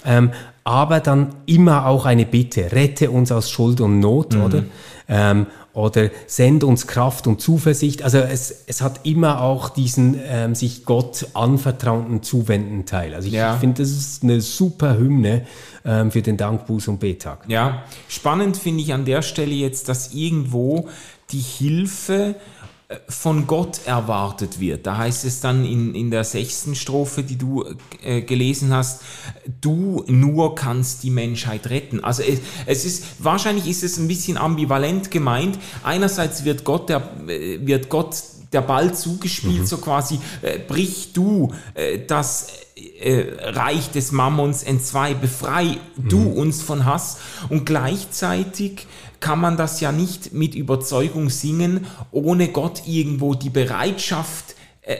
ähm, 0.04 0.30
aber 0.66 0.98
dann 0.98 1.28
immer 1.46 1.86
auch 1.86 2.06
eine 2.06 2.26
Bitte, 2.26 2.72
rette 2.72 3.12
uns 3.12 3.30
aus 3.30 3.50
Schuld 3.50 3.80
und 3.80 4.00
Not, 4.00 4.34
mhm. 4.34 4.42
oder? 4.42 4.64
Ähm, 5.08 5.46
oder 5.74 6.10
send 6.26 6.64
uns 6.64 6.88
Kraft 6.88 7.28
und 7.28 7.40
Zuversicht. 7.40 8.02
Also 8.02 8.18
es, 8.18 8.64
es 8.66 8.80
hat 8.80 9.06
immer 9.06 9.42
auch 9.42 9.68
diesen 9.68 10.18
ähm, 10.26 10.56
sich 10.56 10.84
Gott 10.84 11.28
anvertrauten 11.34 12.22
zuwenden 12.22 12.84
Teil. 12.84 13.14
Also 13.14 13.28
ich, 13.28 13.34
ja. 13.34 13.54
finde, 13.56 13.82
das 13.82 13.90
ist 13.90 14.24
eine 14.24 14.40
super 14.40 14.96
Hymne 14.96 15.46
ähm, 15.84 16.10
für 16.10 16.22
den 16.22 16.36
Dankbuß- 16.36 16.88
und 16.88 16.98
Betag. 16.98 17.44
Ja, 17.46 17.84
spannend 18.08 18.56
finde 18.56 18.82
ich 18.82 18.92
an 18.92 19.04
der 19.04 19.22
Stelle 19.22 19.54
jetzt, 19.54 19.88
dass 19.88 20.14
irgendwo 20.14 20.88
die 21.30 21.40
Hilfe 21.40 22.34
von 23.08 23.48
Gott 23.48 23.80
erwartet 23.84 24.60
wird. 24.60 24.86
Da 24.86 24.96
heißt 24.96 25.24
es 25.24 25.40
dann 25.40 25.64
in, 25.64 25.94
in 25.94 26.12
der 26.12 26.22
sechsten 26.22 26.76
Strophe, 26.76 27.24
die 27.24 27.36
du 27.36 27.64
äh, 28.02 28.22
gelesen 28.22 28.72
hast, 28.72 29.02
du 29.60 30.04
nur 30.06 30.54
kannst 30.54 31.02
die 31.02 31.10
Menschheit 31.10 31.68
retten. 31.68 32.04
Also 32.04 32.22
es, 32.22 32.38
es, 32.66 32.84
ist, 32.84 33.04
wahrscheinlich 33.18 33.66
ist 33.66 33.82
es 33.82 33.98
ein 33.98 34.06
bisschen 34.06 34.36
ambivalent 34.36 35.10
gemeint. 35.10 35.58
Einerseits 35.82 36.44
wird 36.44 36.62
Gott 36.62 36.88
der, 36.88 37.02
äh, 37.26 37.66
wird 37.66 37.88
Gott 37.88 38.22
der 38.52 38.62
Ball 38.62 38.94
zugespielt, 38.94 39.62
mhm. 39.62 39.66
so 39.66 39.78
quasi, 39.78 40.20
äh, 40.42 40.58
brich 40.60 41.12
du 41.12 41.52
äh, 41.74 41.98
das 42.06 42.46
äh, 43.00 43.24
Reich 43.40 43.90
des 43.90 44.12
Mammons 44.12 44.62
entzwei, 44.62 45.14
befrei 45.14 45.78
mhm. 45.96 46.08
du 46.08 46.30
uns 46.30 46.62
von 46.62 46.84
Hass 46.84 47.18
und 47.48 47.66
gleichzeitig 47.66 48.86
kann 49.26 49.40
man 49.40 49.56
das 49.56 49.80
ja 49.80 49.90
nicht 49.90 50.34
mit 50.34 50.54
Überzeugung 50.54 51.30
singen, 51.30 51.86
ohne 52.12 52.46
Gott 52.46 52.82
irgendwo 52.86 53.34
die 53.34 53.50
Bereitschaft 53.50 54.54
äh, 54.82 54.94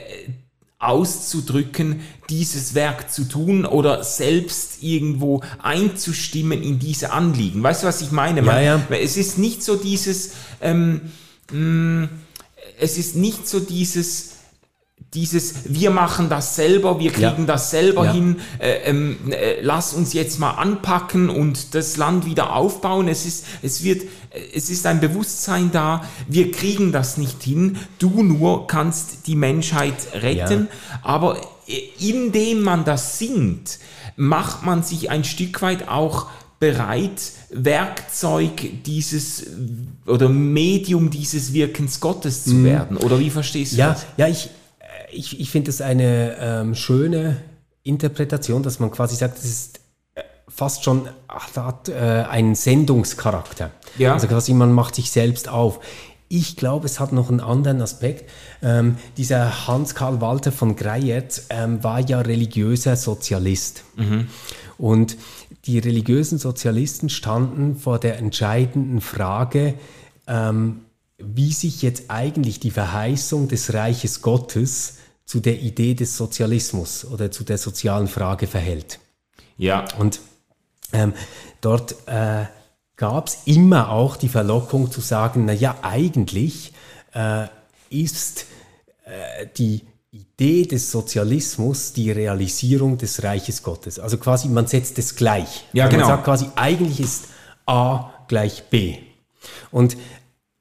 auszudrücken, 0.79 2.01
dieses 2.29 2.75
Werk 2.75 3.09
zu 3.09 3.23
tun 3.23 3.65
oder 3.65 4.03
selbst 4.03 4.83
irgendwo 4.83 5.43
einzustimmen 5.63 6.61
in 6.61 6.77
diese 6.77 7.13
Anliegen. 7.13 7.63
Weißt 7.63 7.83
du, 7.83 7.87
was 7.87 8.01
ich 8.01 8.11
meine? 8.11 8.41
Man, 8.41 8.57
ja, 8.57 8.75
ja. 8.75 8.87
Es 8.89 9.15
ist 9.15 9.37
nicht 9.37 9.63
so 9.63 9.77
dieses, 9.77 10.33
ähm, 10.59 10.99
mh, 11.49 11.57
mm, 11.57 12.09
es 12.81 12.97
ist 12.97 13.15
nicht 13.15 13.47
so 13.47 13.61
dieses, 13.61 14.36
dieses, 15.13 15.73
wir 15.73 15.89
machen 15.89 16.29
das 16.29 16.55
selber, 16.55 16.99
wir 16.99 17.11
kriegen 17.11 17.41
ja. 17.41 17.45
das 17.45 17.71
selber 17.71 18.05
ja. 18.05 18.13
hin, 18.13 18.35
äh, 18.59 18.89
ähm, 18.89 19.17
äh, 19.31 19.61
lass 19.61 19.93
uns 19.93 20.13
jetzt 20.13 20.39
mal 20.39 20.51
anpacken 20.51 21.29
und 21.29 21.73
das 21.75 21.97
Land 21.97 22.25
wieder 22.25 22.53
aufbauen. 22.53 23.07
Es 23.07 23.25
ist, 23.25 23.45
es 23.61 23.83
wird, 23.83 24.03
es 24.53 24.69
ist 24.69 24.85
ein 24.85 24.99
Bewusstsein 24.99 25.71
da, 25.71 26.03
wir 26.27 26.51
kriegen 26.51 26.91
das 26.91 27.17
nicht 27.17 27.41
hin, 27.43 27.77
du 27.99 28.21
nur 28.21 28.67
kannst 28.67 29.27
die 29.27 29.35
Menschheit 29.35 29.95
retten, 30.13 30.67
ja. 30.69 30.99
aber 31.03 31.41
indem 31.99 32.61
man 32.61 32.83
das 32.83 33.17
singt, 33.17 33.79
macht 34.17 34.65
man 34.65 34.83
sich 34.83 35.09
ein 35.09 35.23
Stück 35.23 35.61
weit 35.61 35.87
auch 35.87 36.27
bereit, 36.59 37.21
Werkzeug 37.49 38.83
dieses 38.85 39.45
oder 40.05 40.27
Medium 40.27 41.09
dieses 41.09 41.53
Wirkens 41.53 41.99
Gottes 41.99 42.45
zu 42.45 42.55
mhm. 42.55 42.65
werden? 42.65 42.97
Oder 42.97 43.19
wie 43.19 43.29
verstehst 43.29 43.73
du 43.73 43.77
ja, 43.77 43.89
das? 43.91 44.05
Ja, 44.17 44.27
ich, 44.27 44.49
ich, 45.11 45.39
ich 45.39 45.49
finde 45.49 45.69
es 45.69 45.81
eine 45.81 46.37
ähm, 46.39 46.75
schöne 46.75 47.37
Interpretation, 47.83 48.63
dass 48.63 48.79
man 48.79 48.91
quasi 48.91 49.15
sagt, 49.15 49.37
es 49.37 49.45
ist 49.45 49.79
äh, 50.15 50.23
fast 50.47 50.83
schon 50.83 51.07
hat, 51.29 51.89
äh, 51.89 52.25
einen 52.29 52.55
Sendungscharakter. 52.55 53.71
Ja. 53.97 54.13
Also 54.13 54.27
quasi 54.27 54.53
man 54.53 54.71
macht 54.73 54.95
sich 54.95 55.11
selbst 55.11 55.49
auf. 55.49 55.79
Ich 56.29 56.57
glaube, 56.57 56.85
es 56.85 56.99
hat 56.99 57.13
noch 57.13 57.29
einen 57.29 57.39
anderen 57.39 57.81
Aspekt. 57.81 58.29
Ähm, 58.61 58.97
dieser 59.15 59.67
Hans-Karl 59.67 60.19
Walter 60.19 60.51
von 60.51 60.75
Greyert 60.75 61.43
ähm, 61.49 61.83
war 61.83 62.01
ja 62.01 62.19
religiöser 62.19 62.97
Sozialist. 62.97 63.85
Mhm. 63.95 64.27
Und 64.77 65.17
die 65.65 65.79
religiösen 65.79 66.37
Sozialisten 66.37 67.09
standen 67.09 67.77
vor 67.77 67.97
der 67.97 68.17
entscheidenden 68.17 68.99
Frage, 68.99 69.75
ähm, 70.27 70.81
wie 71.17 71.51
sich 71.51 71.81
jetzt 71.81 72.09
eigentlich 72.09 72.59
die 72.59 72.71
Verheißung 72.71 73.47
des 73.47 73.73
Reiches 73.73 74.21
Gottes 74.21 74.97
zu 75.25 75.39
der 75.39 75.59
Idee 75.59 75.93
des 75.93 76.15
Sozialismus 76.15 77.05
oder 77.05 77.31
zu 77.31 77.43
der 77.43 77.57
sozialen 77.57 78.07
Frage 78.07 78.47
verhält. 78.47 78.99
Ja. 79.57 79.85
Und 79.97 80.21
ähm, 80.93 81.13
dort 81.59 81.95
äh, 82.07 82.45
gab 82.95 83.27
es 83.27 83.39
immer 83.45 83.89
auch 83.91 84.15
die 84.15 84.29
Verlockung 84.29 84.91
zu 84.91 85.01
sagen, 85.01 85.45
na 85.45 85.53
ja, 85.53 85.77
eigentlich 85.81 86.73
äh, 87.13 87.47
ist 87.89 88.45
äh, 89.05 89.47
die 89.57 89.85
Idee 90.11 90.65
des 90.65 90.91
Sozialismus 90.91 91.93
die 91.93 92.11
Realisierung 92.11 92.97
des 92.97 93.23
Reiches 93.23 93.63
Gottes. 93.63 93.99
Also 93.99 94.17
quasi, 94.17 94.47
man 94.47 94.67
setzt 94.67 94.97
es 94.97 95.15
gleich. 95.15 95.65
Ja, 95.73 95.85
also 95.85 95.97
genau. 95.97 96.07
Man 96.07 96.15
sagt 96.15 96.25
quasi, 96.25 96.45
eigentlich 96.55 96.99
ist 96.99 97.25
A 97.65 98.13
gleich 98.27 98.69
B. 98.69 98.97
Und 99.71 99.97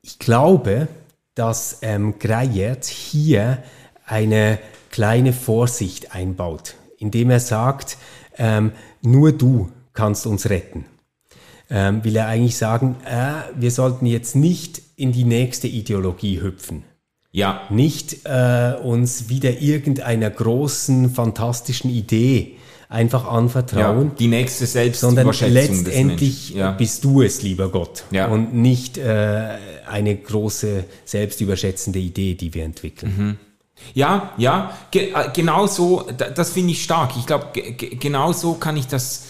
ich 0.07 0.21
glaube, 0.21 0.87
dass 1.35 1.81
ähm, 1.83 2.21
Greyert 2.21 2.85
hier 2.85 3.59
eine 4.07 4.61
kleine 4.91 5.33
Vorsicht 5.33 6.15
einbaut, 6.15 6.77
indem 6.99 7.31
er 7.31 7.41
sagt, 7.41 7.99
ähm, 8.39 8.71
nur 9.03 9.33
du 9.33 9.71
kannst 9.95 10.27
uns 10.27 10.49
retten. 10.49 10.85
Ähm, 11.69 12.05
will 12.05 12.15
er 12.15 12.29
eigentlich 12.29 12.57
sagen, 12.57 12.95
äh, 13.05 13.33
wir 13.57 13.73
sollten 13.73 14.07
jetzt 14.07 14.37
nicht 14.37 14.81
in 14.95 15.11
die 15.11 15.25
nächste 15.25 15.67
Ideologie 15.67 16.41
hüpfen. 16.41 16.85
Ja. 17.33 17.63
Nicht 17.69 18.25
äh, 18.25 18.75
uns 18.81 19.29
wieder 19.29 19.61
irgendeiner 19.61 20.31
großen, 20.31 21.11
fantastischen 21.11 21.91
Idee 21.91 22.56
einfach 22.89 23.27
anvertrauen. 23.27 24.09
Ja, 24.09 24.15
die 24.19 24.29
nächste 24.29 24.67
Sondern 25.01 25.31
letztendlich 25.31 26.51
ja. 26.51 26.73
bist 26.73 27.05
du 27.05 27.23
es, 27.23 27.43
lieber 27.43 27.69
Gott. 27.69 28.05
Ja. 28.11 28.29
Und 28.29 28.55
nicht 28.55 28.99
äh, 28.99 29.59
eine 29.89 30.17
große, 30.17 30.85
selbstüberschätzende 31.05 31.99
Idee, 31.99 32.35
die 32.35 32.55
wir 32.55 32.65
entwickeln. 32.65 33.15
Mhm. 33.17 33.37
Ja, 33.95 34.33
ja, 34.39 34.73
ge 34.91 35.13
äh, 35.13 35.31
genau 35.35 35.67
so, 35.67 36.07
das 36.35 36.51
finde 36.51 36.73
ich 36.73 36.83
stark. 36.83 37.17
Ich 37.19 37.27
glaube, 37.27 37.49
genau 37.61 38.33
so 38.33 38.55
kann 38.55 38.77
ich 38.77 38.87
das 38.87 39.25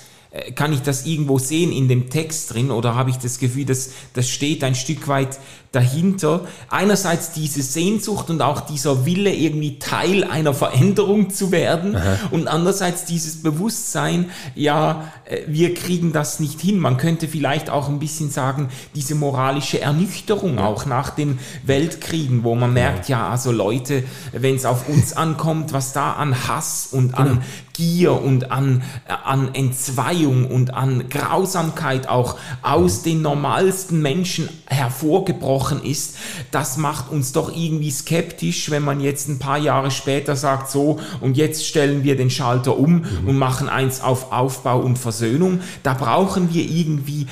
kann 0.54 0.72
ich 0.72 0.82
das 0.82 1.06
irgendwo 1.06 1.38
sehen 1.38 1.72
in 1.72 1.88
dem 1.88 2.10
Text 2.10 2.54
drin 2.54 2.70
oder 2.70 2.94
habe 2.94 3.10
ich 3.10 3.16
das 3.16 3.38
Gefühl, 3.38 3.64
dass 3.64 3.90
das 4.14 4.28
steht 4.28 4.64
ein 4.64 4.74
Stück 4.74 5.08
weit 5.08 5.38
dahinter. 5.76 6.46
Einerseits 6.70 7.32
diese 7.32 7.62
Sehnsucht 7.62 8.30
und 8.30 8.40
auch 8.40 8.62
dieser 8.62 9.04
Wille, 9.04 9.32
irgendwie 9.32 9.78
Teil 9.78 10.24
einer 10.24 10.54
Veränderung 10.54 11.30
zu 11.30 11.52
werden 11.52 11.96
Aha. 11.96 12.16
und 12.30 12.48
andererseits 12.48 13.04
dieses 13.04 13.42
Bewusstsein, 13.42 14.30
ja, 14.54 15.12
äh, 15.26 15.42
wir 15.46 15.74
kriegen 15.74 16.12
das 16.12 16.40
nicht 16.40 16.60
hin. 16.60 16.78
Man 16.78 16.96
könnte 16.96 17.28
vielleicht 17.28 17.68
auch 17.68 17.88
ein 17.88 17.98
bisschen 17.98 18.30
sagen, 18.30 18.70
diese 18.94 19.14
moralische 19.14 19.80
Ernüchterung 19.80 20.58
auch 20.58 20.86
nach 20.86 21.10
den 21.10 21.38
Weltkriegen, 21.64 22.42
wo 22.42 22.54
man 22.54 22.72
merkt, 22.72 23.08
ja, 23.08 23.28
also 23.28 23.52
Leute, 23.52 24.02
wenn 24.32 24.56
es 24.56 24.64
auf 24.64 24.88
uns 24.88 25.12
ankommt, 25.12 25.74
was 25.74 25.92
da 25.92 26.14
an 26.14 26.48
Hass 26.48 26.88
und 26.90 27.12
genau. 27.16 27.30
an 27.30 27.42
Gier 27.76 28.12
und 28.20 28.50
an, 28.50 28.82
äh, 29.06 29.12
an 29.12 29.54
Entzweiung 29.54 30.46
und 30.46 30.72
an 30.72 31.08
Grausamkeit 31.08 32.08
auch 32.08 32.36
aus 32.62 33.02
den 33.02 33.22
normalsten 33.22 34.00
Menschen 34.00 34.48
hervorgebrochen 34.66 35.82
ist, 35.82 36.16
das 36.50 36.76
macht 36.76 37.10
uns 37.10 37.32
doch 37.32 37.54
irgendwie 37.54 37.90
skeptisch, 37.90 38.70
wenn 38.70 38.82
man 38.82 39.00
jetzt 39.00 39.28
ein 39.28 39.38
paar 39.38 39.58
Jahre 39.58 39.90
später 39.90 40.36
sagt, 40.36 40.70
so, 40.70 40.98
und 41.20 41.36
jetzt 41.36 41.66
stellen 41.66 42.02
wir 42.02 42.16
den 42.16 42.30
Schalter 42.30 42.78
um 42.78 42.96
mhm. 42.96 43.28
und 43.28 43.36
machen 43.38 43.68
eins 43.68 44.00
auf 44.00 44.32
Aufbau 44.32 44.80
und 44.80 44.98
Versöhnung. 44.98 45.60
Da 45.82 45.94
brauchen 45.94 46.52
wir 46.54 46.64
irgendwie 46.64 47.26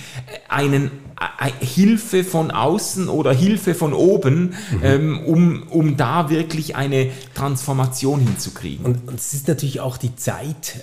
einen 0.49 0.91
Hilfe 1.61 2.25
von 2.25 2.51
außen 2.51 3.09
oder 3.09 3.33
Hilfe 3.33 3.75
von 3.75 3.93
oben, 3.93 4.55
mhm. 4.71 4.81
ähm, 4.83 5.21
um, 5.25 5.63
um 5.69 5.97
da 5.97 6.31
wirklich 6.31 6.77
eine 6.77 7.11
Transformation 7.35 8.21
hinzukriegen. 8.21 8.85
Und, 8.85 9.09
und 9.09 9.19
es 9.19 9.33
ist 9.35 9.49
natürlich 9.49 9.81
auch 9.81 9.97
die 9.97 10.17
Zeit 10.17 10.34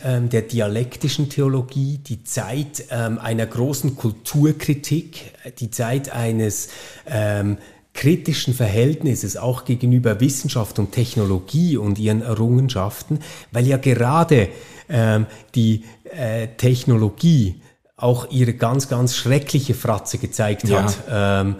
ähm, 0.03 0.29
der 0.29 0.43
dialektischen 0.43 1.29
Theologie, 1.29 1.97
die 1.97 2.23
Zeit 2.23 2.85
ähm, 2.89 3.19
einer 3.19 3.45
großen 3.45 3.95
Kulturkritik, 3.95 5.33
die 5.59 5.71
Zeit 5.71 6.11
eines 6.11 6.69
ähm, 7.07 7.57
kritischen 7.93 8.53
Verhältnisses 8.53 9.37
auch 9.37 9.65
gegenüber 9.65 10.19
Wissenschaft 10.19 10.79
und 10.79 10.91
Technologie 10.91 11.77
und 11.77 11.99
ihren 11.99 12.21
Errungenschaften, 12.21 13.19
weil 13.51 13.67
ja 13.67 13.77
gerade 13.77 14.49
ähm, 14.89 15.25
die 15.55 15.83
äh, 16.05 16.47
Technologie 16.57 17.61
auch 18.01 18.29
ihre 18.31 18.53
ganz, 18.53 18.89
ganz 18.89 19.15
schreckliche 19.15 19.73
Fratze 19.73 20.17
gezeigt 20.17 20.67
ja. 20.67 20.83
hat. 20.83 20.97
Ähm, 21.09 21.55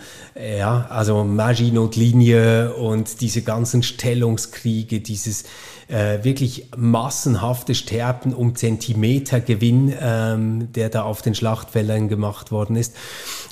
ja, 0.58 0.88
also 0.90 1.24
Maginot-Linie 1.24 2.74
und 2.74 3.22
diese 3.22 3.44
ganzen 3.44 3.84
Stellungskriege, 3.84 5.02
dieses 5.02 5.44
äh, 5.88 6.24
wirklich 6.24 6.70
massenhafte 6.76 7.76
Sterben 7.76 8.34
um 8.34 8.56
Zentimetergewinn, 8.56 9.94
ähm, 10.00 10.72
der 10.74 10.90
da 10.90 11.04
auf 11.04 11.22
den 11.22 11.36
Schlachtfeldern 11.36 12.10
gemacht 12.10 12.52
worden 12.52 12.76
ist. 12.76 12.96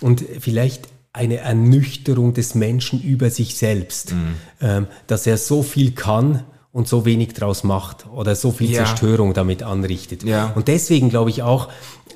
Und 0.02 0.24
vielleicht 0.40 0.88
eine 1.14 1.38
Ernüchterung 1.38 2.34
des 2.34 2.56
Menschen 2.56 3.02
über 3.02 3.30
sich 3.30 3.56
selbst, 3.56 4.14
mhm. 4.14 4.36
ähm, 4.62 4.88
dass 5.08 5.28
er 5.28 5.38
so 5.38 5.64
viel 5.64 5.92
kann 5.92 6.44
und 6.80 6.88
so 6.88 7.06
wenig 7.06 7.34
draus 7.34 7.66
macht 7.66 8.08
oder 8.08 8.36
so 8.36 8.52
viel 8.52 8.72
ja. 8.72 8.86
Zerstörung 8.86 9.34
damit 9.34 9.64
anrichtet. 9.64 10.24
Ja. 10.24 10.54
Und 10.56 10.70
deswegen 10.70 11.10
glaube 11.10 11.30
ich 11.30 11.44
auch, 11.44 11.68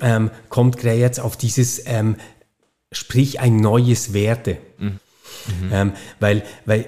ähm, 0.02 0.32
kommt 0.48 0.78
Gray 0.78 1.00
jetzt 1.00 1.20
auf 1.20 1.36
dieses, 1.36 1.84
ähm, 1.86 2.16
sprich 2.94 3.42
ein 3.42 3.58
neues 3.58 4.14
Werde. 4.14 4.58
Mhm. 4.78 4.88
Mhm. 4.88 5.00
Ähm, 5.72 5.92
weil 6.22 6.44
weil 6.66 6.86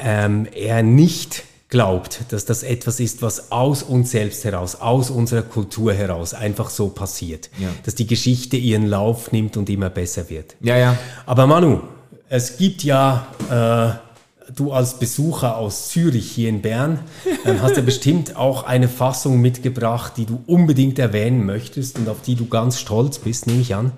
ähm, 0.00 0.46
er 0.54 0.84
nicht 0.84 1.42
glaubt, 1.68 2.20
dass 2.28 2.44
das 2.44 2.62
etwas 2.62 3.00
ist, 3.00 3.22
was 3.22 3.50
aus 3.50 3.82
uns 3.82 4.12
selbst 4.12 4.44
heraus, 4.44 4.76
aus 4.76 5.10
unserer 5.10 5.42
Kultur 5.42 5.92
heraus 5.92 6.32
einfach 6.32 6.70
so 6.70 6.90
passiert. 6.90 7.50
Ja. 7.58 7.68
Dass 7.84 7.96
die 7.96 8.06
Geschichte 8.06 8.56
ihren 8.56 8.86
Lauf 8.86 9.32
nimmt 9.32 9.56
und 9.56 9.68
immer 9.68 9.90
besser 9.90 10.30
wird. 10.30 10.54
Ja, 10.60 10.76
ja. 10.76 10.96
Aber 11.26 11.48
Manu, 11.48 11.80
es 12.28 12.56
gibt 12.56 12.84
ja, 12.84 13.26
äh, 13.50 14.09
du 14.56 14.72
als 14.72 14.98
Besucher 14.98 15.56
aus 15.56 15.88
Zürich 15.88 16.30
hier 16.30 16.48
in 16.48 16.62
Bern, 16.62 17.00
äh, 17.44 17.58
hast 17.60 17.76
ja 17.76 17.82
bestimmt 17.82 18.36
auch 18.36 18.64
eine 18.64 18.88
Fassung 18.88 19.40
mitgebracht, 19.40 20.14
die 20.16 20.26
du 20.26 20.42
unbedingt 20.46 20.98
erwähnen 20.98 21.44
möchtest 21.44 21.98
und 21.98 22.08
auf 22.08 22.22
die 22.22 22.34
du 22.34 22.46
ganz 22.46 22.78
stolz 22.78 23.18
bist, 23.18 23.46
nehme 23.46 23.60
ich 23.60 23.74
an. 23.74 23.92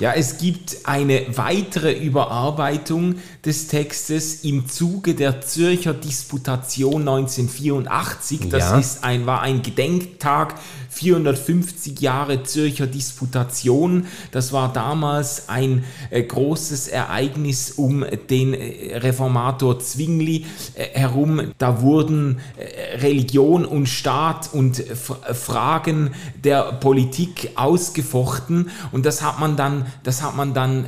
Ja, 0.00 0.12
es 0.14 0.38
gibt 0.38 0.78
eine 0.84 1.36
weitere 1.36 1.92
Überarbeitung 1.92 3.16
des 3.44 3.66
Textes 3.66 4.42
im 4.42 4.66
Zuge 4.66 5.14
der 5.14 5.42
Zürcher 5.42 5.92
Disputation 5.92 7.02
1984. 7.02 8.48
Das 8.48 8.70
ja. 8.70 8.78
ist 8.78 9.04
ein, 9.04 9.26
war 9.26 9.42
ein 9.42 9.62
Gedenktag 9.62 10.54
450 10.94 12.00
Jahre 12.00 12.44
Zürcher 12.44 12.86
Disputation. 12.86 14.06
Das 14.30 14.52
war 14.52 14.72
damals 14.72 15.48
ein 15.48 15.84
äh, 16.10 16.22
großes 16.22 16.88
Ereignis 16.88 17.72
um 17.72 18.04
den 18.30 18.54
äh, 18.54 18.96
Reformator 18.98 19.80
Zwingli 19.80 20.46
äh, 20.74 20.98
herum. 20.98 21.52
Da 21.58 21.80
wurden 21.80 22.38
Religion 23.00 23.64
und 23.64 23.88
Staat 23.88 24.52
und 24.52 24.76
Fragen 24.76 26.10
der 26.42 26.72
Politik 26.74 27.50
ausgefochten 27.56 28.70
und 28.92 29.06
das 29.06 29.22
hat 29.22 29.40
man 29.40 29.56
dann, 29.56 29.86
das 30.02 30.22
hat 30.22 30.36
man 30.36 30.54
dann, 30.54 30.86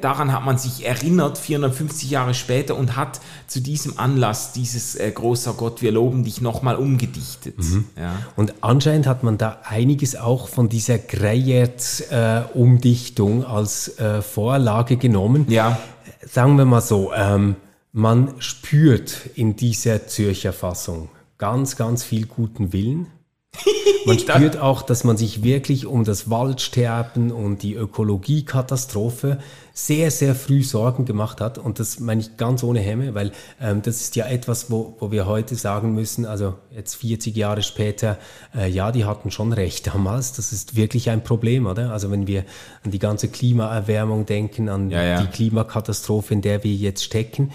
daran 0.00 0.32
hat 0.32 0.44
man 0.44 0.58
sich 0.58 0.86
erinnert 0.86 1.38
450 1.38 2.10
Jahre 2.10 2.34
später 2.34 2.76
und 2.76 2.96
hat 2.96 3.20
zu 3.46 3.60
diesem 3.60 3.98
Anlass 3.98 4.52
dieses 4.52 4.98
großer 5.14 5.54
Gott, 5.54 5.82
wir 5.82 5.92
loben 5.92 6.24
dich 6.24 6.40
nochmal 6.40 6.76
umgedichtet. 6.76 7.58
Mhm. 7.58 7.84
Ja. 7.96 8.14
Und 8.36 8.54
anscheinend 8.60 9.06
hat 9.06 9.22
man 9.22 9.38
da 9.42 9.58
einiges 9.64 10.14
auch 10.14 10.48
von 10.48 10.68
dieser 10.68 10.98
Greyert-Umdichtung 10.98 13.42
äh, 13.42 13.46
als 13.46 13.98
äh, 13.98 14.22
Vorlage 14.22 14.96
genommen. 14.96 15.46
Ja. 15.48 15.80
Sagen 16.24 16.56
wir 16.56 16.64
mal 16.64 16.80
so, 16.80 17.12
ähm, 17.12 17.56
man 17.90 18.34
spürt 18.38 19.30
in 19.34 19.56
dieser 19.56 20.06
Zürcher 20.06 20.52
Fassung 20.52 21.08
ganz, 21.38 21.74
ganz 21.76 22.04
viel 22.04 22.26
guten 22.26 22.72
Willen. 22.72 23.08
Man 24.06 24.18
spürt 24.18 24.56
auch, 24.56 24.82
dass 24.82 25.04
man 25.04 25.16
sich 25.16 25.44
wirklich 25.44 25.86
um 25.86 26.02
das 26.02 26.28
Waldsterben 26.28 27.30
und 27.30 27.62
die 27.62 27.74
Ökologiekatastrophe 27.74 29.38
sehr, 29.74 30.10
sehr 30.10 30.34
früh 30.34 30.62
Sorgen 30.62 31.04
gemacht 31.04 31.40
hat. 31.40 31.58
Und 31.58 31.78
das 31.78 31.98
meine 31.98 32.20
ich 32.20 32.36
ganz 32.36 32.62
ohne 32.62 32.80
Hemme, 32.80 33.14
weil 33.14 33.32
ähm, 33.60 33.82
das 33.82 34.00
ist 34.00 34.16
ja 34.16 34.26
etwas, 34.26 34.70
wo, 34.70 34.96
wo 34.98 35.10
wir 35.10 35.26
heute 35.26 35.54
sagen 35.54 35.94
müssen, 35.94 36.26
also 36.26 36.54
jetzt 36.70 36.96
40 36.96 37.36
Jahre 37.36 37.62
später, 37.62 38.18
äh, 38.54 38.68
ja, 38.68 38.92
die 38.92 39.04
hatten 39.04 39.30
schon 39.30 39.52
recht 39.52 39.86
damals. 39.86 40.32
Das 40.34 40.52
ist 40.52 40.76
wirklich 40.76 41.10
ein 41.10 41.24
Problem, 41.24 41.66
oder? 41.66 41.90
Also 41.90 42.10
wenn 42.10 42.26
wir 42.26 42.44
an 42.84 42.90
die 42.90 42.98
ganze 42.98 43.28
Klimaerwärmung 43.28 44.26
denken, 44.26 44.68
an 44.68 44.90
ja, 44.90 45.02
ja. 45.02 45.22
die 45.22 45.28
Klimakatastrophe, 45.28 46.34
in 46.34 46.42
der 46.42 46.64
wir 46.64 46.74
jetzt 46.74 47.04
stecken. 47.04 47.52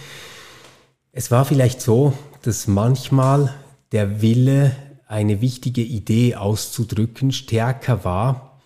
Es 1.11 1.31
war 1.31 1.45
vielleicht 1.45 1.81
so, 1.81 2.13
dass 2.41 2.67
manchmal 2.67 3.53
der 3.91 4.21
Wille 4.21 4.75
eine 5.07 5.41
wichtige 5.41 5.81
Idee 5.81 6.35
auszudrücken, 6.35 7.31
stärker 7.31 8.03
war 8.03 8.59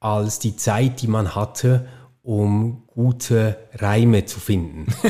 als 0.00 0.38
die 0.38 0.56
Zeit, 0.56 1.02
die 1.02 1.06
man 1.06 1.34
hatte, 1.34 1.86
um 2.22 2.81
gute 2.94 3.56
Reime 3.78 4.26
zu 4.26 4.38
finden. 4.38 4.86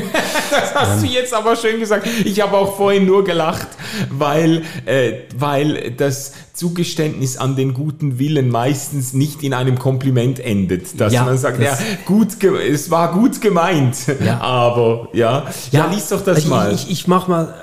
das 0.51 0.73
hast 0.73 1.03
ähm, 1.03 1.07
du 1.09 1.13
jetzt 1.13 1.33
aber 1.33 1.55
schön 1.55 1.79
gesagt. 1.79 2.07
Ich 2.23 2.41
habe 2.41 2.57
auch 2.57 2.77
vorhin 2.77 3.05
nur 3.05 3.25
gelacht, 3.25 3.67
weil, 4.09 4.63
äh, 4.85 5.13
weil 5.35 5.91
das 5.91 6.33
Zugeständnis 6.53 7.37
an 7.37 7.55
den 7.55 7.73
guten 7.73 8.19
Willen 8.19 8.49
meistens 8.49 9.13
nicht 9.13 9.43
in 9.43 9.53
einem 9.53 9.79
Kompliment 9.79 10.39
endet. 10.39 10.99
Dass 10.99 11.11
ja, 11.11 11.25
man 11.25 11.37
sagt, 11.37 11.61
ja, 11.61 11.77
gut, 12.05 12.41
es 12.43 12.89
war 12.89 13.13
gut 13.13 13.41
gemeint, 13.41 13.97
ja. 14.23 14.39
aber 14.41 15.09
ja, 15.13 15.45
ja, 15.71 15.85
ja 15.85 15.91
lies 15.91 16.07
doch 16.07 16.23
das 16.23 16.39
ich, 16.39 16.47
mal. 16.47 16.73
Ich, 16.73 16.89
ich 16.89 17.07
mach 17.07 17.27
mal 17.27 17.53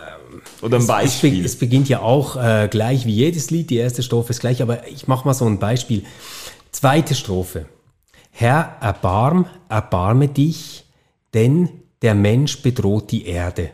oder 0.61 0.79
ein 0.79 0.87
Beispiel. 0.87 1.41
Es, 1.41 1.53
es 1.53 1.59
beginnt 1.59 1.89
ja 1.89 2.01
auch 2.01 2.37
äh, 2.37 2.69
gleich 2.71 3.07
wie 3.07 3.15
jedes 3.15 3.51
Lied, 3.51 3.71
die 3.71 3.77
erste 3.77 4.03
Strophe 4.03 4.31
ist 4.31 4.41
gleich, 4.41 4.61
aber 4.61 4.87
ich 4.89 5.09
mache 5.09 5.27
mal 5.27 5.33
so 5.33 5.47
ein 5.47 5.59
Beispiel. 5.59 6.05
Zweite 6.73 7.15
Strophe. 7.15 7.65
Herr, 8.41 8.77
erbarm, 8.81 9.45
erbarme 9.69 10.29
dich, 10.29 10.87
denn 11.35 11.69
der 12.01 12.15
Mensch 12.15 12.63
bedroht 12.63 13.11
die 13.11 13.27
Erde. 13.27 13.69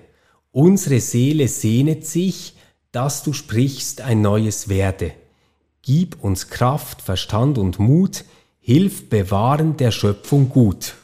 Unsere 0.50 0.98
Seele 0.98 1.46
sehnet 1.46 2.04
sich, 2.04 2.56
dass 2.90 3.22
du 3.22 3.32
sprichst, 3.32 4.00
ein 4.00 4.22
neues 4.22 4.68
werde. 4.68 5.12
Gib 5.82 6.20
uns 6.20 6.48
Kraft, 6.48 7.00
Verstand 7.00 7.58
und 7.58 7.78
Mut, 7.78 8.24
hilf 8.58 9.08
bewahren 9.08 9.76
der 9.76 9.92
Schöpfung 9.92 10.48
gut. 10.48 10.94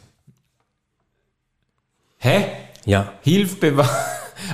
Hä? 2.18 2.46
Ja. 2.84 3.12
Hilf 3.22 3.60
bewahren. 3.60 3.88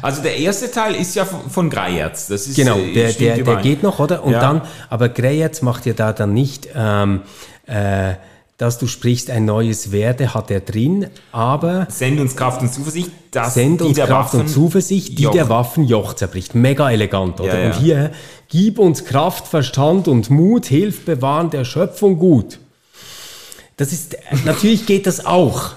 Also 0.02 0.20
der 0.20 0.36
erste 0.36 0.70
Teil 0.70 0.94
ist 0.94 1.14
ja 1.14 1.24
von 1.24 1.70
Greyerz. 1.70 2.26
Das 2.26 2.46
ist, 2.46 2.56
genau, 2.56 2.78
äh, 2.78 2.92
der, 2.92 3.12
der, 3.14 3.38
der 3.38 3.56
geht 3.56 3.82
noch, 3.82 4.00
oder? 4.00 4.22
Und 4.22 4.32
ja. 4.32 4.40
dann, 4.40 4.60
aber 4.90 5.08
Greyerz 5.08 5.62
macht 5.62 5.86
ja 5.86 5.94
da 5.94 6.12
dann 6.12 6.34
nicht, 6.34 6.68
ähm, 6.74 7.22
äh, 7.64 8.16
dass 8.58 8.76
du 8.76 8.88
sprichst, 8.88 9.30
ein 9.30 9.44
neues 9.44 9.92
Werde 9.92 10.34
hat 10.34 10.50
er 10.50 10.58
drin, 10.60 11.06
aber... 11.30 11.86
Send 11.90 12.18
uns 12.18 12.34
Kraft 12.34 12.60
und 12.60 12.72
Zuversicht, 12.72 13.10
dass 13.30 13.54
Send 13.54 13.80
uns 13.80 13.96
Kraft 13.96 14.10
Waffen 14.10 14.40
und 14.40 14.48
Zuversicht, 14.48 15.16
die 15.16 15.22
Joch. 15.22 15.32
der 15.32 15.48
Waffen 15.48 15.84
Joch 15.84 16.14
zerbricht. 16.14 16.56
Mega 16.56 16.90
elegant, 16.90 17.40
oder? 17.40 17.54
Ja, 17.54 17.60
ja. 17.60 17.66
Und 17.66 17.80
hier, 17.80 18.10
gib 18.48 18.80
uns 18.80 19.04
Kraft, 19.04 19.46
Verstand 19.46 20.08
und 20.08 20.28
Mut, 20.28 20.66
hilf 20.66 21.04
bewahren 21.04 21.50
der 21.50 21.64
Schöpfung 21.64 22.18
gut. 22.18 22.58
Das 23.76 23.92
ist, 23.92 24.16
natürlich 24.44 24.86
geht 24.86 25.06
das 25.06 25.24
auch. 25.24 25.74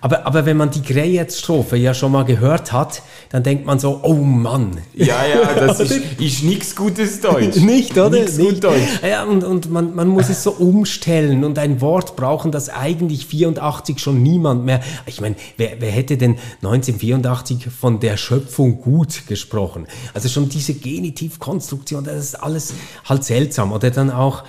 Aber, 0.00 0.26
aber 0.26 0.46
wenn 0.46 0.56
man 0.56 0.70
die 0.70 0.82
Greyerz-Strophe 0.82 1.76
ja 1.76 1.92
schon 1.92 2.12
mal 2.12 2.24
gehört 2.24 2.72
hat, 2.72 3.02
dann 3.30 3.42
denkt 3.42 3.66
man 3.66 3.78
so, 3.78 4.00
oh 4.02 4.14
Mann. 4.14 4.78
Ja, 4.94 5.26
ja, 5.26 5.54
das 5.58 5.80
ist, 5.80 6.20
ist 6.20 6.44
nichts 6.44 6.76
Gutes 6.76 7.20
Deutsch. 7.20 7.56
Nicht, 7.60 7.92
oder? 7.92 8.10
Nichts 8.10 8.38
gut 8.38 8.62
Deutsch. 8.62 9.00
Ja, 9.02 9.24
und, 9.24 9.42
und 9.42 9.70
man, 9.70 9.94
man 9.94 10.08
muss 10.08 10.28
es 10.28 10.42
so 10.42 10.52
umstellen 10.52 11.44
und 11.44 11.58
ein 11.58 11.80
Wort 11.80 12.14
brauchen, 12.14 12.52
das 12.52 12.68
eigentlich 12.68 13.26
84 13.26 13.98
schon 13.98 14.22
niemand 14.22 14.64
mehr. 14.64 14.80
Ich 15.06 15.20
meine, 15.20 15.34
wer, 15.56 15.80
wer 15.80 15.90
hätte 15.90 16.16
denn 16.16 16.38
1984 16.62 17.66
von 17.66 17.98
der 17.98 18.16
Schöpfung 18.16 18.80
gut 18.80 19.26
gesprochen? 19.26 19.86
Also 20.14 20.28
schon 20.28 20.48
diese 20.48 20.74
Genitivkonstruktion, 20.74 22.04
das 22.04 22.16
ist 22.18 22.34
alles 22.36 22.72
halt 23.04 23.24
seltsam. 23.24 23.72
Oder 23.72 23.90
dann 23.90 24.10
auch 24.10 24.44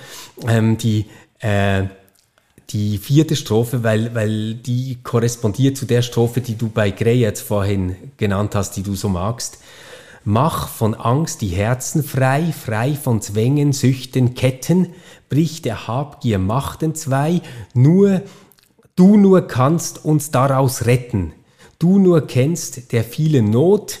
ähm, 0.46 0.78
die 0.78 1.06
äh, 1.40 1.84
die 2.72 2.98
vierte 2.98 3.36
Strophe, 3.36 3.82
weil, 3.82 4.14
weil 4.14 4.54
die 4.54 4.98
korrespondiert 5.02 5.76
zu 5.76 5.86
der 5.86 6.02
Strophe, 6.02 6.40
die 6.40 6.56
du 6.56 6.68
bei 6.68 6.90
Grey 6.90 7.18
jetzt 7.18 7.40
vorhin 7.40 7.96
genannt 8.16 8.54
hast, 8.54 8.76
die 8.76 8.82
du 8.82 8.94
so 8.94 9.08
magst. 9.08 9.58
Mach 10.24 10.68
von 10.68 10.94
Angst 10.94 11.40
die 11.40 11.48
Herzen 11.48 12.04
frei, 12.04 12.52
frei 12.52 12.94
von 12.94 13.22
Zwängen, 13.22 13.72
Süchten, 13.72 14.34
Ketten, 14.34 14.88
brich 15.28 15.62
der 15.62 15.88
Habgier 15.88 16.38
Machten 16.38 16.94
zwei, 16.94 17.40
nur, 17.72 18.22
du 18.96 19.16
nur 19.16 19.46
kannst 19.46 20.04
uns 20.04 20.30
daraus 20.30 20.86
retten. 20.86 21.32
Du 21.78 21.98
nur 21.98 22.26
kennst 22.26 22.92
der 22.92 23.02
vielen 23.02 23.50
Not, 23.50 24.00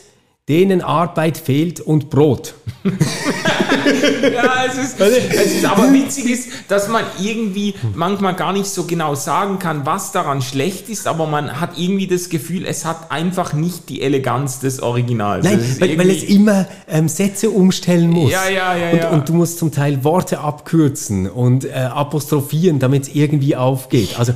denen 0.50 0.82
Arbeit 0.82 1.38
fehlt 1.38 1.78
und 1.78 2.10
Brot. 2.10 2.54
ja, 2.84 4.64
es 4.66 4.78
ist, 4.78 5.00
es 5.00 5.54
ist 5.54 5.64
aber 5.64 5.92
witzig 5.92 6.28
ist, 6.28 6.48
dass 6.66 6.88
man 6.88 7.04
irgendwie 7.22 7.76
manchmal 7.94 8.34
gar 8.34 8.52
nicht 8.52 8.66
so 8.66 8.82
genau 8.82 9.14
sagen 9.14 9.60
kann, 9.60 9.86
was 9.86 10.10
daran 10.10 10.42
schlecht 10.42 10.88
ist, 10.88 11.06
aber 11.06 11.28
man 11.28 11.60
hat 11.60 11.78
irgendwie 11.78 12.08
das 12.08 12.30
Gefühl, 12.30 12.66
es 12.66 12.84
hat 12.84 13.12
einfach 13.12 13.52
nicht 13.52 13.88
die 13.90 14.02
Eleganz 14.02 14.58
des 14.58 14.82
Originals. 14.82 15.44
Nein, 15.44 15.64
weil, 15.78 15.96
weil, 15.96 16.10
es 16.10 16.24
immer 16.24 16.66
ähm, 16.88 17.06
Sätze 17.06 17.50
umstellen 17.50 18.10
muss. 18.10 18.32
Ja, 18.32 18.48
ja, 18.48 18.74
ja, 18.74 18.90
und, 18.90 18.98
ja. 18.98 19.10
und 19.10 19.28
du 19.28 19.34
musst 19.34 19.60
zum 19.60 19.70
Teil 19.70 20.02
Worte 20.02 20.40
abkürzen 20.40 21.30
und 21.30 21.64
äh, 21.64 21.74
apostrophieren, 21.74 22.80
damit 22.80 23.04
es 23.04 23.14
irgendwie 23.14 23.54
aufgeht. 23.54 24.18
Also, 24.18 24.32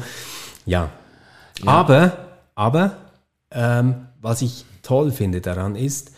ja. 0.64 0.90
ja. 1.60 1.66
Aber, 1.66 2.12
aber, 2.54 2.98
ähm, 3.50 3.96
was 4.22 4.42
ich 4.42 4.64
toll 4.84 5.10
finde 5.10 5.40
daran 5.40 5.74
ist, 5.74 6.12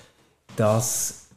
dass 0.56 1.28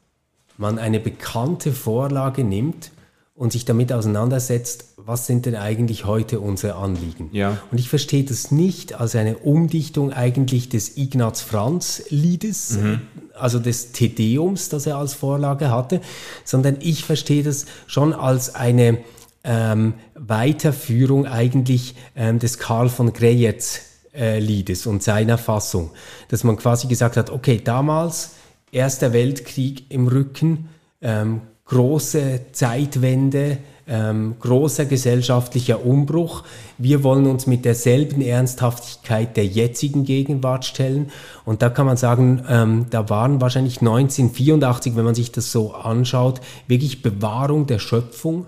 man 0.57 0.77
eine 0.77 0.99
bekannte 0.99 1.71
Vorlage 1.71 2.43
nimmt 2.43 2.91
und 3.33 3.53
sich 3.53 3.63
damit 3.63 3.93
auseinandersetzt, 3.93 4.95
was 4.97 5.25
sind 5.25 5.45
denn 5.45 5.55
eigentlich 5.55 6.03
heute 6.03 6.41
unsere 6.41 6.75
Anliegen. 6.75 7.29
Ja. 7.31 7.57
Und 7.71 7.79
ich 7.79 7.87
verstehe 7.87 8.25
das 8.25 8.51
nicht 8.51 8.99
als 8.99 9.15
eine 9.15 9.37
Umdichtung 9.37 10.11
eigentlich 10.11 10.67
des 10.67 10.97
Ignaz 10.97 11.39
Franz 11.39 12.03
Liedes, 12.09 12.77
mhm. 12.77 13.01
also 13.33 13.59
des 13.59 13.93
Tedeums, 13.93 14.67
das 14.67 14.85
er 14.85 14.97
als 14.97 15.13
Vorlage 15.13 15.71
hatte, 15.71 16.01
sondern 16.43 16.77
ich 16.81 17.05
verstehe 17.05 17.43
das 17.43 17.65
schon 17.87 18.11
als 18.11 18.55
eine 18.55 18.97
ähm, 19.45 19.93
Weiterführung 20.15 21.25
eigentlich 21.25 21.95
ähm, 22.17 22.39
des 22.39 22.57
Karl 22.57 22.89
von 22.89 23.13
Greyerz 23.13 23.88
äh, 24.19 24.39
Liedes 24.39 24.85
und 24.85 25.01
seiner 25.01 25.37
Fassung, 25.37 25.91
dass 26.27 26.43
man 26.43 26.57
quasi 26.57 26.87
gesagt 26.87 27.17
hat, 27.17 27.29
okay, 27.29 27.61
damals 27.63 28.31
Erster 28.71 29.13
Weltkrieg 29.13 29.85
im 29.89 30.07
Rücken, 30.07 30.69
ähm, 31.01 31.41
große 31.65 32.51
Zeitwende, 32.51 33.57
ähm, 33.87 34.35
großer 34.39 34.85
gesellschaftlicher 34.85 35.83
Umbruch. 35.83 36.43
Wir 36.77 37.03
wollen 37.03 37.25
uns 37.25 37.47
mit 37.47 37.65
derselben 37.65 38.21
Ernsthaftigkeit 38.21 39.35
der 39.35 39.45
jetzigen 39.47 40.03
Gegenwart 40.03 40.65
stellen. 40.65 41.11
Und 41.45 41.63
da 41.63 41.69
kann 41.69 41.87
man 41.87 41.97
sagen, 41.97 42.43
ähm, 42.47 42.85
da 42.91 43.09
waren 43.09 43.41
wahrscheinlich 43.41 43.81
1984, 43.81 44.95
wenn 44.95 45.05
man 45.05 45.15
sich 45.15 45.31
das 45.31 45.51
so 45.51 45.73
anschaut, 45.73 46.41
wirklich 46.67 47.01
Bewahrung 47.01 47.65
der 47.65 47.79
Schöpfung. 47.79 48.45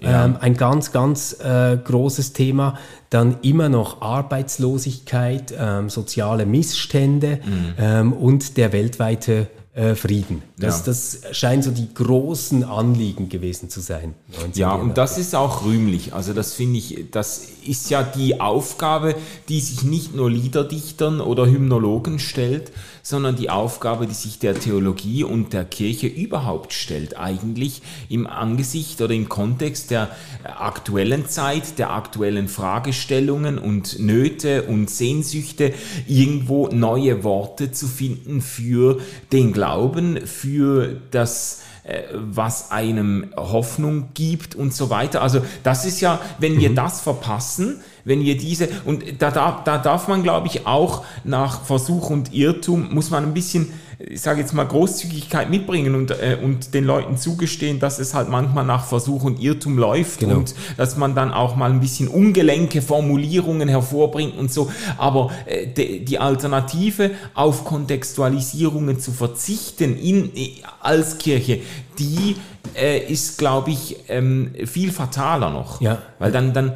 Ja. 0.00 0.24
Ähm, 0.24 0.36
ein 0.40 0.56
ganz, 0.56 0.92
ganz 0.92 1.36
äh, 1.40 1.76
großes 1.76 2.32
Thema. 2.32 2.78
Dann 3.10 3.38
immer 3.42 3.68
noch 3.68 4.02
Arbeitslosigkeit, 4.02 5.52
ähm, 5.58 5.90
soziale 5.90 6.46
Missstände 6.46 7.40
mhm. 7.44 7.74
ähm, 7.78 8.12
und 8.12 8.56
der 8.56 8.72
weltweite 8.72 9.48
äh, 9.72 9.94
Frieden. 9.94 10.42
Das, 10.58 10.80
ja. 10.80 10.86
das 10.86 11.20
scheinen 11.30 11.62
so 11.62 11.70
die 11.70 11.94
großen 11.94 12.64
Anliegen 12.64 13.28
gewesen 13.28 13.70
zu 13.70 13.80
sein. 13.80 14.14
Ja, 14.54 14.74
und 14.74 14.98
das 14.98 15.16
ist 15.16 15.34
auch 15.36 15.64
rühmlich. 15.64 16.12
Also 16.12 16.32
das 16.32 16.54
finde 16.54 16.78
ich, 16.78 17.06
das 17.12 17.46
ist 17.64 17.88
ja 17.88 18.02
die 18.02 18.40
Aufgabe, 18.40 19.14
die 19.48 19.60
sich 19.60 19.84
nicht 19.84 20.14
nur 20.14 20.28
Liederdichtern 20.28 21.20
oder 21.20 21.46
Hymnologen 21.46 22.18
stellt, 22.18 22.72
sondern 23.10 23.36
die 23.36 23.50
Aufgabe, 23.50 24.06
die 24.06 24.14
sich 24.14 24.38
der 24.38 24.58
Theologie 24.58 25.24
und 25.24 25.52
der 25.52 25.64
Kirche 25.64 26.06
überhaupt 26.06 26.72
stellt, 26.72 27.18
eigentlich 27.18 27.82
im 28.08 28.26
Angesicht 28.26 29.02
oder 29.02 29.12
im 29.12 29.28
Kontext 29.28 29.90
der 29.90 30.10
aktuellen 30.44 31.28
Zeit, 31.28 31.78
der 31.78 31.90
aktuellen 31.90 32.48
Fragestellungen 32.48 33.58
und 33.58 33.98
Nöte 33.98 34.62
und 34.62 34.88
Sehnsüchte, 34.88 35.74
irgendwo 36.06 36.68
neue 36.68 37.24
Worte 37.24 37.72
zu 37.72 37.86
finden 37.86 38.40
für 38.40 39.00
den 39.32 39.52
Glauben, 39.52 40.26
für 40.26 41.00
das 41.10 41.62
äh, 41.82 42.02
was 42.12 42.70
einem 42.70 43.32
Hoffnung 43.36 44.10
gibt 44.14 44.54
und 44.54 44.72
so 44.72 44.90
weiter. 44.90 45.22
Also 45.22 45.40
das 45.62 45.84
ist 45.84 46.00
ja, 46.00 46.20
wenn 46.38 46.58
wir 46.58 46.70
mhm. 46.70 46.74
das 46.76 47.00
verpassen, 47.00 47.80
wenn 48.10 48.24
wir 48.24 48.36
diese, 48.36 48.68
und 48.84 49.04
da, 49.20 49.30
da, 49.30 49.62
da 49.64 49.78
darf 49.78 50.08
man, 50.08 50.24
glaube 50.24 50.48
ich, 50.48 50.66
auch 50.66 51.04
nach 51.22 51.62
Versuch 51.62 52.10
und 52.10 52.34
Irrtum, 52.34 52.92
muss 52.92 53.10
man 53.10 53.22
ein 53.22 53.32
bisschen, 53.34 53.72
ich 54.00 54.20
sage 54.20 54.40
jetzt 54.40 54.52
mal, 54.52 54.64
Großzügigkeit 54.64 55.48
mitbringen 55.48 55.94
und, 55.94 56.10
äh, 56.10 56.36
und 56.42 56.74
den 56.74 56.84
Leuten 56.84 57.16
zugestehen, 57.16 57.78
dass 57.78 58.00
es 58.00 58.12
halt 58.12 58.28
manchmal 58.28 58.64
nach 58.66 58.84
Versuch 58.84 59.22
und 59.22 59.40
Irrtum 59.40 59.78
läuft 59.78 60.18
genau. 60.18 60.38
und 60.38 60.56
dass 60.76 60.96
man 60.96 61.14
dann 61.14 61.32
auch 61.32 61.54
mal 61.54 61.70
ein 61.70 61.78
bisschen 61.78 62.08
ungelenke 62.08 62.82
Formulierungen 62.82 63.68
hervorbringt 63.68 64.36
und 64.36 64.52
so. 64.52 64.72
Aber 64.98 65.30
äh, 65.46 65.68
de, 65.68 66.00
die 66.00 66.18
Alternative, 66.18 67.12
auf 67.34 67.64
Kontextualisierungen 67.64 68.98
zu 68.98 69.12
verzichten 69.12 69.96
in, 69.96 70.32
als 70.80 71.18
Kirche, 71.18 71.60
die 71.96 72.34
äh, 72.74 72.98
ist, 73.06 73.38
glaube 73.38 73.70
ich, 73.70 73.98
ähm, 74.08 74.52
viel 74.64 74.90
fataler 74.90 75.50
noch. 75.50 75.80
Ja. 75.80 75.98
Weil 76.18 76.32
dann, 76.32 76.52
dann, 76.52 76.72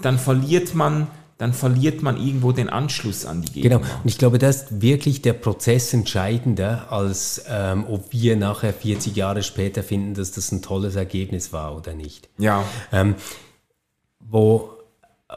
dann 0.00 0.18
verliert 0.18 0.74
man 0.74 1.08
dann 1.38 1.52
verliert 1.52 2.02
man 2.02 2.16
irgendwo 2.16 2.52
den 2.52 2.70
Anschluss 2.70 3.26
an 3.26 3.42
die 3.42 3.52
Gegner. 3.52 3.78
Genau, 3.78 3.90
und 4.02 4.08
ich 4.08 4.16
glaube, 4.16 4.38
das 4.38 4.62
ist 4.62 4.80
wirklich 4.80 5.20
der 5.20 5.34
Prozess 5.34 5.92
entscheidender, 5.92 6.90
als 6.90 7.44
ähm, 7.48 7.84
ob 7.88 8.10
wir 8.12 8.36
nachher 8.36 8.72
40 8.72 9.14
Jahre 9.14 9.42
später 9.42 9.82
finden, 9.82 10.14
dass 10.14 10.32
das 10.32 10.50
ein 10.50 10.62
tolles 10.62 10.96
Ergebnis 10.96 11.52
war 11.52 11.76
oder 11.76 11.92
nicht. 11.92 12.30
Ja. 12.38 12.64
Ähm, 12.90 13.16
wo, 14.18 14.70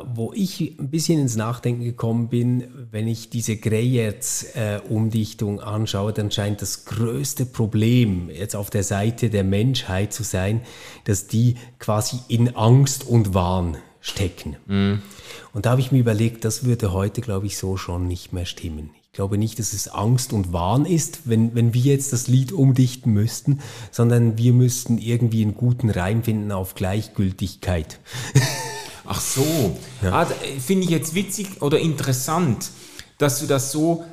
wo 0.06 0.32
ich 0.34 0.80
ein 0.80 0.90
bisschen 0.90 1.20
ins 1.20 1.36
Nachdenken 1.36 1.84
gekommen 1.84 2.30
bin, 2.30 2.88
wenn 2.92 3.10
ich 3.10 3.30
diese 3.30 3.58
Greyerz-Umdichtung 3.58 5.60
äh, 5.60 5.64
anschaue, 5.64 6.14
dann 6.14 6.32
scheint 6.32 6.62
das 6.62 6.86
größte 6.86 7.46
Problem 7.46 8.30
jetzt 8.30 8.56
auf 8.56 8.70
der 8.70 8.84
Seite 8.84 9.30
der 9.30 9.44
Menschheit 9.44 10.14
zu 10.14 10.24
sein, 10.24 10.62
dass 11.04 11.28
die 11.28 11.56
quasi 11.78 12.20
in 12.30 12.56
Angst 12.56 13.06
und 13.06 13.34
Wahn 13.34 13.76
stecken. 14.02 14.56
Mhm. 14.68 15.02
Und 15.54 15.66
da 15.66 15.72
habe 15.72 15.82
ich 15.82 15.92
mir 15.92 16.00
überlegt, 16.00 16.46
das 16.46 16.64
würde 16.64 16.94
heute, 16.94 17.22
glaube 17.22 17.48
ich, 17.48 17.58
so 17.58 17.78
schon 17.78 18.08
nicht 18.08 18.34
mehr 18.34 18.46
stimmen. 18.46 18.92
Ich 19.12 19.14
glaube 19.14 19.38
nicht, 19.38 19.60
dass 19.60 19.74
es 19.74 19.88
Angst 19.88 20.34
und 20.34 20.54
Wahn 20.54 20.86
ist, 20.86 21.22
wenn, 21.26 21.56
wenn 21.56 21.74
wir 21.74 21.82
jetzt 21.82 22.14
das 22.14 22.28
Lied 22.28 22.52
umdichten 22.52 23.12
müssten, 23.12 23.60
sondern 23.92 24.38
wir 24.38 24.54
müssten 24.54 24.98
irgendwie 24.98 25.42
einen 25.42 25.56
guten 25.56 25.90
Reim 25.90 26.24
finden 26.24 26.52
auf 26.52 26.76
Gleichgültigkeit. 26.76 28.00
Ach 29.06 29.20
so. 29.20 29.78
Ja. 30.04 30.22
Ah, 30.22 30.28
Finde 30.60 30.84
ich 30.84 30.92
jetzt 30.92 31.16
witzig 31.16 31.62
oder 31.62 31.80
interessant, 31.80 32.70
dass 33.18 33.40
du 33.40 33.48
das 33.48 33.72
so 33.72 34.06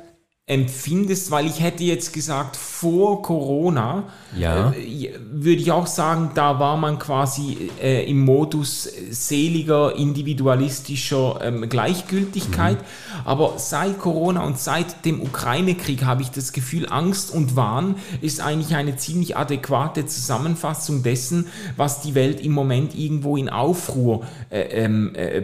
empfindest, 0.49 1.29
weil 1.29 1.45
ich 1.45 1.59
hätte 1.59 1.83
jetzt 1.83 2.13
gesagt, 2.13 2.55
vor 2.55 3.21
Corona 3.21 4.05
ja. 4.33 4.71
äh, 4.71 5.11
würde 5.29 5.61
ich 5.61 5.73
auch 5.73 5.87
sagen, 5.87 6.31
da 6.35 6.57
war 6.57 6.77
man 6.77 6.99
quasi 6.99 7.69
äh, 7.83 8.09
im 8.09 8.23
Modus 8.23 8.89
seliger, 9.09 9.93
individualistischer 9.97 11.41
ähm, 11.43 11.67
Gleichgültigkeit. 11.67 12.77
Mhm. 12.77 13.25
Aber 13.25 13.55
seit 13.57 13.99
Corona 13.99 14.45
und 14.45 14.57
seit 14.57 15.03
dem 15.03 15.21
Ukraine-Krieg 15.21 16.05
habe 16.05 16.21
ich 16.21 16.31
das 16.31 16.53
Gefühl, 16.53 16.87
Angst 16.87 17.33
und 17.33 17.57
Wahn 17.57 17.95
ist 18.21 18.39
eigentlich 18.39 18.73
eine 18.73 18.95
ziemlich 18.95 19.35
adäquate 19.35 20.05
Zusammenfassung 20.05 21.03
dessen, 21.03 21.47
was 21.75 21.99
die 21.99 22.15
Welt 22.15 22.39
im 22.39 22.53
Moment 22.53 22.97
irgendwo 22.97 23.35
in 23.35 23.49
Aufruhr 23.49 24.25
äh, 24.49 24.61
ähm, 24.61 25.13
äh, 25.13 25.41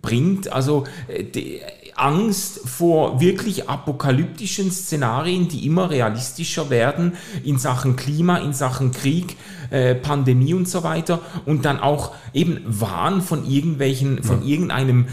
bringt. 0.00 0.50
Also 0.50 0.84
äh, 1.08 1.22
die, 1.22 1.60
Angst 1.96 2.60
vor 2.64 3.20
wirklich 3.20 3.68
apokalyptischen 3.68 4.70
Szenarien, 4.70 5.48
die 5.48 5.66
immer 5.66 5.90
realistischer 5.90 6.70
werden 6.70 7.14
in 7.44 7.58
Sachen 7.58 7.96
Klima, 7.96 8.38
in 8.38 8.52
Sachen 8.52 8.92
Krieg, 8.92 9.36
äh, 9.70 9.94
Pandemie 9.94 10.54
und 10.54 10.68
so 10.68 10.82
weiter. 10.82 11.20
Und 11.44 11.64
dann 11.64 11.80
auch 11.80 12.14
eben 12.32 12.60
Wahn 12.66 13.22
von 13.22 13.48
irgendwelchen, 13.48 14.22
von 14.22 14.42
ja. 14.42 14.48
irgendeinem 14.48 15.06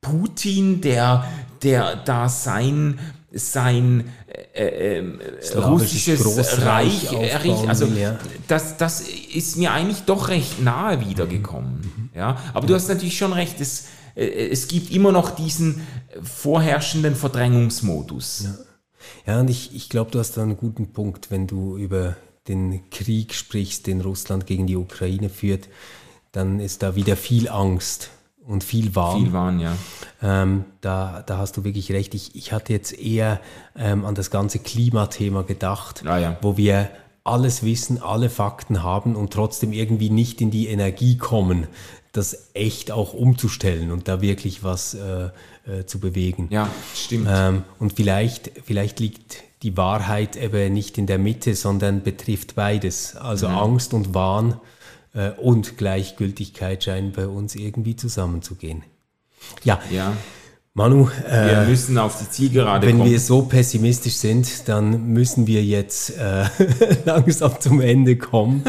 Putin, 0.00 0.80
der, 0.80 1.24
der 1.62 1.96
da 1.96 2.28
sein 2.28 2.98
sein 3.34 4.12
äh, 4.54 4.98
äh, 4.98 5.58
russisches 5.58 6.62
Reich 6.64 7.12
errichtet. 7.12 7.68
Also 7.68 7.86
ja. 7.86 8.18
das, 8.48 8.76
das 8.76 9.00
ist 9.00 9.56
mir 9.56 9.72
eigentlich 9.72 10.02
doch 10.02 10.28
recht 10.28 10.60
nahe 10.60 11.00
wiedergekommen. 11.00 11.80
Mhm. 11.80 12.10
Ja, 12.14 12.36
aber 12.52 12.66
du 12.66 12.74
hast 12.74 12.88
natürlich 12.88 13.16
schon 13.16 13.32
recht. 13.32 13.60
Es, 13.60 13.86
es 14.14 14.68
gibt 14.68 14.90
immer 14.90 15.12
noch 15.12 15.30
diesen 15.30 15.86
vorherrschenden 16.22 17.14
Verdrängungsmodus. 17.14 18.44
Ja, 19.26 19.32
ja 19.34 19.40
und 19.40 19.50
ich, 19.50 19.74
ich 19.74 19.88
glaube, 19.88 20.10
du 20.10 20.18
hast 20.18 20.36
da 20.36 20.42
einen 20.42 20.56
guten 20.56 20.92
Punkt, 20.92 21.30
wenn 21.30 21.46
du 21.46 21.76
über 21.76 22.16
den 22.48 22.90
Krieg 22.90 23.34
sprichst, 23.34 23.86
den 23.86 24.00
Russland 24.00 24.46
gegen 24.46 24.66
die 24.66 24.76
Ukraine 24.76 25.28
führt, 25.28 25.68
dann 26.32 26.60
ist 26.60 26.82
da 26.82 26.96
wieder 26.96 27.16
viel 27.16 27.48
Angst 27.48 28.10
und 28.46 28.64
viel 28.64 28.94
Wahn. 28.96 29.22
Viel 29.22 29.32
Wahn, 29.32 29.60
ja. 29.60 29.76
Ähm, 30.22 30.64
da, 30.80 31.22
da 31.24 31.38
hast 31.38 31.56
du 31.56 31.64
wirklich 31.64 31.92
recht. 31.92 32.14
Ich, 32.14 32.34
ich 32.34 32.52
hatte 32.52 32.72
jetzt 32.72 32.98
eher 32.98 33.40
ähm, 33.76 34.04
an 34.04 34.14
das 34.14 34.30
ganze 34.30 34.58
Klimathema 34.58 35.42
gedacht, 35.42 36.04
ah, 36.06 36.18
ja. 36.18 36.36
wo 36.42 36.56
wir 36.56 36.90
alles 37.24 37.62
wissen, 37.62 38.02
alle 38.02 38.30
Fakten 38.30 38.82
haben 38.82 39.14
und 39.14 39.32
trotzdem 39.32 39.72
irgendwie 39.72 40.10
nicht 40.10 40.40
in 40.40 40.50
die 40.50 40.66
Energie 40.66 41.16
kommen, 41.16 41.68
das 42.12 42.50
echt 42.54 42.90
auch 42.90 43.14
umzustellen 43.14 43.90
und 43.90 44.06
da 44.06 44.20
wirklich 44.20 44.62
was 44.62 44.94
äh, 44.94 45.30
äh, 45.66 45.86
zu 45.86 45.98
bewegen. 45.98 46.48
Ja, 46.50 46.68
stimmt. 46.94 47.26
Ähm, 47.30 47.64
und 47.78 47.94
vielleicht, 47.94 48.52
vielleicht 48.64 49.00
liegt 49.00 49.42
die 49.62 49.76
Wahrheit 49.76 50.36
eben 50.36 50.72
nicht 50.74 50.98
in 50.98 51.06
der 51.06 51.18
Mitte, 51.18 51.54
sondern 51.54 52.02
betrifft 52.02 52.54
beides. 52.54 53.16
Also 53.16 53.48
mhm. 53.48 53.56
Angst 53.56 53.94
und 53.94 54.12
Wahn 54.12 54.60
äh, 55.14 55.30
und 55.30 55.78
Gleichgültigkeit 55.78 56.84
scheinen 56.84 57.12
bei 57.12 57.26
uns 57.26 57.54
irgendwie 57.54 57.96
zusammenzugehen. 57.96 58.82
Ja. 59.64 59.80
ja. 59.90 60.16
Manu, 60.74 61.06
äh, 61.28 61.50
wir 61.50 61.64
müssen 61.68 61.98
auf 61.98 62.18
die 62.18 62.30
Zielgerade 62.30 62.86
wenn 62.86 62.96
kommen. 62.96 63.10
wir 63.10 63.20
so 63.20 63.42
pessimistisch 63.42 64.14
sind, 64.14 64.66
dann 64.70 65.06
müssen 65.08 65.46
wir 65.46 65.62
jetzt 65.62 66.16
äh, 66.16 66.46
langsam 67.04 67.60
zum 67.60 67.82
Ende 67.82 68.16
kommen. 68.16 68.64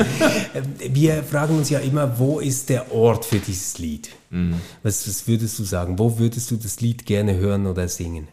wir 0.85 1.23
fragen 1.23 1.55
uns 1.55 1.69
ja 1.69 1.79
immer, 1.79 2.19
wo 2.19 2.41
ist 2.41 2.67
der 2.67 2.91
Ort 2.91 3.23
für 3.23 3.39
dieses 3.39 3.77
Lied? 3.77 4.09
Mhm. 4.31 4.55
Was, 4.83 5.07
was 5.07 5.29
würdest 5.29 5.57
du 5.59 5.63
sagen? 5.63 5.97
Wo 5.97 6.19
würdest 6.19 6.51
du 6.51 6.57
das 6.57 6.81
Lied 6.81 7.05
gerne 7.05 7.37
hören 7.37 7.67
oder 7.67 7.87
singen? 7.87 8.27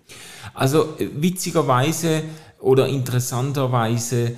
Also 0.52 0.96
witzigerweise 0.98 2.22
oder 2.58 2.88
interessanterweise 2.88 4.32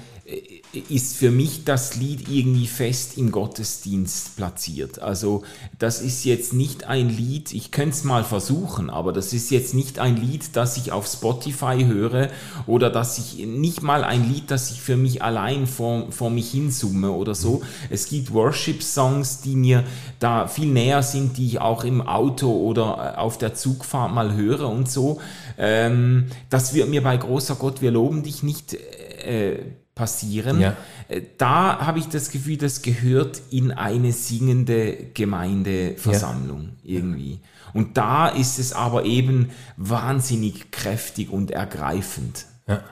ist 0.89 1.17
für 1.17 1.31
mich 1.31 1.65
das 1.65 1.97
Lied 1.97 2.29
irgendwie 2.31 2.67
fest 2.67 3.19
im 3.19 3.31
Gottesdienst 3.31 4.37
platziert. 4.37 5.01
Also 5.01 5.43
das 5.79 6.01
ist 6.01 6.25
jetzt 6.25 6.55
nicht 6.55 6.85
ein 6.85 7.11
Lied, 7.11 7.53
ich 7.53 7.71
könnte 7.71 7.91
es 7.91 8.05
mal 8.05 8.25
versuchen, 8.25 8.89
aber 8.89 9.13
das 9.13 9.35
ist 9.35 9.51
jetzt 9.51 9.75
nicht 9.75 9.99
ein 9.99 10.17
Lied, 10.17 10.57
das 10.57 10.79
ich 10.79 10.91
auf 10.91 11.07
Spotify 11.07 11.85
höre 11.87 12.31
oder 12.67 12.89
dass 12.89 13.19
ich 13.19 13.47
nicht 13.47 13.83
mal 13.83 14.03
ein 14.03 14.27
Lied, 14.33 14.51
das 14.51 14.71
ich 14.71 14.81
für 14.81 14.97
mich 14.97 15.23
allein 15.23 15.67
vor, 15.67 16.11
vor 16.11 16.31
mich 16.31 16.51
hinsumme 16.51 17.11
oder 17.11 17.35
so. 17.35 17.63
Es 17.91 18.09
gibt 18.09 18.33
Worship-Songs, 18.33 19.43
die 19.43 19.57
mir 19.57 19.85
da 20.21 20.49
viel 20.49 20.69
näher 20.69 21.03
sind, 21.03 21.37
die 21.37 21.47
ich 21.47 21.61
auch 21.61 21.85
im 21.85 22.01
Auto 22.01 22.51
oder 22.51 23.19
auf 23.19 23.37
der 23.37 23.55
Zugfahrt 23.55 24.15
mal 24.15 24.35
höre 24.35 24.71
und 24.71 24.91
so. 24.91 25.21
Ähm, 25.59 26.29
das 26.49 26.73
wird 26.73 26.89
mir 26.89 27.03
bei 27.03 27.17
großer 27.19 27.57
Gott, 27.57 27.83
wir 27.83 27.91
loben 27.91 28.23
dich 28.23 28.43
nicht 28.43 28.73
äh, 28.73 29.59
passieren. 29.95 30.61
Ja. 30.61 30.77
Äh, 31.09 31.23
da 31.39 31.85
habe 31.87 31.99
ich 31.99 32.09
das 32.09 32.31
Gefühl, 32.31 32.57
das 32.57 32.83
gehört 32.83 33.43
in 33.51 33.73
eine 33.73 34.13
singende 34.13 34.97
Gemeindeversammlung 35.15 36.71
ja. 36.83 36.99
irgendwie. 36.99 37.41
Und 37.73 37.97
da 37.97 38.29
ist 38.29 38.59
es 38.59 38.73
aber 38.73 39.05
eben 39.05 39.51
wahnsinnig 39.77 40.71
kräftig 40.71 41.31
und 41.31 41.51
ergreifend. 41.51 42.47
Ja, 42.67 42.83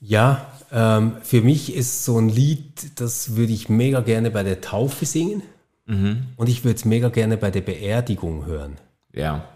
ja 0.00 0.52
ähm, 0.70 1.16
für 1.22 1.40
mich 1.40 1.74
ist 1.74 2.04
so 2.04 2.18
ein 2.18 2.28
Lied, 2.28 3.00
das 3.00 3.36
würde 3.36 3.52
ich 3.52 3.68
mega 3.68 4.00
gerne 4.00 4.30
bei 4.30 4.42
der 4.42 4.60
Taufe 4.60 5.06
singen. 5.06 5.42
Mhm. 5.86 6.26
Und 6.36 6.48
ich 6.48 6.64
würde 6.64 6.76
es 6.76 6.84
mega 6.84 7.08
gerne 7.08 7.38
bei 7.38 7.50
der 7.50 7.62
Beerdigung 7.62 8.44
hören. 8.44 8.76
Ja. 9.12 9.48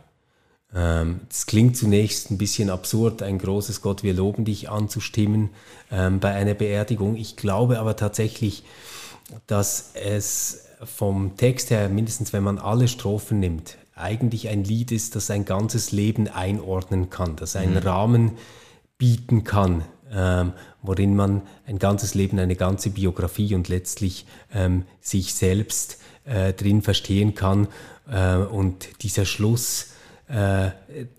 Ähm, 0.75 1.21
es 1.31 1.47
klingt 1.47 1.77
zunächst 1.77 2.31
ein 2.31 2.39
bisschen 2.39 2.71
absurd, 2.71 3.23
ein 3.23 3.39
großes 3.39 3.83
Gott, 3.83 4.03
wir 4.03 4.15
loben 4.15 4.45
dich 4.45 4.71
anzustimmen 4.71 5.51
ähm, 5.91 6.21
bei 6.21 6.33
einer 6.33 6.55
Beerdigung. 6.55 7.17
Ich 7.17 7.37
glaube 7.37 7.79
aber 7.79 7.97
tatsächlich, 7.97 8.65
dass 9.47 9.93
es 9.95 10.65
vom 10.85 11.37
Text 11.37 11.71
her, 11.71 11.89
mindestens 11.89 12.33
wenn 12.33 12.43
man 12.43 12.59
alle 12.59 12.89
Strophen 12.89 13.41
nimmt, 13.41 13.77
eigentlich 13.95 14.49
ein 14.49 14.65
Lied 14.65 14.91
ist, 14.93 15.15
das 15.15 15.31
ein 15.31 15.45
ganzes 15.45 15.93
Leben 15.93 16.29
einordnen 16.29 17.11
kann, 17.11 17.37
das 17.37 17.57
einen 17.57 17.75
mhm. 17.75 17.79
Rahmen 17.79 18.31
bieten 18.99 19.45
kann, 19.45 19.85
ähm, 20.11 20.53
worin 20.83 21.15
man 21.15 21.43
ein 21.67 21.79
ganzes 21.79 22.15
Leben, 22.15 22.39
eine 22.39 22.57
ganze 22.57 22.91
Biografie 22.91 23.55
und 23.55 23.69
letztlich 23.69 24.27
ähm, 24.55 24.85
sich 25.01 25.35
selbst 25.35 25.99
äh, 26.25 26.53
drin 26.53 26.83
verstehen 26.83 27.35
kann. 27.35 27.69
Äh, 28.11 28.37
und 28.37 29.03
dieser 29.03 29.25
Schluss, 29.25 29.92
äh, 30.33 30.71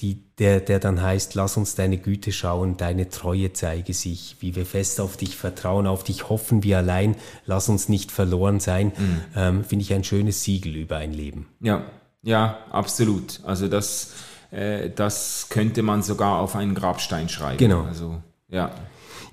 die, 0.01 0.24
der, 0.39 0.59
der 0.59 0.80
dann 0.80 1.01
heißt, 1.01 1.36
lass 1.36 1.55
uns 1.55 1.76
deine 1.76 1.97
Güte 1.97 2.32
schauen, 2.32 2.78
deine 2.78 3.09
Treue 3.09 3.53
zeige 3.53 3.93
sich, 3.93 4.38
wie 4.39 4.55
wir 4.55 4.66
fest 4.66 4.99
auf 4.99 5.18
dich 5.18 5.38
vertrauen, 5.38 5.86
auf 5.86 6.03
dich 6.03 6.30
hoffen 6.30 6.64
wir 6.64 6.80
allein, 6.80 7.16
lass 7.45 7.70
uns 7.70 7.89
nicht 7.89 8.11
verloren 8.11 8.59
sein, 8.59 8.88
mhm. 8.88 9.22
ähm, 9.36 9.64
finde 9.64 9.84
ich 9.84 9.93
ein 9.93 10.03
schönes 10.03 10.43
Siegel 10.43 10.76
über 10.76 10.97
ein 10.97 11.14
Leben. 11.14 11.47
Ja, 11.59 11.84
ja, 12.24 12.57
absolut. 12.72 13.41
Also 13.43 13.68
das, 13.68 14.14
äh, 14.49 14.89
das 14.89 15.47
könnte 15.49 15.84
man 15.84 16.01
sogar 16.01 16.39
auf 16.39 16.55
einen 16.55 16.74
Grabstein 16.74 17.30
schreiben. 17.30 17.59
Genau. 17.59 17.84
Also, 17.84 18.20
ja. 18.49 18.72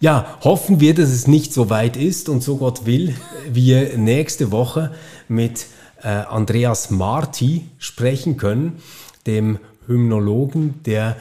Ja, 0.01 0.39
hoffen 0.43 0.81
wir, 0.81 0.95
dass 0.95 1.09
es 1.09 1.27
nicht 1.27 1.55
so 1.55 1.71
weit 1.71 1.97
ist 1.97 2.29
und 2.29 2.43
so 2.43 2.59
Gott 2.59 2.85
will, 2.85 3.15
wir 3.51 3.97
nächste 3.97 4.51
Woche 4.51 4.93
mit 5.29 5.67
äh, 6.03 6.09
Andreas 6.09 6.91
Marti 6.91 7.67
sprechen 7.79 8.37
können, 8.37 8.83
dem 9.27 9.59
Hymnologen, 9.91 10.83
der 10.85 11.17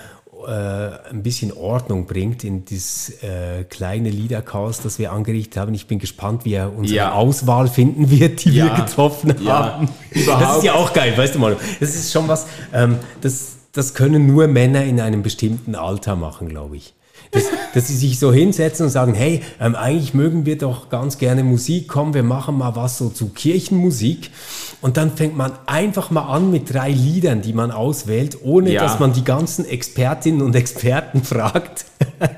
äh, 0.47 1.09
ein 1.09 1.21
bisschen 1.21 1.51
Ordnung 1.51 2.05
bringt 2.05 2.43
in 2.43 2.63
das 2.63 3.11
äh, 3.21 3.65
kleine 3.65 4.09
Liederchaos, 4.09 4.79
das 4.79 4.97
wir 4.97 5.11
angerichtet 5.11 5.57
haben. 5.57 5.73
Ich 5.73 5.87
bin 5.87 5.99
gespannt, 5.99 6.45
wie 6.45 6.53
er 6.53 6.73
unsere 6.73 6.97
ja. 6.97 7.11
Auswahl 7.11 7.67
finden 7.67 8.09
wird, 8.09 8.45
die 8.45 8.51
ja. 8.51 8.65
wir 8.65 8.85
getroffen 8.85 9.35
ja. 9.43 9.73
haben. 9.73 9.89
Überhaupt. 10.11 10.41
Das 10.41 10.57
ist 10.57 10.63
ja 10.63 10.73
auch 10.75 10.93
geil, 10.93 11.17
weißt 11.17 11.35
du 11.35 11.39
mal. 11.39 11.57
Das 11.79 11.95
ist 11.95 12.13
schon 12.13 12.27
was, 12.27 12.47
ähm, 12.73 12.99
das, 13.21 13.57
das 13.73 13.93
können 13.93 14.27
nur 14.27 14.47
Männer 14.47 14.83
in 14.85 15.01
einem 15.01 15.23
bestimmten 15.23 15.75
Alter 15.75 16.15
machen, 16.15 16.47
glaube 16.47 16.77
ich. 16.77 16.93
Dass, 17.31 17.43
dass 17.75 17.87
sie 17.87 17.95
sich 17.95 18.17
so 18.17 18.33
hinsetzen 18.33 18.87
und 18.87 18.91
sagen, 18.91 19.13
hey, 19.13 19.41
ähm, 19.59 19.75
eigentlich 19.75 20.13
mögen 20.13 20.45
wir 20.45 20.57
doch 20.57 20.89
ganz 20.89 21.19
gerne 21.19 21.43
Musik, 21.43 21.87
komm, 21.87 22.13
wir 22.15 22.23
machen 22.23 22.57
mal 22.57 22.75
was 22.75 22.97
so 22.97 23.09
zu 23.09 23.29
Kirchenmusik. 23.29 24.31
Und 24.81 24.95
dann 24.95 25.15
fängt 25.15 25.35
man 25.35 25.51
einfach 25.65 26.09
mal 26.09 26.33
an 26.33 26.51
mit 26.51 26.73
drei 26.73 26.89
Liedern, 26.89 27.41
die 27.41 27.51
man 27.51 27.69
auswählt, 27.69 28.37
ohne 28.43 28.71
ja. 28.71 28.81
dass 28.81 28.97
man 28.97 29.11
die 29.11 29.25
ganzen 29.25 29.65
Expertinnen 29.65 30.41
und 30.41 30.55
Experten 30.55 31.23
fragt. 31.23 31.85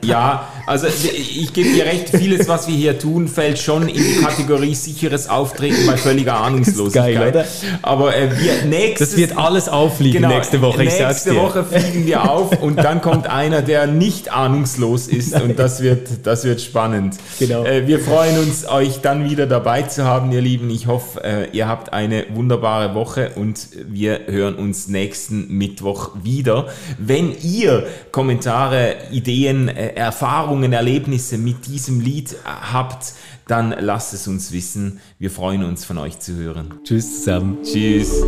Ja, 0.03 0.47
also 0.65 0.87
ich 0.87 1.53
gebe 1.53 1.69
dir 1.69 1.85
recht, 1.85 2.09
vieles, 2.09 2.47
was 2.47 2.67
wir 2.67 2.75
hier 2.75 2.97
tun, 2.97 3.27
fällt 3.27 3.59
schon 3.59 3.87
in 3.87 4.03
die 4.03 4.21
Kategorie 4.21 4.73
sicheres 4.73 5.29
Auftreten 5.29 5.85
bei 5.85 5.97
völliger 5.97 6.39
Ahnungslosigkeit. 6.41 7.15
Geil, 7.15 7.29
oder? 7.29 7.45
Aber 7.83 8.15
äh, 8.15 8.29
wir 8.39 8.65
nächstes, 8.65 9.11
Das 9.11 9.17
wird 9.17 9.37
alles 9.37 9.69
auffliegen 9.69 10.23
genau, 10.23 10.33
nächste 10.33 10.61
Woche. 10.61 10.79
Nächste 10.79 11.35
Woche 11.35 11.63
fliegen 11.63 12.07
wir 12.07 12.29
auf 12.29 12.59
und 12.61 12.77
dann 12.77 13.01
kommt 13.01 13.27
einer, 13.27 13.61
der 13.61 13.85
nicht 13.85 14.33
ahnungslos 14.33 14.80
ist 15.07 15.31
Nein. 15.31 15.43
und 15.43 15.59
das 15.59 15.81
wird, 15.81 16.25
das 16.25 16.43
wird 16.43 16.61
spannend. 16.61 17.17
Genau. 17.39 17.63
Äh, 17.63 17.87
wir 17.87 17.99
freuen 17.99 18.39
uns, 18.39 18.67
euch 18.67 19.01
dann 19.01 19.29
wieder 19.29 19.47
dabei 19.47 19.83
zu 19.83 20.03
haben, 20.03 20.31
ihr 20.31 20.41
Lieben. 20.41 20.69
Ich 20.69 20.87
hoffe, 20.87 21.23
äh, 21.23 21.49
ihr 21.51 21.67
habt 21.67 21.93
eine 21.93 22.25
wunderbare 22.33 22.95
Woche 22.95 23.31
und 23.35 23.67
wir 23.87 24.21
hören 24.27 24.55
uns 24.55 24.87
nächsten 24.87 25.57
Mittwoch 25.57 26.11
wieder. 26.23 26.67
Wenn 26.97 27.35
ihr 27.41 27.87
Kommentare, 28.11 28.95
Ideen, 29.11 29.67
äh, 29.67 29.93
Erfahrungen, 29.95 30.73
Erlebnisse 30.73 31.37
mit 31.37 31.67
diesem 31.67 32.01
Lied 32.01 32.35
habt, 32.45 33.13
dann 33.47 33.75
lasst 33.77 34.13
es 34.13 34.27
uns 34.27 34.51
wissen. 34.51 34.99
Wir 35.19 35.29
freuen 35.29 35.63
uns 35.63 35.83
von 35.83 35.97
euch 35.97 36.19
zu 36.19 36.35
hören. 36.35 36.73
Tschüss 36.83 37.23
zusammen. 37.23 37.57
Tschüss. 37.63 38.23